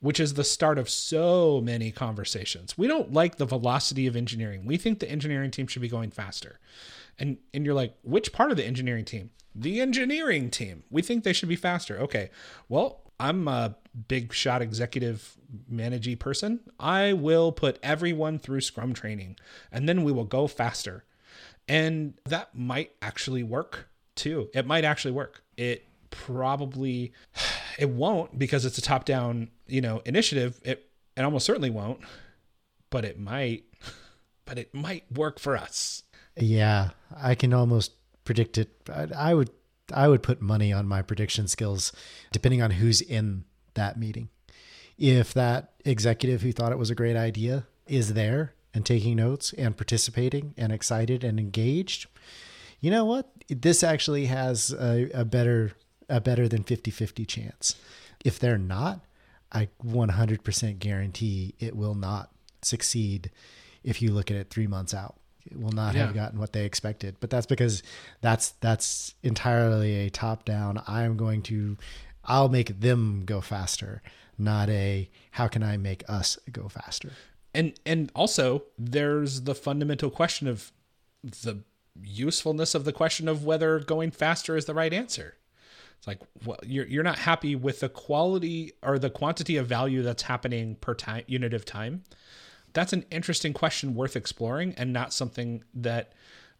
which 0.00 0.18
is 0.20 0.34
the 0.34 0.44
start 0.44 0.78
of 0.78 0.90
so 0.90 1.60
many 1.62 1.90
conversations. 1.90 2.76
We 2.76 2.86
don't 2.86 3.12
like 3.12 3.36
the 3.36 3.46
velocity 3.46 4.06
of 4.06 4.16
engineering. 4.16 4.66
We 4.66 4.76
think 4.76 4.98
the 4.98 5.10
engineering 5.10 5.50
team 5.50 5.66
should 5.66 5.82
be 5.82 5.88
going 5.88 6.10
faster 6.10 6.58
and 7.18 7.38
and 7.52 7.64
you're 7.64 7.74
like 7.74 7.94
which 8.02 8.32
part 8.32 8.50
of 8.50 8.56
the 8.56 8.64
engineering 8.64 9.04
team 9.04 9.30
the 9.54 9.80
engineering 9.80 10.50
team 10.50 10.82
we 10.90 11.02
think 11.02 11.24
they 11.24 11.32
should 11.32 11.48
be 11.48 11.56
faster 11.56 11.98
okay 11.98 12.30
well 12.68 13.00
i'm 13.28 13.48
a 13.48 13.76
big 14.08 14.32
shot 14.32 14.60
executive 14.60 15.36
managey 15.70 16.18
person. 16.18 16.60
I 16.78 17.12
will 17.12 17.52
put 17.52 17.78
everyone 17.82 18.38
through 18.38 18.60
scrum 18.60 18.92
training 18.92 19.36
and 19.70 19.88
then 19.88 20.04
we 20.04 20.12
will 20.12 20.24
go 20.24 20.46
faster. 20.46 21.04
And 21.68 22.14
that 22.26 22.54
might 22.54 22.92
actually 23.00 23.42
work 23.42 23.88
too. 24.16 24.50
It 24.52 24.66
might 24.66 24.84
actually 24.84 25.12
work. 25.12 25.42
It 25.56 25.86
probably 26.10 27.12
it 27.78 27.90
won't 27.90 28.38
because 28.38 28.64
it's 28.64 28.78
a 28.78 28.82
top 28.82 29.04
down 29.04 29.50
you 29.66 29.80
know 29.80 30.02
initiative. 30.04 30.60
It 30.64 30.88
it 31.16 31.22
almost 31.22 31.46
certainly 31.46 31.70
won't 31.70 32.00
but 32.90 33.04
it 33.04 33.18
might 33.18 33.64
but 34.44 34.58
it 34.58 34.74
might 34.74 35.10
work 35.12 35.38
for 35.38 35.56
us. 35.56 36.02
Yeah, 36.36 36.90
I 37.16 37.36
can 37.36 37.54
almost 37.54 37.92
predict 38.24 38.58
it. 38.58 38.70
I, 38.92 39.06
I 39.14 39.34
would 39.34 39.50
I 39.92 40.08
would 40.08 40.22
put 40.22 40.40
money 40.40 40.72
on 40.72 40.86
my 40.86 41.02
prediction 41.02 41.48
skills 41.48 41.92
depending 42.32 42.62
on 42.62 42.72
who's 42.72 43.00
in 43.00 43.44
that 43.74 43.98
meeting. 43.98 44.28
If 44.96 45.34
that 45.34 45.72
executive 45.84 46.42
who 46.42 46.52
thought 46.52 46.72
it 46.72 46.78
was 46.78 46.90
a 46.90 46.94
great 46.94 47.16
idea 47.16 47.66
is 47.86 48.14
there 48.14 48.54
and 48.72 48.86
taking 48.86 49.16
notes 49.16 49.52
and 49.52 49.76
participating 49.76 50.54
and 50.56 50.72
excited 50.72 51.22
and 51.22 51.38
engaged, 51.38 52.06
you 52.80 52.90
know 52.90 53.04
what? 53.04 53.30
This 53.48 53.82
actually 53.82 54.26
has 54.26 54.72
a, 54.72 55.10
a 55.12 55.24
better 55.24 55.72
a 56.06 56.20
better 56.20 56.46
than 56.48 56.62
50-50 56.62 57.26
chance. 57.26 57.76
If 58.26 58.38
they're 58.38 58.58
not, 58.58 59.06
I 59.50 59.70
100% 59.82 60.78
guarantee 60.78 61.54
it 61.58 61.74
will 61.74 61.94
not 61.94 62.30
succeed 62.60 63.30
if 63.82 64.02
you 64.02 64.12
look 64.12 64.30
at 64.30 64.36
it 64.36 64.50
3 64.50 64.66
months 64.66 64.92
out 64.92 65.16
will 65.52 65.72
not 65.72 65.94
yeah. 65.94 66.06
have 66.06 66.14
gotten 66.14 66.38
what 66.38 66.52
they 66.52 66.64
expected. 66.64 67.16
But 67.20 67.30
that's 67.30 67.46
because 67.46 67.82
that's 68.20 68.50
that's 68.60 69.14
entirely 69.22 70.06
a 70.06 70.10
top 70.10 70.44
down. 70.44 70.82
I'm 70.86 71.16
going 71.16 71.42
to 71.42 71.76
I'll 72.24 72.48
make 72.48 72.80
them 72.80 73.22
go 73.24 73.40
faster, 73.40 74.02
not 74.38 74.68
a 74.70 75.10
how 75.32 75.48
can 75.48 75.62
I 75.62 75.76
make 75.76 76.04
us 76.08 76.38
go 76.50 76.68
faster. 76.68 77.12
And 77.52 77.78
and 77.84 78.10
also 78.14 78.64
there's 78.78 79.42
the 79.42 79.54
fundamental 79.54 80.10
question 80.10 80.48
of 80.48 80.72
the 81.22 81.62
usefulness 82.02 82.74
of 82.74 82.84
the 82.84 82.92
question 82.92 83.28
of 83.28 83.44
whether 83.44 83.78
going 83.78 84.10
faster 84.10 84.56
is 84.56 84.64
the 84.64 84.74
right 84.74 84.92
answer. 84.92 85.36
It's 85.98 86.06
like 86.06 86.20
well, 86.44 86.58
you're 86.64 86.86
you're 86.86 87.04
not 87.04 87.20
happy 87.20 87.54
with 87.54 87.80
the 87.80 87.88
quality 87.88 88.72
or 88.82 88.98
the 88.98 89.10
quantity 89.10 89.56
of 89.56 89.66
value 89.66 90.02
that's 90.02 90.24
happening 90.24 90.76
per 90.76 90.94
time 90.94 91.24
unit 91.26 91.54
of 91.54 91.64
time. 91.64 92.04
That's 92.74 92.92
an 92.92 93.06
interesting 93.10 93.52
question 93.52 93.94
worth 93.94 94.16
exploring, 94.16 94.74
and 94.76 94.92
not 94.92 95.12
something 95.12 95.64
that 95.74 96.12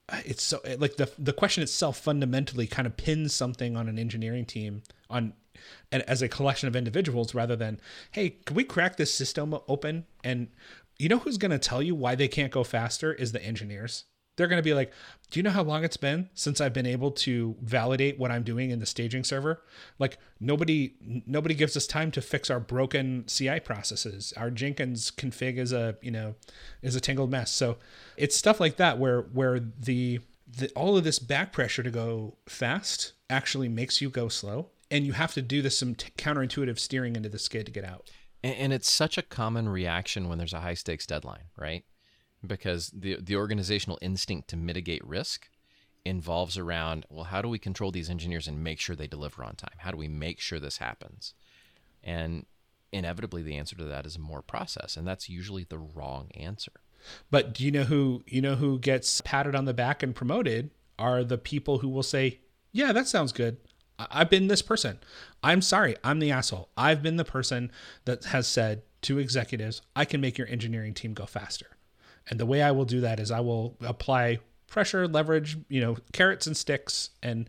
uh, 0.08 0.20
it's 0.24 0.42
so 0.42 0.60
like 0.78 0.96
the 0.96 1.10
the 1.18 1.32
question 1.32 1.62
itself 1.62 1.98
fundamentally 1.98 2.66
kind 2.66 2.86
of 2.86 2.96
pins 2.96 3.34
something 3.34 3.76
on 3.76 3.88
an 3.88 3.98
engineering 3.98 4.44
team 4.44 4.82
on 5.08 5.32
and 5.92 6.02
as 6.02 6.20
a 6.20 6.28
collection 6.28 6.68
of 6.68 6.76
individuals 6.76 7.34
rather 7.34 7.56
than 7.56 7.80
hey 8.12 8.30
can 8.44 8.54
we 8.56 8.64
crack 8.64 8.96
this 8.96 9.12
system 9.12 9.56
open? 9.68 10.06
And 10.22 10.48
you 10.98 11.08
know 11.08 11.18
who's 11.18 11.38
going 11.38 11.50
to 11.50 11.58
tell 11.58 11.82
you 11.82 11.94
why 11.94 12.14
they 12.14 12.28
can't 12.28 12.52
go 12.52 12.64
faster 12.64 13.12
is 13.12 13.32
the 13.32 13.42
engineers 13.42 14.04
they're 14.36 14.48
going 14.48 14.58
to 14.58 14.64
be 14.64 14.74
like, 14.74 14.92
Do 15.30 15.38
you 15.38 15.42
know 15.42 15.50
how 15.50 15.62
long 15.62 15.84
it's 15.84 15.96
been 15.96 16.28
since 16.34 16.60
I've 16.60 16.72
been 16.72 16.86
able 16.86 17.10
to 17.12 17.56
validate 17.60 18.18
what 18.18 18.30
I'm 18.30 18.42
doing 18.42 18.70
in 18.70 18.80
the 18.80 18.86
staging 18.86 19.24
server? 19.24 19.62
Like 19.98 20.18
nobody 20.40 20.94
nobody 21.26 21.54
gives 21.54 21.76
us 21.76 21.86
time 21.86 22.10
to 22.12 22.20
fix 22.20 22.50
our 22.50 22.60
broken 22.60 23.24
CI 23.26 23.60
processes. 23.60 24.32
Our 24.36 24.50
Jenkins 24.50 25.10
config 25.10 25.58
is 25.58 25.72
a, 25.72 25.96
you 26.02 26.10
know, 26.10 26.34
is 26.82 26.96
a 26.96 27.00
tangled 27.00 27.30
mess. 27.30 27.50
So 27.50 27.76
it's 28.16 28.36
stuff 28.36 28.60
like 28.60 28.76
that 28.76 28.98
where 28.98 29.22
where 29.22 29.60
the, 29.60 30.20
the 30.46 30.70
all 30.70 30.96
of 30.96 31.04
this 31.04 31.18
back 31.18 31.52
pressure 31.52 31.82
to 31.82 31.90
go 31.90 32.36
fast 32.46 33.12
actually 33.30 33.68
makes 33.68 34.00
you 34.00 34.10
go 34.10 34.28
slow 34.28 34.70
and 34.90 35.06
you 35.06 35.12
have 35.12 35.34
to 35.34 35.42
do 35.42 35.62
this 35.62 35.78
some 35.78 35.94
t- 35.94 36.10
counterintuitive 36.16 36.78
steering 36.78 37.16
into 37.16 37.28
the 37.28 37.38
skid 37.38 37.66
to 37.66 37.72
get 37.72 37.84
out. 37.84 38.10
And, 38.42 38.54
and 38.56 38.72
it's 38.72 38.90
such 38.90 39.18
a 39.18 39.22
common 39.22 39.68
reaction 39.68 40.28
when 40.28 40.38
there's 40.38 40.52
a 40.52 40.60
high 40.60 40.74
stakes 40.74 41.06
deadline, 41.06 41.44
right? 41.56 41.84
Because 42.46 42.90
the 42.94 43.18
the 43.20 43.36
organizational 43.36 43.98
instinct 44.00 44.48
to 44.48 44.56
mitigate 44.56 45.04
risk 45.06 45.48
involves 46.04 46.58
around 46.58 47.06
well 47.08 47.24
how 47.24 47.40
do 47.40 47.48
we 47.48 47.58
control 47.58 47.90
these 47.90 48.10
engineers 48.10 48.46
and 48.46 48.62
make 48.62 48.78
sure 48.78 48.94
they 48.94 49.06
deliver 49.06 49.42
on 49.42 49.56
time? 49.56 49.74
How 49.78 49.90
do 49.90 49.96
we 49.96 50.08
make 50.08 50.40
sure 50.40 50.60
this 50.60 50.78
happens? 50.78 51.34
And 52.02 52.46
inevitably 52.92 53.42
the 53.42 53.56
answer 53.56 53.76
to 53.76 53.84
that 53.84 54.06
is 54.06 54.18
more 54.18 54.42
process 54.42 54.96
and 54.96 55.06
that's 55.06 55.28
usually 55.28 55.64
the 55.64 55.78
wrong 55.78 56.30
answer. 56.34 56.72
But 57.30 57.52
do 57.52 57.64
you 57.64 57.70
know 57.70 57.84
who 57.84 58.22
you 58.26 58.40
know 58.40 58.54
who 58.54 58.78
gets 58.78 59.20
patted 59.20 59.54
on 59.54 59.64
the 59.64 59.74
back 59.74 60.02
and 60.02 60.14
promoted 60.14 60.70
are 60.98 61.24
the 61.24 61.38
people 61.38 61.78
who 61.78 61.88
will 61.88 62.02
say 62.02 62.40
yeah 62.72 62.92
that 62.92 63.08
sounds 63.08 63.32
good. 63.32 63.58
I've 63.96 64.28
been 64.28 64.48
this 64.48 64.62
person. 64.62 64.98
I'm 65.40 65.62
sorry. 65.62 65.94
I'm 66.02 66.18
the 66.18 66.32
asshole. 66.32 66.68
I've 66.76 67.00
been 67.00 67.16
the 67.16 67.24
person 67.24 67.70
that 68.06 68.24
has 68.24 68.48
said 68.48 68.82
to 69.04 69.18
executives 69.18 69.82
i 69.94 70.04
can 70.04 70.20
make 70.20 70.38
your 70.38 70.48
engineering 70.48 70.94
team 70.94 71.12
go 71.12 71.26
faster 71.26 71.73
and 72.28 72.40
the 72.40 72.46
way 72.46 72.62
I 72.62 72.70
will 72.70 72.84
do 72.84 73.00
that 73.02 73.20
is 73.20 73.30
I 73.30 73.40
will 73.40 73.76
apply 73.80 74.38
pressure, 74.68 75.06
leverage, 75.06 75.56
you 75.68 75.80
know, 75.80 75.96
carrots 76.12 76.46
and 76.46 76.56
sticks. 76.56 77.10
And 77.22 77.48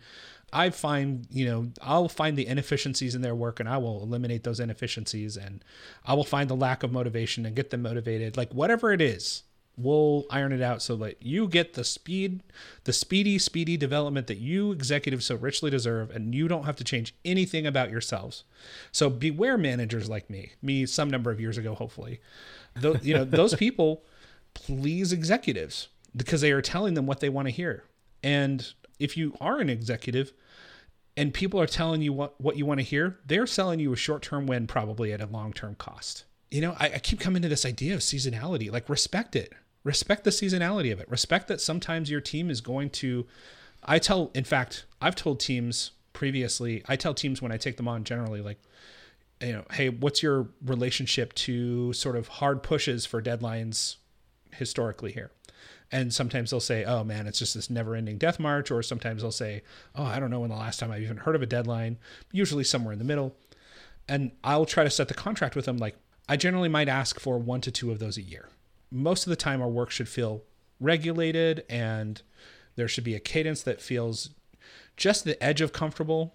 I 0.53 0.69
find, 0.69 1.27
you 1.31 1.45
know, 1.45 1.71
I'll 1.81 2.07
find 2.07 2.37
the 2.37 2.47
inefficiencies 2.47 3.15
in 3.15 3.21
their 3.21 3.35
work 3.35 3.59
and 3.59 3.67
I 3.67 3.77
will 3.77 4.03
eliminate 4.03 4.43
those 4.43 4.59
inefficiencies 4.59 5.35
and 5.35 5.63
I 6.05 6.13
will 6.13 6.23
find 6.23 6.49
the 6.49 6.55
lack 6.55 6.83
of 6.83 6.91
motivation 6.91 7.45
and 7.45 7.55
get 7.55 7.71
them 7.71 7.81
motivated. 7.81 8.37
Like 8.37 8.53
whatever 8.53 8.91
it 8.93 9.01
is, 9.01 9.43
we'll 9.77 10.25
iron 10.29 10.51
it 10.51 10.61
out 10.61 10.81
so 10.81 10.95
that 10.97 11.21
you 11.21 11.47
get 11.47 11.73
the 11.73 11.83
speed, 11.83 12.43
the 12.83 12.93
speedy, 12.93 13.37
speedy 13.37 13.75
development 13.75 14.27
that 14.27 14.37
you 14.37 14.71
executives 14.71 15.25
so 15.25 15.35
richly 15.35 15.69
deserve, 15.69 16.11
and 16.11 16.33
you 16.33 16.47
don't 16.47 16.65
have 16.65 16.77
to 16.77 16.83
change 16.83 17.13
anything 17.25 17.65
about 17.65 17.89
yourselves. 17.89 18.43
So 18.91 19.09
beware 19.09 19.57
managers 19.57 20.09
like 20.09 20.29
me, 20.29 20.51
me 20.61 20.85
some 20.85 21.09
number 21.09 21.31
of 21.31 21.41
years 21.41 21.57
ago, 21.57 21.75
hopefully. 21.75 22.21
Those, 22.75 23.03
you 23.03 23.15
know, 23.15 23.25
those 23.25 23.55
people 23.65 24.03
please 24.55 25.13
executives 25.13 25.89
because 26.15 26.41
they 26.41 26.51
are 26.51 26.61
telling 26.61 26.95
them 26.95 27.05
what 27.05 27.19
they 27.19 27.29
want 27.29 27.47
to 27.47 27.53
hear. 27.53 27.83
And 28.23 28.67
if 28.99 29.15
you 29.15 29.35
are 29.39 29.59
an 29.59 29.69
executive 29.69 30.33
and 31.15 31.33
people 31.33 31.61
are 31.61 31.67
telling 31.67 32.01
you 32.01 32.11
what, 32.11 32.39
what 32.41 32.57
you 32.57 32.65
want 32.65 32.79
to 32.79 32.85
hear, 32.85 33.19
they're 33.25 33.45
selling 33.45 33.79
you 33.79 33.93
a 33.93 33.97
short 33.97 34.23
term 34.23 34.47
win 34.47 34.65
probably 34.65 35.13
at 35.13 35.21
a 35.21 35.27
long 35.27 35.53
term 35.53 35.75
cost. 35.75 36.25
You 36.49 36.61
know, 36.61 36.75
I, 36.79 36.93
I 36.95 36.99
keep 36.99 37.19
coming 37.19 37.41
to 37.43 37.49
this 37.49 37.65
idea 37.65 37.93
of 37.93 37.99
seasonality. 37.99 38.71
Like, 38.71 38.89
respect 38.89 39.35
it. 39.35 39.53
Respect 39.83 40.23
the 40.23 40.29
seasonality 40.31 40.91
of 40.91 40.99
it. 40.99 41.09
Respect 41.09 41.47
that 41.49 41.61
sometimes 41.61 42.09
your 42.09 42.21
team 42.21 42.49
is 42.49 42.61
going 42.61 42.89
to. 42.91 43.27
I 43.83 43.99
tell, 43.99 44.31
in 44.33 44.43
fact, 44.45 44.85
I've 44.99 45.15
told 45.15 45.39
teams 45.39 45.91
previously, 46.13 46.83
I 46.87 46.95
tell 46.95 47.13
teams 47.13 47.41
when 47.41 47.51
I 47.51 47.57
take 47.57 47.77
them 47.77 47.87
on 47.87 48.03
generally, 48.03 48.41
like, 48.41 48.57
you 49.41 49.51
know, 49.51 49.65
hey, 49.71 49.89
what's 49.89 50.23
your 50.23 50.49
relationship 50.65 51.33
to 51.33 51.93
sort 51.93 52.15
of 52.15 52.27
hard 52.27 52.63
pushes 52.63 53.05
for 53.05 53.21
deadlines 53.21 53.97
historically 54.55 55.11
here. 55.11 55.31
And 55.91 56.13
sometimes 56.13 56.49
they'll 56.49 56.59
say, 56.59 56.83
oh 56.83 57.03
man, 57.03 57.27
it's 57.27 57.39
just 57.39 57.53
this 57.53 57.69
never 57.69 57.95
ending 57.95 58.17
death 58.17 58.39
march. 58.39 58.71
Or 58.71 58.81
sometimes 58.81 59.21
they'll 59.21 59.31
say, 59.31 59.61
oh, 59.95 60.03
I 60.03 60.19
don't 60.19 60.31
know 60.31 60.39
when 60.39 60.49
the 60.49 60.55
last 60.55 60.79
time 60.79 60.91
I've 60.91 61.03
even 61.03 61.17
heard 61.17 61.35
of 61.35 61.41
a 61.41 61.47
deadline, 61.47 61.97
usually 62.31 62.63
somewhere 62.63 62.93
in 62.93 62.99
the 62.99 63.05
middle. 63.05 63.35
And 64.07 64.31
I'll 64.43 64.65
try 64.65 64.83
to 64.83 64.89
set 64.89 65.07
the 65.07 65.13
contract 65.13 65.55
with 65.55 65.65
them. 65.65 65.77
Like, 65.77 65.95
I 66.27 66.37
generally 66.37 66.69
might 66.69 66.89
ask 66.89 67.19
for 67.19 67.37
one 67.37 67.61
to 67.61 67.71
two 67.71 67.91
of 67.91 67.99
those 67.99 68.17
a 68.17 68.21
year. 68.21 68.49
Most 68.91 69.25
of 69.25 69.29
the 69.29 69.35
time, 69.35 69.61
our 69.61 69.67
work 69.67 69.91
should 69.91 70.09
feel 70.09 70.43
regulated 70.79 71.63
and 71.69 72.21
there 72.75 72.87
should 72.87 73.03
be 73.03 73.15
a 73.15 73.19
cadence 73.19 73.61
that 73.63 73.81
feels 73.81 74.31
just 74.97 75.23
the 75.23 75.41
edge 75.43 75.61
of 75.61 75.71
comfortable, 75.73 76.33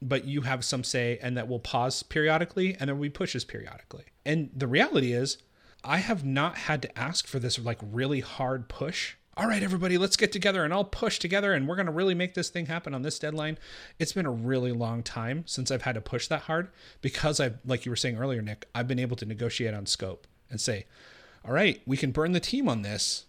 but 0.00 0.24
you 0.24 0.42
have 0.42 0.64
some 0.64 0.84
say 0.84 1.18
and 1.22 1.36
that 1.36 1.48
will 1.48 1.58
pause 1.58 2.02
periodically 2.02 2.76
and 2.78 2.88
then 2.88 2.98
we 2.98 3.08
pushes 3.08 3.44
periodically. 3.44 4.04
And 4.24 4.50
the 4.54 4.66
reality 4.66 5.12
is, 5.12 5.38
I 5.84 5.98
have 5.98 6.24
not 6.24 6.56
had 6.56 6.82
to 6.82 6.98
ask 6.98 7.26
for 7.26 7.38
this 7.38 7.58
like 7.58 7.78
really 7.82 8.20
hard 8.20 8.68
push. 8.68 9.14
All 9.36 9.46
right, 9.46 9.62
everybody, 9.62 9.98
let's 9.98 10.16
get 10.16 10.32
together 10.32 10.64
and 10.64 10.72
I'll 10.72 10.84
push 10.84 11.18
together 11.18 11.52
and 11.52 11.66
we're 11.66 11.76
going 11.76 11.86
to 11.86 11.92
really 11.92 12.14
make 12.14 12.34
this 12.34 12.48
thing 12.48 12.66
happen 12.66 12.94
on 12.94 13.02
this 13.02 13.18
deadline. 13.18 13.58
It's 13.98 14.12
been 14.12 14.26
a 14.26 14.30
really 14.30 14.72
long 14.72 15.02
time 15.02 15.42
since 15.46 15.70
I've 15.70 15.82
had 15.82 15.96
to 15.96 16.00
push 16.00 16.28
that 16.28 16.42
hard 16.42 16.70
because 17.02 17.40
I've, 17.40 17.58
like 17.66 17.84
you 17.84 17.90
were 17.90 17.96
saying 17.96 18.16
earlier, 18.16 18.40
Nick, 18.40 18.68
I've 18.74 18.88
been 18.88 19.00
able 19.00 19.16
to 19.16 19.26
negotiate 19.26 19.74
on 19.74 19.86
scope 19.86 20.26
and 20.48 20.60
say, 20.60 20.86
all 21.44 21.52
right, 21.52 21.82
we 21.84 21.96
can 21.96 22.12
burn 22.12 22.32
the 22.32 22.40
team 22.40 22.68
on 22.68 22.82
this, 22.82 23.26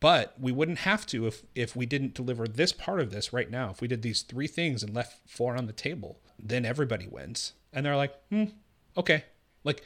but 0.00 0.34
we 0.40 0.52
wouldn't 0.52 0.78
have 0.78 1.06
to 1.06 1.26
if, 1.26 1.42
if 1.54 1.76
we 1.76 1.86
didn't 1.86 2.14
deliver 2.14 2.46
this 2.46 2.72
part 2.72 3.00
of 3.00 3.10
this 3.10 3.32
right 3.32 3.50
now. 3.50 3.70
If 3.70 3.80
we 3.80 3.88
did 3.88 4.02
these 4.02 4.22
three 4.22 4.46
things 4.46 4.82
and 4.82 4.94
left 4.94 5.28
four 5.28 5.56
on 5.56 5.66
the 5.66 5.72
table, 5.72 6.20
then 6.38 6.64
everybody 6.64 7.08
wins. 7.08 7.52
And 7.72 7.84
they're 7.84 7.96
like, 7.96 8.14
hmm, 8.30 8.44
okay. 8.96 9.24
Like, 9.64 9.84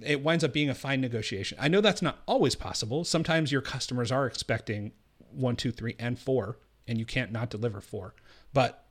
it 0.00 0.22
winds 0.22 0.44
up 0.44 0.52
being 0.52 0.70
a 0.70 0.74
fine 0.74 1.00
negotiation. 1.00 1.58
I 1.60 1.68
know 1.68 1.80
that's 1.80 2.02
not 2.02 2.18
always 2.26 2.54
possible. 2.54 3.04
Sometimes 3.04 3.50
your 3.50 3.62
customers 3.62 4.12
are 4.12 4.26
expecting 4.26 4.92
one, 5.32 5.56
two, 5.56 5.72
three, 5.72 5.96
and 5.98 6.18
four, 6.18 6.58
and 6.86 6.98
you 6.98 7.04
can't 7.04 7.32
not 7.32 7.50
deliver 7.50 7.80
four. 7.80 8.14
But 8.52 8.86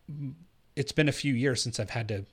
it's 0.76 0.92
been 0.92 1.10
a 1.10 1.14
few 1.14 1.34
years 1.34 1.62
since 1.62 1.80
I've 1.80 1.90
had 1.90 2.08
to 2.10 2.26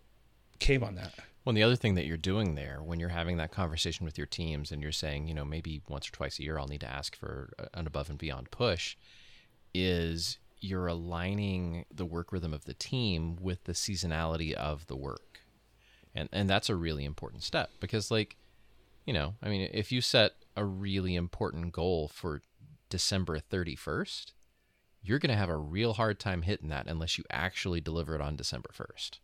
cave 0.58 0.82
on 0.82 0.94
that. 0.96 1.14
Well, 1.44 1.54
the 1.54 1.62
other 1.62 1.76
thing 1.76 1.94
that 1.96 2.06
you're 2.06 2.16
doing 2.16 2.54
there 2.54 2.80
when 2.82 2.98
you're 2.98 3.10
having 3.10 3.37
that 3.37 3.52
conversation 3.52 4.06
with 4.06 4.16
your 4.16 4.26
teams 4.26 4.72
and 4.72 4.82
you're 4.82 4.92
saying, 4.92 5.28
you 5.28 5.34
know, 5.34 5.44
maybe 5.44 5.82
once 5.88 6.08
or 6.08 6.12
twice 6.12 6.38
a 6.38 6.42
year 6.42 6.58
I'll 6.58 6.68
need 6.68 6.80
to 6.80 6.90
ask 6.90 7.14
for 7.14 7.52
an 7.74 7.87
above 7.87 8.08
and 8.08 8.18
beyond 8.18 8.50
push 8.50 8.96
is 9.74 10.38
you're 10.60 10.87
aligning 10.87 11.84
the 11.92 12.06
work 12.06 12.32
rhythm 12.32 12.54
of 12.54 12.64
the 12.64 12.72
team 12.72 13.37
with 13.40 13.64
the 13.64 13.72
seasonality 13.72 14.54
of 14.54 14.87
the 14.87 14.96
work. 14.96 15.40
And 16.14 16.28
and 16.32 16.48
that's 16.48 16.70
a 16.70 16.76
really 16.76 17.04
important 17.04 17.42
step 17.42 17.70
because 17.80 18.10
like 18.10 18.37
you 19.04 19.12
know, 19.12 19.34
I 19.42 19.48
mean, 19.48 19.68
if 19.72 19.92
you 19.92 20.00
set 20.00 20.32
a 20.56 20.64
really 20.64 21.14
important 21.14 21.72
goal 21.72 22.08
for 22.08 22.42
December 22.88 23.38
31st, 23.38 24.32
you're 25.02 25.18
going 25.18 25.30
to 25.30 25.36
have 25.36 25.50
a 25.50 25.56
real 25.56 25.94
hard 25.94 26.18
time 26.18 26.42
hitting 26.42 26.70
that 26.70 26.86
unless 26.86 27.18
you 27.18 27.24
actually 27.30 27.80
deliver 27.80 28.14
it 28.14 28.20
on 28.20 28.36
December 28.36 28.70
1st. 28.72 29.18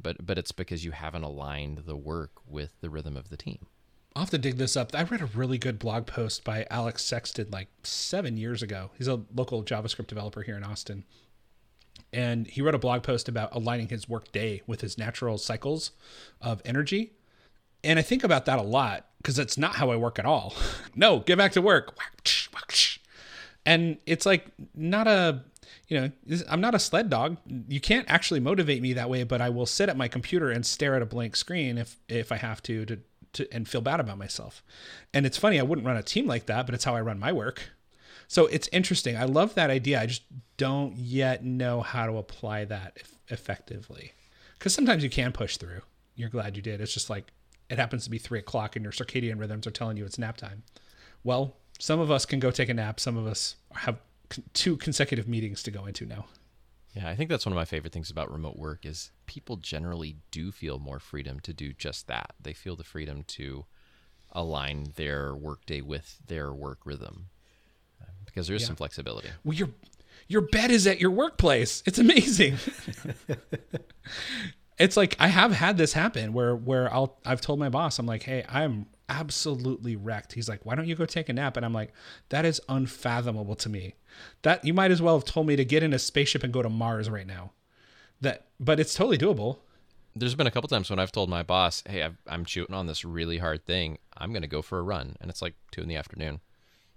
But 0.00 0.24
but 0.24 0.38
it's 0.38 0.52
because 0.52 0.84
you 0.84 0.92
haven't 0.92 1.22
aligned 1.22 1.82
the 1.86 1.96
work 1.96 2.32
with 2.46 2.72
the 2.80 2.90
rhythm 2.90 3.16
of 3.16 3.28
the 3.28 3.36
team. 3.36 3.66
I'll 4.16 4.22
have 4.22 4.30
to 4.30 4.38
dig 4.38 4.56
this 4.56 4.76
up. 4.76 4.94
I 4.94 5.02
read 5.04 5.20
a 5.20 5.26
really 5.26 5.58
good 5.58 5.78
blog 5.78 6.06
post 6.06 6.44
by 6.44 6.66
Alex 6.70 7.04
Sexton 7.04 7.48
like 7.50 7.68
seven 7.82 8.36
years 8.36 8.62
ago. 8.62 8.90
He's 8.98 9.08
a 9.08 9.22
local 9.34 9.62
JavaScript 9.62 10.08
developer 10.08 10.42
here 10.42 10.56
in 10.56 10.64
Austin. 10.64 11.04
And 12.12 12.46
he 12.46 12.60
wrote 12.60 12.74
a 12.74 12.78
blog 12.78 13.02
post 13.02 13.28
about 13.28 13.54
aligning 13.54 13.88
his 13.88 14.08
work 14.08 14.30
day 14.32 14.62
with 14.66 14.82
his 14.82 14.98
natural 14.98 15.38
cycles 15.38 15.92
of 16.42 16.60
energy 16.64 17.12
and 17.84 17.98
I 17.98 18.02
think 18.02 18.24
about 18.24 18.46
that 18.46 18.58
a 18.58 18.62
lot 18.62 19.06
because 19.18 19.38
it's 19.38 19.56
not 19.56 19.76
how 19.76 19.90
I 19.90 19.96
work 19.96 20.18
at 20.18 20.26
all. 20.26 20.54
no, 20.94 21.20
get 21.20 21.38
back 21.38 21.52
to 21.52 21.62
work. 21.62 21.96
And 23.64 23.98
it's 24.06 24.26
like 24.26 24.46
not 24.74 25.06
a, 25.06 25.42
you 25.88 26.00
know, 26.00 26.10
I'm 26.48 26.60
not 26.60 26.74
a 26.74 26.78
sled 26.78 27.10
dog. 27.10 27.36
You 27.68 27.80
can't 27.80 28.10
actually 28.10 28.40
motivate 28.40 28.82
me 28.82 28.92
that 28.94 29.08
way, 29.08 29.22
but 29.22 29.40
I 29.40 29.50
will 29.50 29.66
sit 29.66 29.88
at 29.88 29.96
my 29.96 30.08
computer 30.08 30.50
and 30.50 30.66
stare 30.66 30.96
at 30.96 31.02
a 31.02 31.06
blank 31.06 31.36
screen 31.36 31.78
if 31.78 31.96
if 32.08 32.32
I 32.32 32.36
have 32.36 32.62
to 32.64 32.84
to, 32.86 32.98
to 33.34 33.54
and 33.54 33.68
feel 33.68 33.80
bad 33.80 34.00
about 34.00 34.18
myself. 34.18 34.64
And 35.14 35.26
it's 35.26 35.38
funny, 35.38 35.60
I 35.60 35.62
wouldn't 35.62 35.86
run 35.86 35.96
a 35.96 36.02
team 36.02 36.26
like 36.26 36.46
that, 36.46 36.66
but 36.66 36.74
it's 36.74 36.84
how 36.84 36.96
I 36.96 37.00
run 37.00 37.18
my 37.18 37.32
work. 37.32 37.70
So 38.26 38.46
it's 38.46 38.68
interesting. 38.72 39.16
I 39.16 39.24
love 39.24 39.54
that 39.54 39.70
idea. 39.70 40.00
I 40.00 40.06
just 40.06 40.22
don't 40.56 40.96
yet 40.96 41.44
know 41.44 41.82
how 41.82 42.06
to 42.06 42.16
apply 42.16 42.64
that 42.64 42.98
effectively. 43.28 44.12
Because 44.58 44.74
sometimes 44.74 45.04
you 45.04 45.10
can 45.10 45.32
push 45.32 45.58
through. 45.58 45.82
You're 46.14 46.30
glad 46.30 46.56
you 46.56 46.62
did. 46.62 46.80
It's 46.80 46.94
just 46.94 47.10
like 47.10 47.30
it 47.72 47.78
happens 47.78 48.04
to 48.04 48.10
be 48.10 48.18
three 48.18 48.38
o'clock 48.38 48.76
and 48.76 48.82
your 48.84 48.92
circadian 48.92 49.40
rhythms 49.40 49.66
are 49.66 49.70
telling 49.72 49.96
you 49.96 50.04
it's 50.04 50.18
nap 50.18 50.36
time. 50.36 50.62
Well, 51.24 51.56
some 51.78 51.98
of 52.00 52.10
us 52.10 52.26
can 52.26 52.38
go 52.38 52.50
take 52.50 52.68
a 52.68 52.74
nap. 52.74 53.00
Some 53.00 53.16
of 53.16 53.26
us 53.26 53.56
have 53.74 53.98
two 54.52 54.76
consecutive 54.76 55.26
meetings 55.26 55.62
to 55.64 55.70
go 55.70 55.86
into 55.86 56.04
now. 56.06 56.26
Yeah, 56.94 57.08
I 57.08 57.16
think 57.16 57.30
that's 57.30 57.46
one 57.46 57.52
of 57.52 57.56
my 57.56 57.64
favorite 57.64 57.92
things 57.92 58.10
about 58.10 58.30
remote 58.30 58.56
work 58.58 58.84
is 58.84 59.10
people 59.26 59.56
generally 59.56 60.16
do 60.30 60.52
feel 60.52 60.78
more 60.78 61.00
freedom 61.00 61.40
to 61.40 61.54
do 61.54 61.72
just 61.72 62.06
that. 62.08 62.34
They 62.38 62.52
feel 62.52 62.76
the 62.76 62.84
freedom 62.84 63.24
to 63.28 63.64
align 64.32 64.92
their 64.96 65.34
workday 65.34 65.80
with 65.80 66.18
their 66.26 66.52
work 66.52 66.80
rhythm 66.84 67.30
uh, 68.00 68.06
because 68.26 68.46
there's 68.46 68.60
Yeah. 68.62 68.66
some 68.68 68.76
flexibility. 68.76 69.28
Well, 69.44 69.54
your 69.56 69.70
your 70.28 70.42
bed 70.42 70.70
is 70.70 70.86
at 70.86 71.00
your 71.00 71.10
workplace. 71.10 71.82
It's 71.86 71.98
amazing. 71.98 72.56
it's 74.78 74.96
like 74.96 75.16
I 75.18 75.28
have 75.28 75.52
had 75.52 75.76
this 75.76 75.92
happen 75.92 76.32
where 76.32 76.56
where 76.56 76.92
I'll 76.92 77.18
I've 77.24 77.40
told 77.40 77.58
my 77.58 77.68
boss 77.68 77.98
I'm 77.98 78.06
like, 78.06 78.22
hey, 78.24 78.44
I'm 78.48 78.86
absolutely 79.08 79.96
wrecked. 79.96 80.32
He's 80.32 80.48
like, 80.48 80.64
why 80.64 80.74
don't 80.74 80.86
you 80.86 80.94
go 80.94 81.04
take 81.04 81.28
a 81.28 81.32
nap? 81.32 81.56
And 81.56 81.66
I'm 81.66 81.74
like, 81.74 81.92
that 82.30 82.44
is 82.44 82.60
unfathomable 82.68 83.56
to 83.56 83.68
me. 83.68 83.94
That 84.42 84.64
you 84.64 84.72
might 84.74 84.90
as 84.90 85.02
well 85.02 85.16
have 85.16 85.24
told 85.24 85.46
me 85.46 85.56
to 85.56 85.64
get 85.64 85.82
in 85.82 85.92
a 85.92 85.98
spaceship 85.98 86.42
and 86.42 86.52
go 86.52 86.62
to 86.62 86.68
Mars 86.68 87.10
right 87.10 87.26
now. 87.26 87.52
That, 88.20 88.46
but 88.60 88.78
it's 88.80 88.94
totally 88.94 89.18
doable. 89.18 89.58
There's 90.14 90.34
been 90.34 90.46
a 90.46 90.50
couple 90.50 90.68
times 90.68 90.90
when 90.90 90.98
I've 90.98 91.10
told 91.12 91.28
my 91.30 91.42
boss, 91.42 91.82
"Hey, 91.88 92.02
I've, 92.02 92.16
I'm 92.26 92.44
shooting 92.44 92.74
on 92.74 92.86
this 92.86 93.04
really 93.04 93.38
hard 93.38 93.64
thing. 93.64 93.98
I'm 94.16 94.30
going 94.32 94.42
to 94.42 94.48
go 94.48 94.62
for 94.62 94.78
a 94.78 94.82
run," 94.82 95.16
and 95.20 95.30
it's 95.30 95.42
like 95.42 95.54
two 95.70 95.80
in 95.80 95.88
the 95.88 95.96
afternoon, 95.96 96.40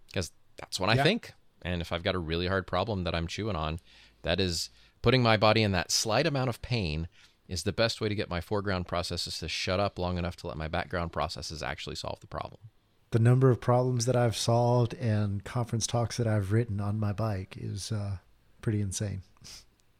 because 0.08 0.32
that's 0.58 0.80
when 0.80 0.90
I 0.90 0.96
Yeah. 0.96 1.04
think. 1.04 1.34
And 1.62 1.82
if 1.82 1.92
I've 1.92 2.04
got 2.04 2.14
a 2.14 2.20
really 2.20 2.48
hard 2.48 2.68
problem 2.68 3.06
that 3.06 3.16
I'm 3.16 3.26
chewing 3.26 3.56
on, 3.56 3.80
that 4.22 4.40
is 4.40 4.70
putting 5.02 5.24
my 5.24 5.38
body 5.38 5.64
in 5.64 5.72
that 5.72 5.92
slight 5.92 6.28
amount 6.28 6.50
of 6.50 6.62
pain 6.62 7.08
is 7.48 7.64
the 7.64 7.74
best 7.74 8.02
way 8.02 8.10
to 8.10 8.16
get 8.16 8.30
my 8.30 8.42
foreground 8.42 8.88
processes 8.88 9.38
to 9.40 9.48
shut 9.48 9.80
up 9.80 10.00
long 10.00 10.18
enough 10.18 10.36
to 10.38 10.48
let 10.48 10.58
my 10.58 10.68
background 10.68 11.12
processes 11.12 11.62
actually 11.62 11.96
solve 11.96 12.20
the 12.20 12.28
problem. 12.28 12.62
The 13.12 13.20
number 13.20 13.50
of 13.50 13.62
problems 13.62 14.06
that 14.08 14.16
I've 14.16 14.36
solved 14.36 14.94
and 14.96 15.44
conference 15.44 15.88
talks 15.88 16.18
that 16.18 16.28
I've 16.28 16.52
written 16.52 16.82
on 16.82 17.00
my 17.00 17.14
bike 17.14 17.56
is 17.60 17.92
uh, 17.92 18.18
pretty 18.62 18.82
insane. 18.82 19.22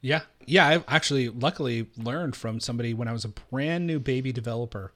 Yeah. 0.02 0.22
Yeah. 0.46 0.68
I've 0.68 0.84
actually 0.88 1.30
luckily 1.30 1.88
learned 1.98 2.36
from 2.36 2.60
somebody 2.60 2.94
when 2.94 3.08
I 3.08 3.14
was 3.14 3.26
a 3.26 3.30
brand 3.30 3.88
new 3.88 4.00
baby 4.00 4.32
developer. 4.32 4.92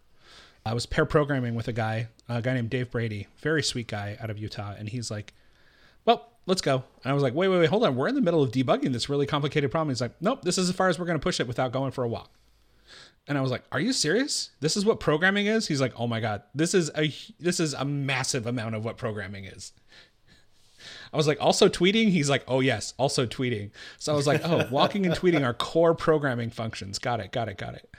I 0.65 0.73
was 0.73 0.85
pair 0.85 1.05
programming 1.05 1.55
with 1.55 1.67
a 1.67 1.73
guy, 1.73 2.09
a 2.27 2.41
guy 2.41 2.53
named 2.53 2.69
Dave 2.69 2.91
Brady, 2.91 3.27
very 3.37 3.63
sweet 3.63 3.87
guy 3.87 4.17
out 4.19 4.29
of 4.29 4.37
Utah. 4.37 4.75
And 4.77 4.89
he's 4.89 5.09
like, 5.09 5.33
well, 6.05 6.29
let's 6.45 6.61
go. 6.61 6.83
And 7.03 7.11
I 7.11 7.13
was 7.13 7.23
like, 7.23 7.33
wait, 7.33 7.47
wait, 7.47 7.59
wait, 7.59 7.69
hold 7.69 7.85
on. 7.85 7.95
We're 7.95 8.07
in 8.07 8.15
the 8.15 8.21
middle 8.21 8.43
of 8.43 8.51
debugging 8.51 8.91
this 8.91 9.09
really 9.09 9.25
complicated 9.25 9.71
problem. 9.71 9.89
He's 9.89 10.01
like, 10.01 10.21
nope, 10.21 10.41
this 10.43 10.57
is 10.57 10.69
as 10.69 10.75
far 10.75 10.89
as 10.89 10.99
we're 10.99 11.05
going 11.05 11.17
to 11.17 11.23
push 11.23 11.39
it 11.39 11.47
without 11.47 11.71
going 11.71 11.91
for 11.91 12.03
a 12.03 12.07
walk. 12.07 12.29
And 13.27 13.37
I 13.37 13.41
was 13.41 13.51
like, 13.51 13.63
"Are 13.71 13.79
you 13.79 13.93
serious? 13.93 14.49
This 14.59 14.75
is 14.75 14.85
what 14.85 14.99
programming 14.99 15.45
is?" 15.45 15.67
He's 15.67 15.81
like, 15.81 15.93
"Oh 15.99 16.07
my 16.07 16.19
god, 16.19 16.43
this 16.55 16.73
is 16.73 16.89
a 16.97 17.13
this 17.39 17.59
is 17.59 17.73
a 17.73 17.85
massive 17.85 18.47
amount 18.47 18.75
of 18.75 18.83
what 18.83 18.97
programming 18.97 19.45
is." 19.45 19.71
I 21.13 21.17
was 21.17 21.27
like, 21.27 21.37
"Also 21.39 21.69
tweeting?" 21.69 22.09
He's 22.09 22.29
like, 22.29 22.43
"Oh 22.47 22.59
yes, 22.59 22.93
also 22.97 23.25
tweeting." 23.25 23.71
So 23.97 24.13
I 24.13 24.15
was 24.15 24.25
like, 24.27 24.41
"Oh, 24.43 24.67
walking 24.71 25.05
and 25.05 25.15
tweeting 25.15 25.45
are 25.45 25.53
core 25.53 25.93
programming 25.93 26.49
functions. 26.49 26.97
Got 26.97 27.19
it, 27.19 27.31
got 27.31 27.49
it, 27.49 27.57
got 27.57 27.75
it." 27.75 27.89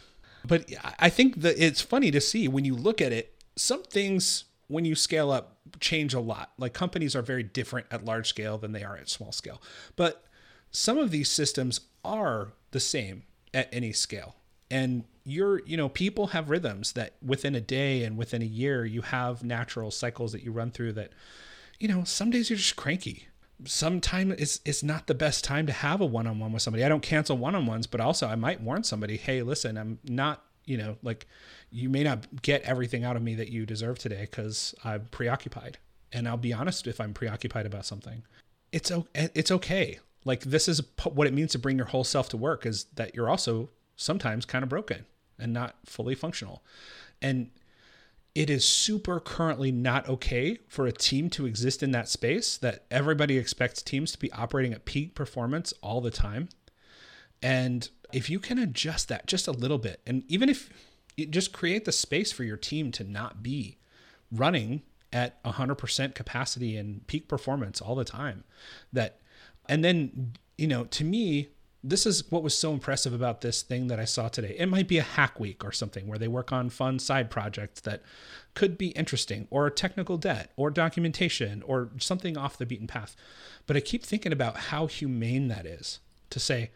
But 0.46 0.70
I 0.98 1.10
think 1.10 1.42
that 1.42 1.62
it's 1.62 1.80
funny 1.80 2.10
to 2.10 2.20
see 2.20 2.48
when 2.48 2.64
you 2.64 2.74
look 2.74 3.00
at 3.00 3.12
it, 3.12 3.34
some 3.56 3.82
things 3.82 4.44
when 4.68 4.84
you 4.84 4.94
scale 4.94 5.30
up 5.30 5.58
change 5.80 6.14
a 6.14 6.20
lot. 6.20 6.52
Like 6.58 6.72
companies 6.72 7.14
are 7.14 7.22
very 7.22 7.42
different 7.42 7.86
at 7.90 8.04
large 8.04 8.28
scale 8.28 8.58
than 8.58 8.72
they 8.72 8.82
are 8.82 8.96
at 8.96 9.08
small 9.08 9.32
scale. 9.32 9.60
But 9.96 10.24
some 10.70 10.98
of 10.98 11.10
these 11.10 11.28
systems 11.28 11.80
are 12.04 12.52
the 12.70 12.80
same 12.80 13.24
at 13.52 13.68
any 13.72 13.92
scale. 13.92 14.36
And 14.70 15.04
you're, 15.24 15.60
you 15.66 15.76
know, 15.76 15.88
people 15.88 16.28
have 16.28 16.48
rhythms 16.50 16.92
that 16.92 17.14
within 17.24 17.54
a 17.54 17.60
day 17.60 18.04
and 18.04 18.16
within 18.16 18.42
a 18.42 18.46
year, 18.46 18.84
you 18.84 19.02
have 19.02 19.42
natural 19.44 19.90
cycles 19.90 20.32
that 20.32 20.42
you 20.42 20.52
run 20.52 20.70
through 20.70 20.92
that, 20.94 21.12
you 21.78 21.88
know, 21.88 22.04
some 22.04 22.30
days 22.30 22.50
you're 22.50 22.56
just 22.56 22.76
cranky. 22.76 23.26
sometimes 23.66 24.34
it's 24.38 24.60
it's 24.64 24.82
not 24.82 25.06
the 25.06 25.14
best 25.14 25.44
time 25.44 25.66
to 25.66 25.72
have 25.72 26.00
a 26.00 26.06
one-on-one 26.06 26.52
with 26.52 26.62
somebody. 26.62 26.84
I 26.84 26.88
don't 26.88 27.02
cancel 27.02 27.36
one-on-ones, 27.36 27.86
but 27.86 28.00
also 28.00 28.26
I 28.26 28.34
might 28.36 28.60
warn 28.60 28.84
somebody, 28.84 29.16
hey, 29.16 29.42
listen, 29.42 29.76
I'm 29.76 29.98
not, 30.04 30.44
you 30.64 30.76
know, 30.78 30.96
like 31.02 31.26
you 31.70 31.88
may 31.88 32.02
not 32.02 32.42
get 32.42 32.62
everything 32.62 33.04
out 33.04 33.16
of 33.16 33.22
me 33.22 33.34
that 33.36 33.48
you 33.48 33.66
deserve 33.66 33.98
today 33.98 34.22
because 34.22 34.74
I'm 34.84 35.06
preoccupied. 35.10 35.78
And 36.12 36.26
I'll 36.26 36.36
be 36.36 36.52
honest 36.52 36.86
if 36.86 37.00
I'm 37.00 37.14
preoccupied 37.14 37.66
about 37.66 37.86
something. 37.86 38.22
It's 38.72 38.90
it's 39.14 39.50
okay. 39.50 40.00
Like 40.24 40.40
this 40.42 40.68
is 40.68 40.82
what 41.04 41.26
it 41.26 41.32
means 41.34 41.52
to 41.52 41.58
bring 41.58 41.76
your 41.76 41.86
whole 41.86 42.04
self 42.04 42.28
to 42.30 42.36
work 42.36 42.66
is 42.66 42.84
that 42.96 43.14
you're 43.14 43.30
also 43.30 43.70
sometimes 44.00 44.46
kind 44.46 44.62
of 44.62 44.68
broken 44.68 45.04
and 45.38 45.52
not 45.52 45.76
fully 45.84 46.14
functional. 46.14 46.62
And 47.20 47.50
it 48.34 48.48
is 48.48 48.64
super 48.64 49.20
currently 49.20 49.70
not 49.70 50.08
okay 50.08 50.58
for 50.68 50.86
a 50.86 50.92
team 50.92 51.28
to 51.30 51.46
exist 51.46 51.82
in 51.82 51.90
that 51.90 52.08
space 52.08 52.56
that 52.58 52.84
everybody 52.90 53.36
expects 53.36 53.82
teams 53.82 54.12
to 54.12 54.18
be 54.18 54.32
operating 54.32 54.72
at 54.72 54.84
peak 54.84 55.14
performance 55.14 55.74
all 55.82 56.00
the 56.00 56.10
time. 56.10 56.48
And 57.42 57.88
if 58.12 58.30
you 58.30 58.38
can 58.38 58.58
adjust 58.58 59.08
that 59.08 59.26
just 59.26 59.48
a 59.48 59.52
little 59.52 59.78
bit, 59.78 60.00
and 60.06 60.24
even 60.28 60.48
if 60.48 60.70
you 61.16 61.26
just 61.26 61.52
create 61.52 61.84
the 61.84 61.92
space 61.92 62.32
for 62.32 62.44
your 62.44 62.56
team 62.56 62.92
to 62.92 63.04
not 63.04 63.42
be 63.42 63.78
running 64.32 64.82
at 65.12 65.42
100% 65.42 66.14
capacity 66.14 66.76
and 66.76 67.06
peak 67.06 67.28
performance 67.28 67.80
all 67.80 67.96
the 67.96 68.04
time, 68.04 68.44
that, 68.92 69.18
and 69.68 69.84
then, 69.84 70.32
you 70.56 70.68
know, 70.68 70.84
to 70.84 71.04
me, 71.04 71.48
this 71.82 72.04
is 72.04 72.30
what 72.30 72.42
was 72.42 72.56
so 72.56 72.72
impressive 72.72 73.12
about 73.12 73.40
this 73.40 73.62
thing 73.62 73.86
that 73.86 73.98
I 73.98 74.04
saw 74.04 74.28
today. 74.28 74.54
It 74.58 74.68
might 74.68 74.88
be 74.88 74.98
a 74.98 75.02
hack 75.02 75.40
week 75.40 75.64
or 75.64 75.72
something 75.72 76.06
where 76.06 76.18
they 76.18 76.28
work 76.28 76.52
on 76.52 76.68
fun 76.68 76.98
side 76.98 77.30
projects 77.30 77.80
that 77.82 78.02
could 78.54 78.76
be 78.76 78.88
interesting, 78.88 79.46
or 79.50 79.70
technical 79.70 80.18
debt, 80.18 80.52
or 80.56 80.70
documentation, 80.70 81.62
or 81.62 81.90
something 81.98 82.36
off 82.36 82.58
the 82.58 82.66
beaten 82.66 82.86
path. 82.86 83.16
But 83.66 83.76
I 83.76 83.80
keep 83.80 84.04
thinking 84.04 84.32
about 84.32 84.56
how 84.56 84.86
humane 84.86 85.48
that 85.48 85.64
is 85.64 86.00
to 86.30 86.40
say, 86.40 86.70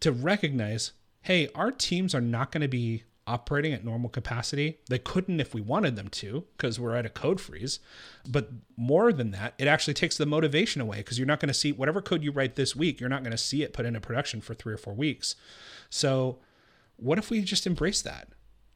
to 0.00 0.12
recognize, 0.12 0.92
hey, 1.22 1.48
our 1.54 1.70
teams 1.70 2.14
are 2.14 2.20
not 2.20 2.52
going 2.52 2.62
to 2.62 2.68
be 2.68 3.04
operating 3.30 3.72
at 3.72 3.84
normal 3.84 4.10
capacity. 4.10 4.78
They 4.88 4.98
couldn't 4.98 5.40
if 5.40 5.54
we 5.54 5.60
wanted 5.60 5.94
them 5.94 6.08
to 6.08 6.44
because 6.56 6.80
we're 6.80 6.96
at 6.96 7.06
a 7.06 7.10
code 7.10 7.40
freeze. 7.40 7.78
But 8.28 8.50
more 8.76 9.12
than 9.12 9.30
that, 9.30 9.54
it 9.56 9.68
actually 9.68 9.94
takes 9.94 10.16
the 10.16 10.26
motivation 10.26 10.80
away 10.80 10.98
because 10.98 11.18
you're 11.18 11.26
not 11.26 11.38
going 11.38 11.48
to 11.48 11.54
see 11.54 11.70
whatever 11.70 12.02
code 12.02 12.24
you 12.24 12.32
write 12.32 12.56
this 12.56 12.74
week, 12.74 12.98
you're 12.98 13.08
not 13.08 13.22
going 13.22 13.30
to 13.30 13.38
see 13.38 13.62
it 13.62 13.72
put 13.72 13.86
into 13.86 14.00
production 14.00 14.40
for 14.40 14.54
three 14.54 14.74
or 14.74 14.78
four 14.78 14.94
weeks. 14.94 15.36
So, 15.88 16.38
what 16.96 17.18
if 17.18 17.30
we 17.30 17.40
just 17.42 17.66
embrace 17.66 18.02
that? 18.02 18.28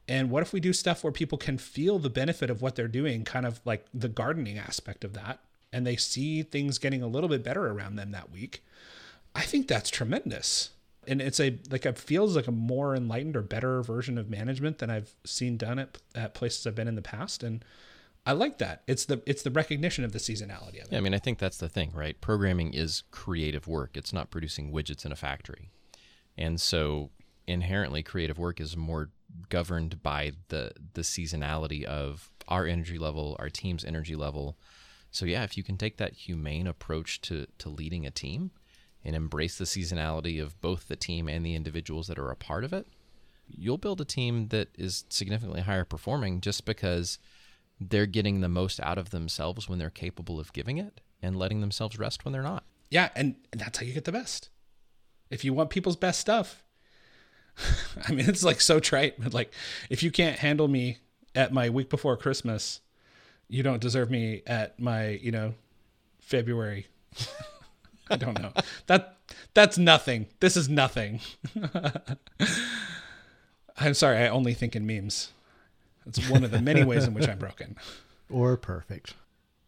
And 0.07 0.29
what 0.29 0.41
if 0.41 0.53
we 0.53 0.59
do 0.59 0.73
stuff 0.73 1.03
where 1.03 1.13
people 1.13 1.37
can 1.37 1.57
feel 1.57 1.99
the 1.99 2.09
benefit 2.09 2.49
of 2.49 2.61
what 2.61 2.75
they're 2.75 2.87
doing, 2.87 3.23
kind 3.23 3.45
of 3.45 3.59
like 3.65 3.85
the 3.93 4.09
gardening 4.09 4.57
aspect 4.57 5.03
of 5.03 5.13
that, 5.13 5.39
and 5.73 5.85
they 5.85 5.95
see 5.95 6.43
things 6.43 6.77
getting 6.77 7.01
a 7.01 7.07
little 7.07 7.29
bit 7.29 7.43
better 7.43 7.67
around 7.67 7.95
them 7.95 8.11
that 8.11 8.31
week? 8.31 8.63
I 9.35 9.41
think 9.41 9.67
that's 9.67 9.89
tremendous 9.89 10.71
and 11.07 11.21
it's 11.21 11.39
a 11.39 11.57
like 11.69 11.85
it 11.85 11.97
feels 11.97 12.35
like 12.35 12.47
a 12.47 12.51
more 12.51 12.95
enlightened 12.95 13.35
or 13.35 13.41
better 13.41 13.81
version 13.81 14.17
of 14.17 14.29
management 14.29 14.79
than 14.79 14.89
I've 14.89 15.15
seen 15.25 15.57
done 15.57 15.79
at, 15.79 15.97
at 16.13 16.33
places 16.33 16.65
I've 16.65 16.75
been 16.75 16.87
in 16.87 16.95
the 16.95 17.01
past, 17.01 17.43
and 17.43 17.63
I 18.25 18.31
like 18.31 18.57
that. 18.57 18.83
It's 18.87 19.05
the 19.05 19.21
it's 19.25 19.43
the 19.43 19.51
recognition 19.51 20.03
of 20.03 20.11
the 20.11 20.19
seasonality 20.19 20.81
of 20.81 20.87
it. 20.87 20.91
Yeah, 20.91 20.97
I 20.97 21.01
mean, 21.01 21.13
I 21.13 21.19
think 21.19 21.37
that's 21.37 21.57
the 21.57 21.69
thing, 21.69 21.91
right? 21.93 22.19
Programming 22.21 22.73
is 22.73 23.03
creative 23.11 23.67
work. 23.67 23.95
It's 23.95 24.13
not 24.13 24.31
producing 24.31 24.71
widgets 24.71 25.05
in 25.05 25.11
a 25.11 25.15
factory. 25.15 25.69
And 26.37 26.59
so 26.59 27.11
inherently 27.47 28.01
creative 28.01 28.39
work 28.39 28.59
is 28.59 28.75
more 28.75 29.09
governed 29.49 30.01
by 30.01 30.31
the 30.49 30.71
the 30.93 31.01
seasonality 31.01 31.83
of 31.83 32.31
our 32.47 32.65
energy 32.65 32.97
level, 32.97 33.35
our 33.39 33.49
team's 33.49 33.85
energy 33.85 34.15
level. 34.15 34.57
So 35.11 35.25
yeah, 35.25 35.43
if 35.43 35.55
you 35.55 35.63
can 35.63 35.77
take 35.77 35.97
that 35.97 36.13
humane 36.13 36.67
approach 36.67 37.21
to 37.21 37.45
to 37.59 37.69
leading 37.69 38.05
a 38.05 38.11
team 38.11 38.51
and 39.05 39.15
embrace 39.15 39.57
the 39.57 39.65
seasonality 39.65 40.41
of 40.41 40.59
both 40.61 40.87
the 40.87 40.95
team 40.95 41.29
and 41.29 41.45
the 41.45 41.55
individuals 41.55 42.07
that 42.07 42.17
are 42.17 42.31
a 42.31 42.35
part 42.35 42.63
of 42.63 42.73
it, 42.73 42.87
you'll 43.47 43.77
build 43.77 44.01
a 44.01 44.05
team 44.05 44.47
that 44.47 44.69
is 44.77 45.05
significantly 45.09 45.61
higher 45.61 45.85
performing 45.85 46.41
just 46.41 46.65
because 46.65 47.19
they're 47.79 48.05
getting 48.05 48.41
the 48.41 48.49
most 48.49 48.79
out 48.79 48.97
of 48.97 49.11
themselves 49.11 49.69
when 49.69 49.77
they're 49.77 49.89
capable 49.89 50.39
of 50.39 50.53
giving 50.53 50.77
it 50.77 51.01
and 51.21 51.35
letting 51.35 51.61
themselves 51.61 51.99
rest 51.99 52.25
when 52.25 52.31
they're 52.31 52.41
not. 52.41 52.63
Yeah, 52.89 53.09
and 53.15 53.35
that's 53.51 53.79
how 53.79 53.85
you 53.85 53.93
get 53.93 54.05
the 54.05 54.11
best. 54.11 54.49
If 55.29 55.43
you 55.43 55.53
want 55.53 55.69
people's 55.69 55.95
best 55.95 56.19
stuff, 56.19 56.63
I 58.07 58.11
mean, 58.11 58.27
it's 58.27 58.43
like 58.43 58.61
so 58.61 58.79
trite, 58.79 59.21
but 59.21 59.33
like 59.33 59.53
if 59.89 60.01
you 60.03 60.11
can't 60.11 60.39
handle 60.39 60.67
me 60.67 60.99
at 61.35 61.53
my 61.53 61.69
week 61.69 61.89
before 61.89 62.17
Christmas, 62.17 62.81
you 63.47 63.61
don't 63.61 63.81
deserve 63.81 64.09
me 64.09 64.41
at 64.47 64.79
my, 64.79 65.09
you 65.09 65.31
know, 65.31 65.53
February. 66.19 66.87
I 68.09 68.17
don't 68.17 68.41
know. 68.41 68.51
That 68.87 69.17
that's 69.53 69.77
nothing. 69.77 70.27
This 70.39 70.55
is 70.55 70.69
nothing. 70.69 71.19
I'm 73.77 73.93
sorry, 73.93 74.17
I 74.17 74.27
only 74.27 74.53
think 74.53 74.75
in 74.75 74.85
memes. 74.85 75.31
It's 76.05 76.29
one 76.29 76.43
of 76.43 76.51
the 76.51 76.61
many 76.61 76.83
ways 76.83 77.05
in 77.05 77.13
which 77.13 77.27
I'm 77.27 77.39
broken. 77.39 77.77
Or 78.27 78.57
perfect. 78.57 79.13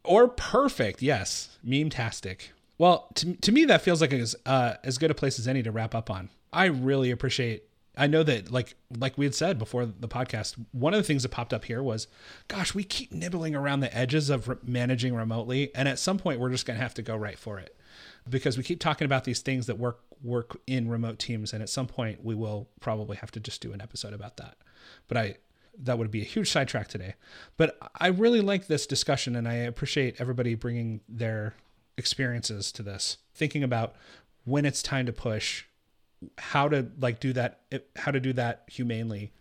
Or 0.03 0.27
perfect, 0.27 1.03
yes. 1.03 1.59
Meme-tastic. 1.63 2.53
Well, 2.79 3.07
to, 3.13 3.35
to 3.35 3.51
me, 3.51 3.65
that 3.65 3.83
feels 3.83 4.01
like 4.01 4.11
as 4.13 4.35
uh, 4.47 4.73
as 4.83 4.97
good 4.97 5.11
a 5.11 5.13
place 5.13 5.37
as 5.37 5.47
any 5.47 5.61
to 5.61 5.71
wrap 5.71 5.93
up 5.93 6.09
on. 6.09 6.29
I 6.51 6.65
really 6.65 7.11
appreciate. 7.11 7.65
I 7.95 8.07
know 8.07 8.23
that, 8.23 8.51
like 8.51 8.73
like 8.97 9.15
we 9.15 9.25
had 9.25 9.35
said 9.35 9.59
before 9.59 9.85
the 9.85 10.07
podcast, 10.07 10.55
one 10.71 10.95
of 10.95 10.99
the 10.99 11.03
things 11.03 11.21
that 11.21 11.29
popped 11.29 11.53
up 11.53 11.65
here 11.65 11.83
was, 11.83 12.07
gosh, 12.47 12.73
we 12.73 12.83
keep 12.83 13.11
nibbling 13.11 13.55
around 13.55 13.81
the 13.81 13.95
edges 13.95 14.31
of 14.31 14.47
re- 14.47 14.55
managing 14.63 15.13
remotely, 15.13 15.69
and 15.75 15.87
at 15.87 15.99
some 15.99 16.17
point, 16.17 16.39
we're 16.39 16.49
just 16.49 16.65
going 16.65 16.77
to 16.77 16.83
have 16.83 16.95
to 16.95 17.03
go 17.03 17.15
right 17.15 17.37
for 17.37 17.59
it. 17.59 17.76
Because 18.29 18.57
we 18.57 18.63
keep 18.63 18.79
talking 18.79 19.05
about 19.05 19.23
these 19.23 19.41
things 19.41 19.65
that 19.67 19.77
work 19.77 19.99
work 20.23 20.59
in 20.65 20.89
remote 20.89 21.19
teams 21.19 21.53
and 21.53 21.61
at 21.61 21.69
some 21.69 21.85
point 21.85 22.23
we 22.23 22.33
will 22.33 22.67
probably 22.79 23.15
have 23.17 23.29
to 23.31 23.39
just 23.39 23.61
do 23.61 23.71
an 23.71 23.81
episode 23.81 24.13
about 24.13 24.37
that. 24.37 24.57
But 25.07 25.17
I 25.17 25.35
that 25.79 25.97
would 25.97 26.09
be 26.09 26.21
a 26.21 26.25
huge 26.25 26.49
sidetrack 26.49 26.87
today. 26.87 27.15
But 27.55 27.77
I 27.95 28.07
really 28.07 28.41
like 28.41 28.67
this 28.67 28.87
discussion 28.87 29.35
and 29.35 29.47
I 29.47 29.55
appreciate 29.55 30.19
everybody 30.19 30.55
bringing 30.55 31.01
their 31.07 31.53
experiences 31.97 32.71
to 32.73 32.83
this. 32.83 33.17
Thinking 33.35 33.63
about 33.63 33.95
when 34.45 34.65
it's 34.65 34.81
time 34.81 35.05
to 35.05 35.13
push, 35.13 35.65
how 36.37 36.67
to 36.69 36.87
like 36.99 37.19
do 37.19 37.33
that 37.33 37.61
eh, 37.71 37.79
how 37.95 38.11
to 38.11 38.19
do 38.19 38.33
that 38.33 38.63
humanely, 38.67 39.31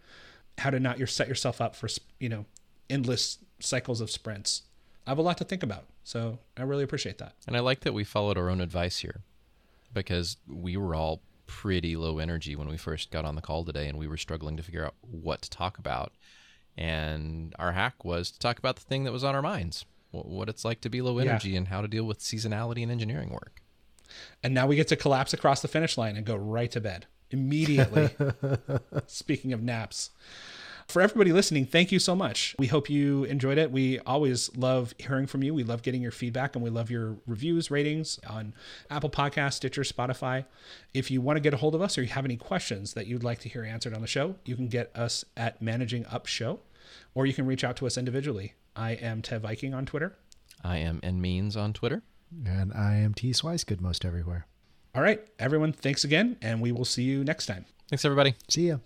how 0.59 0.71
to 0.71 0.81
not 0.81 0.99
your 0.99 1.07
set 1.07 1.29
yourself 1.29 1.61
up 1.61 1.75
for, 1.75 1.89
you 2.19 2.29
know, 2.29 2.45
endless 2.91 3.39
cycles 3.61 4.01
of 4.01 4.11
sprints. 4.11 4.63
I 5.07 5.11
have 5.11 5.19
a 5.19 5.23
lot 5.23 5.39
to 5.39 5.45
think 5.45 5.63
about. 5.63 5.85
So 6.07 6.39
I 6.57 6.63
really 6.63 6.85
appreciate 6.85 7.19
that. 7.19 7.35
And 7.49 7.57
I 7.57 7.61
like 7.61 7.81
that 7.81 7.93
we 7.93 8.05
followed 8.05 8.39
our 8.39 8.49
own 8.49 8.61
advice 8.61 9.01
here 9.01 9.23
because 9.93 10.37
we 10.47 10.77
were 10.77 10.95
all 10.95 11.21
pretty 11.49 11.97
low 11.97 12.21
energy 12.21 12.55
when 12.55 12.69
we 12.69 12.77
first 12.77 13.11
got 13.11 13.25
on 13.25 13.35
the 13.35 13.43
call 13.43 13.65
today 13.65 13.89
and 13.89 13.99
we 13.99 14.07
were 14.07 14.17
struggling 14.17 14.57
to 14.57 14.63
figure 14.63 14.87
out 14.87 14.95
what 15.01 15.43
to 15.43 15.51
talk 15.51 15.79
about. 15.79 16.13
And 16.79 17.57
our 17.59 17.73
hack 17.73 18.05
was 18.05 18.31
to 18.31 18.39
talk 18.39 18.57
about 18.61 18.77
the 18.77 18.83
thing 18.83 19.03
that 19.03 19.13
was 19.13 19.25
on 19.25 19.35
our 19.35 19.43
minds 19.43 19.85
what 20.13 20.49
it's 20.49 20.65
like 20.65 20.81
to 20.81 20.89
be 20.89 21.03
low 21.03 21.19
energy 21.19 21.51
yeah. 21.51 21.59
and 21.59 21.69
how 21.69 21.83
to 21.83 21.89
deal 21.89 22.05
with 22.05 22.21
seasonality 22.21 22.83
and 22.83 22.91
engineering 22.93 23.31
work. 23.31 23.61
And 24.45 24.55
now 24.55 24.67
we 24.67 24.77
get 24.77 24.89
to 24.89 24.97
collapse 24.97 25.35
across 25.35 25.61
the 25.61 25.69
finish 25.69 25.99
line 25.99 26.17
and 26.17 26.25
go 26.25 26.37
right 26.37 26.71
to 26.71 26.81
bed 26.81 27.07
immediately. 27.31 28.11
Speaking 29.07 29.53
of 29.53 29.63
naps. 29.63 30.11
For 30.89 31.03
everybody 31.03 31.33
listening, 31.33 31.67
thank 31.67 31.91
you 31.91 31.99
so 31.99 32.15
much. 32.15 32.55
We 32.59 32.69
hope 32.69 32.89
you 32.89 33.25
enjoyed 33.25 33.59
it. 33.59 33.73
We 33.73 33.99
always 34.01 34.57
love 34.57 34.95
hearing 34.99 35.27
from 35.27 35.43
you. 35.43 35.53
We 35.53 35.65
love 35.65 35.83
getting 35.83 36.01
your 36.01 36.13
feedback 36.13 36.55
and 36.55 36.63
we 36.65 36.71
love 36.71 36.91
your 36.91 37.17
reviews, 37.27 37.71
ratings 37.71 38.21
on 38.29 38.55
Apple 38.89 39.11
Podcast, 39.11 39.55
Stitcher, 39.55 39.83
Spotify. 39.83 40.45
If 40.95 41.11
you 41.11 41.21
want 41.21 41.37
to 41.37 41.41
get 41.41 41.53
a 41.53 41.57
hold 41.57 41.75
of 41.75 41.83
us 41.83 41.99
or 41.99 42.03
you 42.03 42.09
have 42.09 42.25
any 42.25 42.37
questions 42.37 42.95
that 42.95 43.09
you'd 43.09 43.25
like 43.25 43.41
to 43.41 43.49
hear 43.49 43.65
answered 43.65 43.95
on 43.95 44.01
the 44.01 44.07
show, 44.07 44.37
you 44.45 44.55
can 44.55 44.69
get 44.69 44.97
us 44.97 45.25
at 45.37 45.61
Managing 45.61 46.07
Up 46.07 46.27
Show 46.27 46.61
or 47.15 47.27
you 47.27 47.35
can 47.35 47.47
reach 47.47 47.65
out 47.65 47.77
to 47.79 47.87
us 47.87 47.99
individually. 47.99 48.55
I 48.77 48.93
am 48.93 49.23
tehviking 49.23 49.75
on 49.75 49.87
Twitter. 49.87 50.17
I 50.63 50.79
am 50.79 51.01
N 51.03 51.21
Means 51.21 51.57
on 51.57 51.73
Twitter. 51.73 52.03
And 52.45 52.73
I 52.73 52.97
am 52.97 53.13
T 53.13 53.33
Swicegood 53.33 53.81
most 53.81 54.05
everywhere. 54.05 54.47
All 54.95 55.03
right, 55.03 55.21
everyone, 55.39 55.73
thanks 55.73 56.05
again, 56.05 56.37
and 56.41 56.61
we 56.61 56.73
will 56.73 56.85
see 56.85 57.03
you 57.03 57.23
next 57.23 57.47
time. 57.47 57.67
Thanks, 57.89 58.05
everybody. 58.05 58.35
See 58.49 58.69
ya. 58.69 58.79